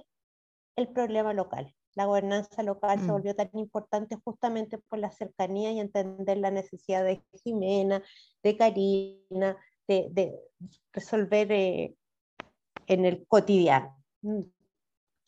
el 0.77 0.89
problema 0.89 1.35
local. 1.35 1.75
La 1.95 2.07
gobernanza 2.07 2.63
local 2.63 2.99
se 2.99 3.07
mm. 3.07 3.11
volvió 3.11 3.35
tan 3.35 3.51
importante 3.53 4.17
justamente 4.25 4.79
por 4.79 4.99
la 4.99 5.11
cercanía 5.11 5.73
y 5.73 5.81
entender 5.81 6.39
la 6.39 6.51
necesidad 6.51 7.05
de 7.05 7.23
Jimena, 7.43 8.03
de 8.43 8.57
Karina, 8.57 9.57
de, 9.87 10.41
resolver 10.93 11.53
eh, 11.53 11.95
en 12.87 13.05
el 13.05 13.27
cotidiano 13.27 13.95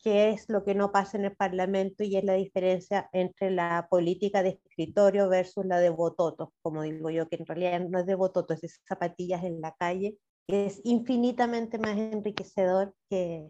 qué 0.05 0.29
es 0.29 0.47
lo 0.49 0.63
que 0.63 0.75
no 0.75 0.91
pasa 0.91 1.17
en 1.17 1.25
el 1.25 1.35
Parlamento 1.35 2.03
y 2.03 2.15
es 2.15 2.23
la 2.23 2.33
diferencia 2.33 3.09
entre 3.11 3.49
la 3.49 3.87
política 3.89 4.43
de 4.43 4.61
escritorio 4.63 5.27
versus 5.27 5.65
la 5.65 5.79
de 5.79 5.89
bototos, 5.89 6.49
como 6.61 6.83
digo 6.83 7.09
yo, 7.09 7.27
que 7.27 7.37
en 7.37 7.45
realidad 7.47 7.79
no 7.89 7.97
es 7.97 8.05
de 8.05 8.13
bototos, 8.13 8.63
es 8.63 8.79
zapatillas 8.87 9.43
en 9.43 9.61
la 9.61 9.73
calle, 9.73 10.15
que 10.47 10.67
es 10.67 10.79
infinitamente 10.83 11.79
más 11.79 11.97
enriquecedor 11.97 12.93
que, 13.09 13.49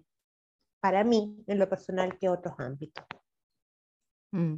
para 0.80 1.04
mí, 1.04 1.44
en 1.46 1.60
lo 1.60 1.68
personal, 1.68 2.18
que 2.18 2.30
otros 2.30 2.56
ámbitos. 2.58 3.04
Mm. 4.32 4.56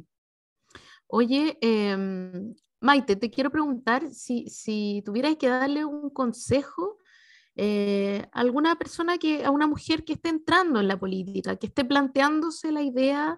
Oye, 1.08 1.58
em, 1.60 2.54
Maite, 2.80 3.16
te 3.16 3.28
quiero 3.28 3.50
preguntar 3.50 4.08
si, 4.12 4.48
si 4.48 5.02
tuvieras 5.04 5.34
que 5.34 5.48
darle 5.48 5.84
un 5.84 6.10
consejo 6.10 6.97
eh, 7.60 8.28
alguna 8.30 8.76
persona 8.76 9.18
que, 9.18 9.44
a 9.44 9.50
una 9.50 9.66
mujer 9.66 10.04
que 10.04 10.12
esté 10.12 10.28
entrando 10.28 10.78
en 10.78 10.86
la 10.86 10.96
política, 10.96 11.56
que 11.56 11.66
esté 11.66 11.84
planteándose 11.84 12.70
la 12.70 12.82
idea 12.82 13.36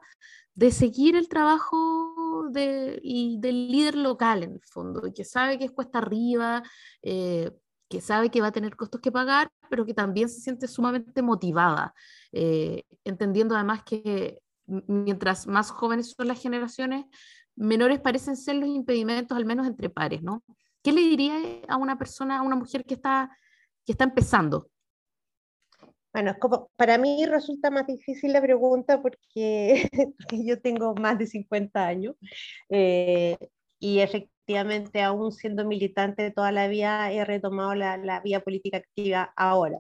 de 0.55 0.73
seguir 0.73 1.17
el 1.17 1.27
trabajo 1.27 2.49
de, 2.51 3.01
del 3.39 3.69
líder 3.69 3.95
local 3.97 4.43
en 4.43 4.53
el 4.53 4.61
fondo, 4.61 5.07
y 5.07 5.15
que 5.15 5.25
sabe 5.25 5.59
que 5.59 5.65
es 5.65 5.71
cuesta 5.71 6.01
arriba, 6.01 6.63
eh, 7.01 7.51
que 7.89 8.03
sabe 8.03 8.31
que 8.31 8.43
va 8.43 8.49
a 8.49 8.53
tener 8.53 8.77
costos 8.77 9.01
que 9.01 9.11
pagar, 9.11 9.51
pero 9.71 9.87
que 9.87 9.95
también 9.95 10.29
se 10.29 10.41
siente 10.41 10.69
sumamente 10.69 11.23
motivada, 11.23 11.95
eh, 12.31 12.85
entendiendo 13.05 13.55
además 13.55 13.85
que 13.85 14.43
mientras 14.67 15.47
más 15.47 15.71
jóvenes 15.71 16.15
son 16.15 16.29
las 16.29 16.43
generaciones, 16.43 17.07
menores 17.57 18.01
parecen 18.01 18.37
ser 18.37 18.57
los 18.57 18.69
impedimentos, 18.69 19.35
al 19.35 19.47
menos 19.47 19.67
entre 19.67 19.89
pares, 19.89 20.23
¿no? 20.23 20.45
¿Qué 20.83 20.93
le 20.93 21.01
diría 21.01 21.37
a 21.69 21.79
una 21.79 21.97
persona, 21.97 22.41
a 22.41 22.43
una 22.43 22.57
mujer 22.57 22.85
que 22.85 22.95
está, 22.95 23.35
que 23.85 23.93
está 23.93 24.05
empezando? 24.05 24.69
Bueno, 26.13 26.35
como 26.41 26.71
para 26.77 26.99
mí 26.99 27.25
resulta 27.27 27.71
más 27.71 27.87
difícil 27.87 28.33
la 28.33 28.43
pregunta 28.43 29.01
porque, 29.01 29.89
yo 30.33 30.61
tengo 30.61 30.95
más 30.95 31.19
de 31.19 31.27
50 31.27 31.87
años 31.87 32.17
eh, 32.69 33.37
y 33.79 34.01
efectivamente 34.01 35.03
aún 35.03 35.31
siendo 35.33 35.65
militante 35.65 36.33
toda 36.33 36.51
la 36.51 36.67
vida 36.67 37.13
he 37.13 37.25
retomado 37.25 37.75
la, 37.75 37.97
la 37.97 38.21
vía 38.21 38.41
política 38.41 38.79
activa 38.79 39.33
ahora. 39.37 39.79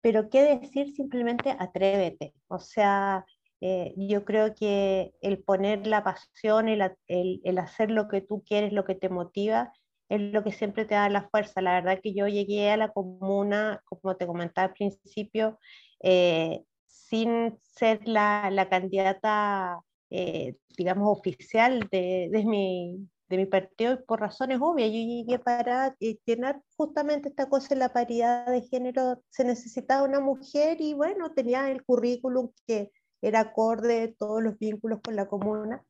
Pero 0.00 0.30
qué 0.30 0.42
decir 0.60 0.94
simplemente 0.94 1.56
atrévete. 1.58 2.34
O 2.48 2.58
sea, 2.58 3.24
eh, 3.64 3.94
yo 3.96 4.24
creo 4.24 4.54
que 4.56 5.14
el 5.20 5.38
poner 5.38 5.86
la 5.86 6.02
pasión, 6.02 6.68
el, 6.68 6.82
el, 7.06 7.58
hacer 7.58 7.92
lo 7.92 8.08
que 8.08 8.20
tú 8.20 8.42
quieres, 8.44 8.72
lo 8.72 8.84
que 8.84 8.96
te 8.96 9.08
motiva, 9.08 9.72
es 10.08 10.20
lo 10.20 10.44
que 10.44 10.52
siempre 10.52 10.84
te 10.84 10.94
da 10.94 11.08
la 11.08 11.28
fuerza. 11.28 11.60
La 11.62 11.74
verdad 11.74 12.00
que 12.02 12.14
yo 12.14 12.26
llegué 12.28 12.70
a 12.70 12.76
la 12.76 12.90
comuna, 12.92 13.82
como 13.84 14.16
te 14.16 14.26
comentaba 14.26 14.68
al 14.68 14.74
principio, 14.74 15.58
eh, 16.02 16.64
sin 16.86 17.58
ser 17.62 18.06
la, 18.06 18.50
la 18.50 18.68
candidata, 18.68 19.80
eh, 20.10 20.56
digamos, 20.76 21.18
oficial 21.18 21.88
de, 21.90 22.28
de, 22.30 22.44
mi, 22.44 23.08
de 23.28 23.36
mi 23.36 23.46
partido 23.46 24.04
por 24.04 24.20
razones 24.20 24.58
obvias. 24.60 24.90
Yo 24.90 24.98
llegué 24.98 25.38
para 25.38 25.96
eh, 26.00 26.18
llenar 26.26 26.60
justamente 26.76 27.28
esta 27.30 27.48
cosa 27.48 27.74
en 27.74 27.80
la 27.80 27.92
paridad 27.92 28.46
de 28.46 28.62
género. 28.62 29.22
Se 29.30 29.44
necesitaba 29.44 30.04
una 30.06 30.20
mujer 30.20 30.80
y 30.80 30.94
bueno, 30.94 31.32
tenía 31.32 31.70
el 31.70 31.84
currículum 31.84 32.50
que 32.66 32.90
era 33.22 33.40
acorde 33.40 34.14
todos 34.18 34.42
los 34.42 34.58
vínculos 34.58 35.00
con 35.02 35.16
la 35.16 35.26
comuna. 35.28 35.84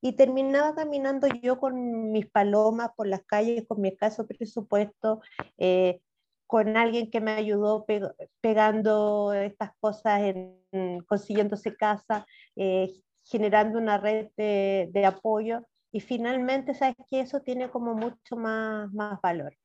Y 0.00 0.12
terminaba 0.12 0.74
caminando 0.74 1.26
yo 1.42 1.58
con 1.58 2.12
mis 2.12 2.26
palomas 2.30 2.90
por 2.96 3.06
las 3.06 3.24
calles, 3.24 3.64
con 3.66 3.80
mi 3.80 3.88
escaso 3.88 4.26
presupuesto, 4.26 5.20
eh, 5.58 6.00
con 6.46 6.76
alguien 6.76 7.10
que 7.10 7.20
me 7.20 7.32
ayudó 7.32 7.86
pegando 8.40 9.32
estas 9.32 9.72
cosas, 9.80 10.20
en, 10.22 11.00
consiguiéndose 11.06 11.76
casa, 11.76 12.26
eh, 12.54 12.92
generando 13.24 13.78
una 13.78 13.98
red 13.98 14.28
de, 14.36 14.88
de 14.92 15.06
apoyo 15.06 15.62
y 15.96 16.00
finalmente, 16.00 16.74
sabes 16.74 16.96
que 17.08 17.20
eso 17.20 17.40
tiene 17.40 17.70
como 17.70 17.94
mucho 17.94 18.36
más, 18.36 18.92
más 18.92 19.18
valor. 19.22 19.56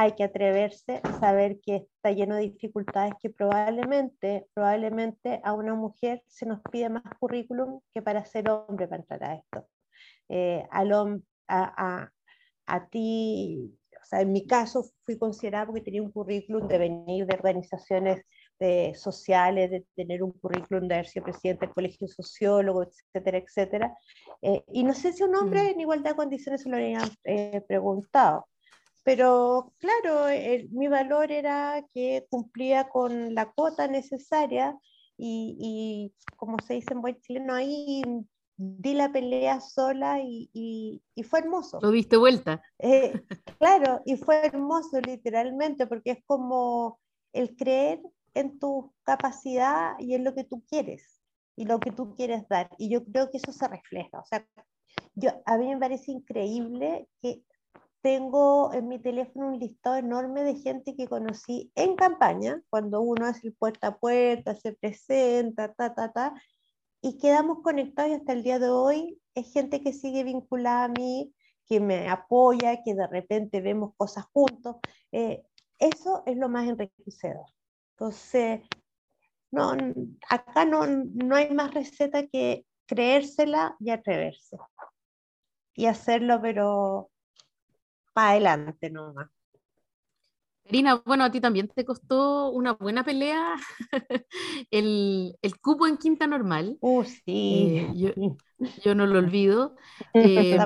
Hay 0.00 0.12
que 0.12 0.22
atreverse 0.22 1.00
a 1.02 1.18
saber 1.18 1.58
que 1.60 1.88
está 1.96 2.12
lleno 2.12 2.36
de 2.36 2.42
dificultades 2.42 3.14
que 3.20 3.30
probablemente, 3.30 4.46
probablemente 4.54 5.40
a 5.42 5.52
una 5.54 5.74
mujer 5.74 6.22
se 6.28 6.46
nos 6.46 6.60
pide 6.70 6.88
más 6.88 7.02
currículum 7.18 7.80
que 7.92 8.00
para 8.00 8.24
ser 8.24 8.48
hombre 8.48 8.86
para 8.86 9.02
entrar 9.02 9.24
a 9.24 9.34
esto. 9.34 9.66
Eh, 10.28 10.64
al, 10.70 10.92
a, 10.92 11.18
a, 11.48 12.12
a 12.66 12.88
ti, 12.88 13.76
o 14.00 14.04
sea, 14.04 14.20
en 14.20 14.30
mi 14.30 14.46
caso 14.46 14.84
fui 15.04 15.18
considerada 15.18 15.66
porque 15.66 15.80
tenía 15.80 16.02
un 16.02 16.12
currículum 16.12 16.68
de 16.68 16.78
venir 16.78 17.26
de 17.26 17.34
organizaciones 17.34 18.24
de, 18.60 18.94
sociales, 18.94 19.68
de 19.68 19.84
tener 19.96 20.22
un 20.22 20.30
currículum 20.30 20.86
de 20.86 20.94
haber 20.94 21.08
sido 21.08 21.24
presidente 21.24 21.66
del 21.66 21.74
colegio 21.74 22.06
sociólogo, 22.06 22.84
etcétera, 22.84 23.38
etcétera. 23.38 23.98
Eh, 24.42 24.62
y 24.72 24.84
no 24.84 24.94
sé 24.94 25.12
si 25.12 25.24
un 25.24 25.34
hombre 25.34 25.64
mm. 25.64 25.66
en 25.66 25.80
igualdad 25.80 26.10
de 26.10 26.16
condiciones 26.16 26.62
se 26.62 26.68
lo 26.68 26.76
habían 26.76 27.10
eh, 27.24 27.62
preguntado. 27.66 28.46
Pero 29.08 29.72
claro, 29.78 30.26
mi 30.70 30.86
valor 30.86 31.32
era 31.32 31.82
que 31.94 32.26
cumplía 32.28 32.90
con 32.90 33.34
la 33.34 33.50
cuota 33.50 33.88
necesaria 33.88 34.78
y, 35.16 35.56
y, 35.58 36.36
como 36.36 36.58
se 36.58 36.74
dice 36.74 36.92
en 36.92 37.00
buen 37.00 37.18
chileno, 37.22 37.54
ahí 37.54 38.02
di 38.58 38.92
la 38.92 39.10
pelea 39.10 39.62
sola 39.62 40.20
y, 40.20 40.50
y, 40.52 41.22
fue 41.22 41.38
hermoso. 41.38 41.78
Lo 41.80 41.90
diste 41.90 42.18
vuelta. 42.18 42.60
Eh, 42.80 43.18
claro, 43.58 44.02
y 44.04 44.18
fue 44.18 44.44
hermoso 44.44 45.00
literalmente, 45.00 45.86
porque 45.86 46.10
es 46.10 46.18
como 46.26 47.00
el 47.32 47.56
creer 47.56 48.02
en 48.34 48.58
tu 48.58 48.92
capacidad 49.04 49.94
y 49.98 50.16
en 50.16 50.24
lo 50.24 50.34
que 50.34 50.44
tú 50.44 50.62
quieres 50.68 51.22
y 51.56 51.64
lo 51.64 51.80
que 51.80 51.92
tú 51.92 52.14
quieres 52.14 52.46
dar. 52.48 52.68
Y 52.76 52.90
yo 52.90 53.02
creo 53.06 53.30
que 53.30 53.38
eso 53.38 53.54
se 53.54 53.68
refleja. 53.68 54.18
O 54.18 54.26
sea, 54.26 54.46
yo, 55.14 55.30
a 55.46 55.56
mí 55.56 55.66
me 55.66 55.80
parece 55.80 56.12
increíble 56.12 57.08
que 57.22 57.42
tengo 58.00 58.72
en 58.72 58.88
mi 58.88 58.98
teléfono 58.98 59.48
un 59.48 59.58
listado 59.58 59.96
enorme 59.96 60.44
de 60.44 60.56
gente 60.56 60.94
que 60.94 61.08
conocí 61.08 61.72
en 61.74 61.96
campaña, 61.96 62.62
cuando 62.70 63.00
uno 63.00 63.26
hace 63.26 63.48
el 63.48 63.54
puerta 63.54 63.88
a 63.88 63.98
puerta, 63.98 64.54
se 64.54 64.72
presenta, 64.72 65.72
ta, 65.72 65.94
ta, 65.94 66.12
ta, 66.12 66.34
y 67.00 67.18
quedamos 67.18 67.58
conectados 67.62 68.10
y 68.10 68.14
hasta 68.14 68.32
el 68.32 68.42
día 68.42 68.58
de 68.58 68.70
hoy 68.70 69.20
es 69.34 69.52
gente 69.52 69.82
que 69.82 69.92
sigue 69.92 70.24
vinculada 70.24 70.84
a 70.84 70.88
mí, 70.88 71.32
que 71.66 71.80
me 71.80 72.08
apoya, 72.08 72.82
que 72.82 72.94
de 72.94 73.06
repente 73.06 73.60
vemos 73.60 73.94
cosas 73.96 74.24
juntos. 74.32 74.76
Eh, 75.12 75.44
eso 75.78 76.22
es 76.26 76.36
lo 76.36 76.48
más 76.48 76.68
enriquecedor. 76.68 77.46
Entonces, 77.92 78.62
no, 79.50 79.76
acá 80.28 80.64
no, 80.64 80.86
no 80.86 81.36
hay 81.36 81.50
más 81.50 81.72
receta 81.72 82.26
que 82.26 82.66
creérsela 82.86 83.76
y 83.78 83.90
atreverse. 83.90 84.56
Y 85.74 85.86
hacerlo, 85.86 86.40
pero 86.42 87.10
para 88.18 88.30
adelante 88.30 88.90
nomás. 88.90 89.28
Karina, 90.64 91.00
bueno, 91.06 91.22
a 91.22 91.30
ti 91.30 91.40
también 91.40 91.68
te 91.68 91.84
costó 91.84 92.50
una 92.50 92.72
buena 92.72 93.04
pelea 93.04 93.54
el, 94.72 95.36
el 95.40 95.60
cupo 95.60 95.86
en 95.86 95.96
quinta 95.96 96.26
normal. 96.26 96.76
Uh, 96.80 97.04
sí. 97.04 97.78
Eh, 97.94 98.12
yo, 98.82 98.94
no 98.96 99.06
lo 99.06 99.20
olvido. 99.20 99.76
Eh, 100.14 100.58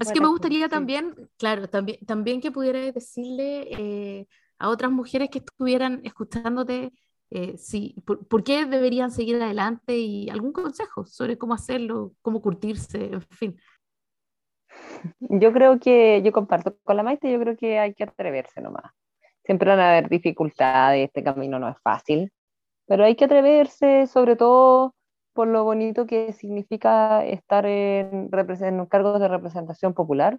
así 0.00 0.12
que 0.12 0.20
me 0.20 0.28
gustaría 0.28 0.68
también, 0.68 1.14
claro, 1.38 1.66
también, 1.68 1.98
también 2.04 2.42
que 2.42 2.52
pudiera 2.52 2.78
decirle 2.92 3.68
eh, 3.70 4.26
a 4.58 4.68
otras 4.68 4.92
mujeres 4.92 5.30
que 5.30 5.38
estuvieran 5.38 6.02
escuchándote, 6.04 6.92
eh, 7.30 7.56
por, 8.04 8.44
qué 8.44 8.66
deberían 8.66 9.10
seguir 9.10 9.42
adelante 9.42 9.96
y 9.96 10.28
algún 10.28 10.52
consejo 10.52 11.06
sobre 11.06 11.38
cómo 11.38 11.54
hacerlo, 11.54 12.12
cómo 12.20 12.42
curtirse, 12.42 13.12
en 13.12 13.22
fin. 13.22 13.56
Yo 15.20 15.52
creo 15.52 15.78
que, 15.78 16.22
yo 16.22 16.32
comparto 16.32 16.76
con 16.84 16.96
la 16.96 17.02
maestra, 17.02 17.30
yo 17.30 17.38
creo 17.40 17.56
que 17.56 17.78
hay 17.78 17.94
que 17.94 18.04
atreverse 18.04 18.60
nomás. 18.60 18.92
Siempre 19.44 19.70
van 19.70 19.80
a 19.80 19.90
haber 19.90 20.08
dificultades, 20.08 21.06
este 21.06 21.22
camino 21.22 21.58
no 21.58 21.68
es 21.68 21.76
fácil, 21.82 22.32
pero 22.86 23.04
hay 23.04 23.14
que 23.14 23.26
atreverse, 23.26 24.06
sobre 24.06 24.36
todo 24.36 24.94
por 25.32 25.46
lo 25.46 25.64
bonito 25.64 26.06
que 26.06 26.32
significa 26.32 27.24
estar 27.24 27.64
en, 27.64 28.28
en 28.32 28.86
cargos 28.86 29.20
de 29.20 29.28
representación 29.28 29.94
popular, 29.94 30.38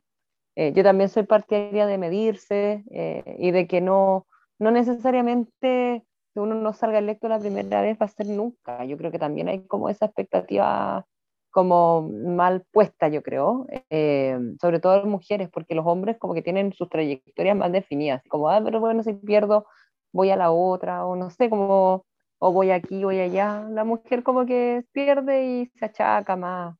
eh, 0.55 0.73
yo 0.73 0.83
también 0.83 1.09
soy 1.09 1.23
partidaria 1.23 1.85
de 1.85 1.97
medirse 1.97 2.83
eh, 2.91 3.35
y 3.39 3.51
de 3.51 3.65
que 3.65 3.79
no, 3.79 4.27
no 4.59 4.71
necesariamente 4.71 6.03
que 6.33 6.39
uno 6.39 6.55
no 6.55 6.73
salga 6.73 6.99
electo 6.99 7.29
la 7.29 7.39
primera 7.39 7.81
vez 7.81 7.97
va 7.97 8.07
a 8.07 8.09
ser 8.09 8.27
nunca. 8.27 8.83
Yo 8.83 8.97
creo 8.97 9.09
que 9.09 9.19
también 9.19 9.47
hay 9.47 9.65
como 9.65 9.87
esa 9.87 10.07
expectativa 10.07 11.05
como 11.51 12.09
mal 12.09 12.63
puesta, 12.71 13.07
yo 13.09 13.23
creo, 13.23 13.65
eh, 13.89 14.37
sobre 14.61 14.79
todo 14.79 14.97
las 14.97 15.05
mujeres, 15.05 15.49
porque 15.51 15.75
los 15.75 15.85
hombres 15.85 16.17
como 16.19 16.33
que 16.33 16.41
tienen 16.41 16.73
sus 16.73 16.89
trayectorias 16.89 17.57
más 17.57 17.71
definidas, 17.71 18.21
como, 18.29 18.49
ah, 18.49 18.61
pero 18.63 18.79
bueno, 18.79 19.03
si 19.03 19.13
pierdo, 19.13 19.65
voy 20.11 20.29
a 20.31 20.35
la 20.35 20.51
otra, 20.51 21.05
o 21.05 21.15
no 21.15 21.29
sé, 21.29 21.49
como, 21.49 22.05
o 22.39 22.51
voy 22.53 22.71
aquí, 22.71 23.03
voy 23.03 23.19
allá. 23.19 23.65
La 23.69 23.83
mujer 23.83 24.23
como 24.23 24.45
que 24.45 24.85
pierde 24.91 25.45
y 25.45 25.67
se 25.77 25.85
achaca 25.85 26.35
más. 26.35 26.75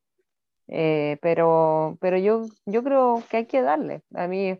Eh, 0.67 1.17
pero 1.21 1.97
pero 2.01 2.17
yo, 2.17 2.43
yo 2.65 2.83
creo 2.83 3.23
que 3.29 3.37
hay 3.37 3.45
que 3.47 3.61
darle. 3.61 4.03
A 4.15 4.27
mí, 4.27 4.51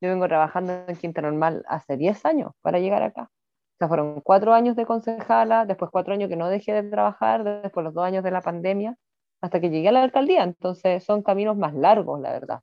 yo 0.00 0.08
vengo 0.10 0.28
trabajando 0.28 0.72
en 0.88 0.96
Quinta 0.96 1.22
Normal 1.22 1.64
hace 1.68 1.96
10 1.96 2.24
años 2.26 2.52
para 2.62 2.80
llegar 2.80 3.02
acá. 3.02 3.30
O 3.74 3.76
sea, 3.78 3.88
fueron 3.88 4.20
cuatro 4.22 4.52
años 4.54 4.76
de 4.76 4.86
concejala, 4.86 5.66
después 5.66 5.90
cuatro 5.92 6.14
años 6.14 6.28
que 6.28 6.36
no 6.36 6.48
dejé 6.48 6.72
de 6.74 6.90
trabajar, 6.90 7.44
después 7.62 7.84
los 7.84 7.94
dos 7.94 8.04
años 8.04 8.24
de 8.24 8.30
la 8.32 8.40
pandemia, 8.42 8.96
hasta 9.42 9.60
que 9.60 9.70
llegué 9.70 9.88
a 9.88 9.92
la 9.92 10.02
alcaldía. 10.04 10.44
Entonces 10.44 11.04
son 11.04 11.22
caminos 11.22 11.56
más 11.56 11.74
largos, 11.74 12.20
la 12.20 12.32
verdad. 12.32 12.60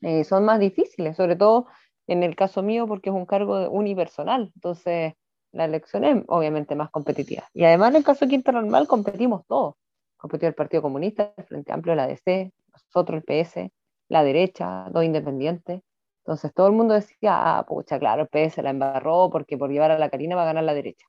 Eh, 0.00 0.24
son 0.24 0.44
más 0.44 0.58
difíciles, 0.58 1.16
sobre 1.16 1.36
todo 1.36 1.66
en 2.06 2.22
el 2.22 2.36
caso 2.36 2.62
mío 2.62 2.86
porque 2.88 3.10
es 3.10 3.14
un 3.14 3.26
cargo 3.26 3.70
unipersonal. 3.70 4.50
Entonces 4.54 5.14
la 5.52 5.66
elección 5.66 6.04
es 6.04 6.24
obviamente 6.28 6.74
más 6.74 6.90
competitiva. 6.90 7.44
Y 7.54 7.64
además 7.64 7.90
en 7.90 7.96
el 7.96 8.04
caso 8.04 8.24
de 8.24 8.30
Quinta 8.30 8.52
Normal 8.52 8.88
competimos 8.88 9.46
todos. 9.46 9.74
Competió 10.16 10.48
el 10.48 10.54
Partido 10.54 10.82
Comunista, 10.82 11.32
el 11.36 11.44
Frente 11.44 11.72
Amplio, 11.72 11.94
la 11.94 12.06
DC, 12.06 12.52
nosotros, 12.72 13.22
el 13.26 13.44
PS, 13.44 13.70
la 14.08 14.24
derecha, 14.24 14.86
dos 14.90 15.04
independientes. 15.04 15.82
Entonces 16.24 16.52
todo 16.54 16.66
el 16.66 16.72
mundo 16.72 16.94
decía, 16.94 17.58
ah, 17.58 17.66
pucha, 17.66 17.98
claro, 17.98 18.22
el 18.22 18.28
PS 18.28 18.62
la 18.62 18.70
embarró 18.70 19.30
porque 19.30 19.56
por 19.56 19.70
llevar 19.70 19.90
a 19.92 19.98
la 19.98 20.10
Karina 20.10 20.34
va 20.34 20.42
a 20.42 20.46
ganar 20.46 20.64
la 20.64 20.74
derecha. 20.74 21.06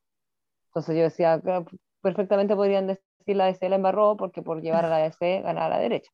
Entonces 0.68 0.96
yo 0.96 1.02
decía, 1.02 1.42
perfectamente 2.02 2.54
podrían 2.54 2.86
decir 2.86 3.07
la 3.34 3.46
DC 3.46 3.68
la 3.68 3.76
embarró 3.76 4.16
porque 4.16 4.42
por 4.42 4.60
llevar 4.60 4.84
a 4.84 4.88
la 4.88 4.98
DC 4.98 5.42
ganaba 5.42 5.68
la 5.70 5.78
derecha. 5.78 6.10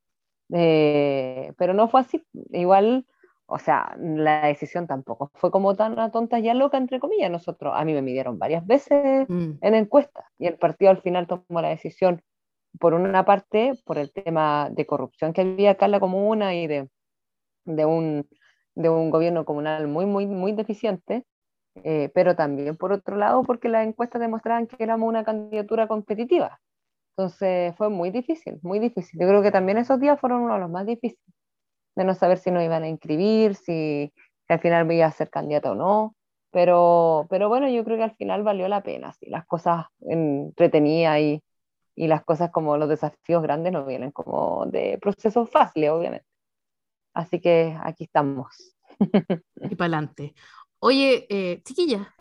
Eh, 0.52 1.52
pero 1.56 1.74
no 1.74 1.88
fue 1.88 2.00
así. 2.00 2.22
Igual, 2.50 3.06
o 3.46 3.58
sea, 3.58 3.96
la 3.98 4.46
decisión 4.46 4.86
tampoco 4.86 5.30
fue 5.34 5.50
como 5.50 5.74
tan 5.74 6.10
tonta 6.12 6.38
ya 6.38 6.54
loca, 6.54 6.78
entre 6.78 7.00
comillas. 7.00 7.30
Nosotros, 7.30 7.74
a 7.76 7.84
mí 7.84 7.92
me 7.92 8.02
midieron 8.02 8.38
varias 8.38 8.66
veces 8.66 9.28
mm. 9.28 9.52
en 9.60 9.74
encuestas 9.74 10.24
y 10.38 10.46
el 10.46 10.58
partido 10.58 10.90
al 10.90 11.02
final 11.02 11.26
tomó 11.26 11.60
la 11.60 11.68
decisión, 11.68 12.22
por 12.78 12.94
una 12.94 13.24
parte, 13.24 13.74
por 13.84 13.98
el 13.98 14.12
tema 14.12 14.68
de 14.70 14.86
corrupción 14.86 15.32
que 15.32 15.42
había 15.42 15.72
acá 15.72 15.86
en 15.86 15.92
la 15.92 16.00
comuna 16.00 16.54
y 16.54 16.66
de, 16.66 16.88
de, 17.64 17.84
un, 17.84 18.28
de 18.74 18.88
un 18.88 19.10
gobierno 19.10 19.44
comunal 19.44 19.86
muy, 19.86 20.06
muy, 20.06 20.26
muy 20.26 20.52
deficiente. 20.52 21.24
Eh, 21.82 22.10
pero 22.14 22.36
también 22.36 22.76
por 22.76 22.92
otro 22.92 23.16
lado 23.16 23.42
porque 23.42 23.68
las 23.68 23.84
encuestas 23.84 24.20
demostraban 24.20 24.68
que 24.68 24.76
éramos 24.78 25.08
una 25.08 25.24
candidatura 25.24 25.88
competitiva. 25.88 26.60
Entonces 27.16 27.76
fue 27.76 27.90
muy 27.90 28.10
difícil, 28.10 28.58
muy 28.62 28.80
difícil. 28.80 29.20
Yo 29.20 29.28
creo 29.28 29.42
que 29.42 29.52
también 29.52 29.78
esos 29.78 30.00
días 30.00 30.18
fueron 30.20 30.42
uno 30.42 30.54
de 30.54 30.60
los 30.60 30.70
más 30.70 30.84
difíciles, 30.86 31.34
de 31.96 32.04
no 32.04 32.14
saber 32.14 32.38
si 32.38 32.50
nos 32.50 32.64
iban 32.64 32.82
a 32.82 32.88
inscribir, 32.88 33.54
si, 33.54 34.12
al 34.48 34.60
final 34.60 34.84
me 34.86 34.96
iba 34.96 35.06
a 35.06 35.12
ser 35.12 35.30
candidato 35.30 35.72
o 35.72 35.74
no. 35.74 36.16
Pero, 36.50 37.26
pero 37.30 37.48
bueno, 37.48 37.68
yo 37.68 37.84
creo 37.84 37.96
que 37.96 38.04
al 38.04 38.16
final 38.16 38.42
valió 38.44 38.68
la 38.68 38.82
pena, 38.82 39.12
si 39.12 39.26
las 39.28 39.46
cosas 39.46 39.86
entretenidas 40.00 41.18
y, 41.20 41.42
y 41.96 42.06
las 42.08 42.24
cosas 42.24 42.50
como 42.50 42.76
los 42.76 42.88
desafíos 42.88 43.42
grandes 43.42 43.72
no 43.72 43.86
vienen 43.86 44.12
como 44.12 44.66
de 44.66 44.98
procesos 45.00 45.50
fáciles, 45.50 45.90
obviamente. 45.90 46.26
Así 47.14 47.40
que 47.40 47.76
aquí 47.82 48.04
estamos. 48.04 48.76
Y 49.56 49.76
para 49.76 49.96
adelante. 49.96 50.34
Oye, 50.80 51.26
eh, 51.30 51.62
chiquilla, 51.64 52.13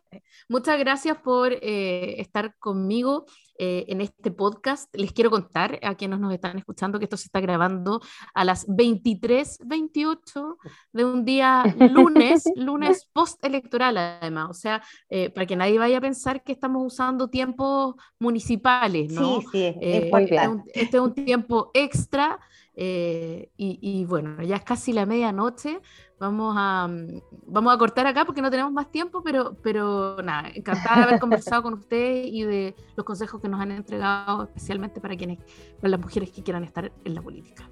Muchas 0.49 0.77
gracias 0.79 1.17
por 1.17 1.53
eh, 1.53 2.15
estar 2.19 2.55
conmigo 2.59 3.25
eh, 3.59 3.85
en 3.87 4.01
este 4.01 4.31
podcast. 4.31 4.93
Les 4.95 5.13
quiero 5.13 5.29
contar 5.29 5.79
a 5.83 5.95
quienes 5.95 6.19
nos 6.19 6.33
están 6.33 6.57
escuchando 6.57 6.97
que 6.97 7.05
esto 7.05 7.17
se 7.17 7.25
está 7.25 7.39
grabando 7.39 8.01
a 8.33 8.43
las 8.43 8.67
23:28 8.67 10.57
de 10.91 11.05
un 11.05 11.23
día 11.23 11.63
lunes, 11.91 12.43
lunes 12.55 13.07
postelectoral 13.13 13.97
además. 13.97 14.49
O 14.49 14.53
sea, 14.53 14.83
eh, 15.09 15.29
para 15.29 15.45
que 15.45 15.55
nadie 15.55 15.77
vaya 15.77 15.99
a 15.99 16.01
pensar 16.01 16.43
que 16.43 16.51
estamos 16.51 16.83
usando 16.85 17.29
tiempos 17.29 17.95
municipales, 18.19 19.11
¿no? 19.11 19.41
Sí, 19.41 19.47
sí, 19.51 19.75
este, 19.79 20.73
es 20.73 20.93
un 20.95 21.13
tiempo 21.13 21.69
extra. 21.73 22.39
Y, 22.75 23.49
y, 23.57 24.05
bueno, 24.05 24.41
ya 24.41 24.55
es 24.55 24.63
casi 24.63 24.93
la 24.93 25.05
medianoche, 25.05 25.79
Vamos 26.23 26.55
a, 26.57 26.87
mm, 26.87 27.21
vamos 27.47 27.75
a 27.75 27.77
cortar 27.77 28.07
acá 28.07 28.23
porque 28.23 28.41
no 28.41 28.49
tenemos 28.49 28.71
más 28.71 28.89
tiempo, 28.89 29.21
pero, 29.21 29.57
pero 29.61 30.15
nada, 30.23 30.47
encantada 30.55 30.99
de 30.99 31.03
haber 31.03 31.19
conversado 31.19 31.63
con 31.63 31.73
ustedes 31.73 32.27
y 32.27 32.43
de 32.43 32.75
los 32.95 33.05
consejos 33.05 33.41
que 33.41 33.49
nos 33.49 33.59
han 33.59 33.71
entregado, 33.71 34.43
especialmente 34.43 35.01
para 35.01 35.17
quienes, 35.17 35.39
para 35.81 35.89
las 35.89 35.99
mujeres 35.99 36.31
que 36.31 36.41
quieran 36.41 36.63
estar 36.63 36.89
en 37.03 37.13
la 37.13 37.21
política. 37.21 37.69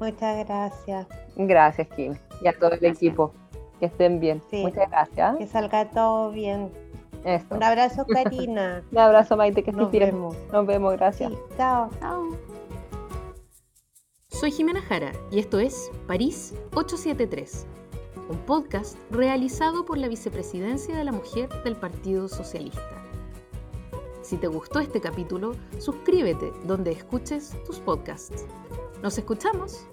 Muchas 0.00 0.44
gracias. 0.44 1.06
Gracias, 1.36 1.86
Kim, 1.94 2.16
y 2.42 2.48
a 2.48 2.58
todo 2.58 2.72
el 2.72 2.84
equipo. 2.84 3.32
Que 3.78 3.86
estén 3.86 4.18
bien. 4.18 4.42
Muchas 4.50 4.90
gracias. 4.90 5.36
Que 5.36 5.46
salga 5.46 5.88
todo 5.90 6.32
bien. 6.32 6.72
Un 7.50 7.62
abrazo, 7.62 8.04
Karina. 8.12 8.82
Un 8.90 8.98
abrazo, 8.98 9.36
Maite, 9.36 9.62
que 9.62 9.70
estés 9.70 9.90
bien. 9.92 10.20
Nos 10.52 10.66
vemos, 10.66 10.96
gracias. 10.96 11.32
chao. 11.56 11.90
Chao. 12.00 12.47
Soy 14.30 14.52
Jimena 14.52 14.82
Jara 14.82 15.12
y 15.30 15.38
esto 15.38 15.58
es 15.58 15.90
París 16.06 16.52
873, 16.74 17.66
un 18.28 18.38
podcast 18.44 18.98
realizado 19.10 19.86
por 19.86 19.96
la 19.96 20.06
Vicepresidencia 20.06 20.94
de 20.94 21.02
la 21.02 21.12
Mujer 21.12 21.48
del 21.64 21.76
Partido 21.76 22.28
Socialista. 22.28 23.02
Si 24.20 24.36
te 24.36 24.46
gustó 24.46 24.80
este 24.80 25.00
capítulo, 25.00 25.56
suscríbete 25.78 26.52
donde 26.64 26.92
escuches 26.92 27.56
tus 27.64 27.80
podcasts. 27.80 28.44
Nos 29.02 29.16
escuchamos 29.16 29.86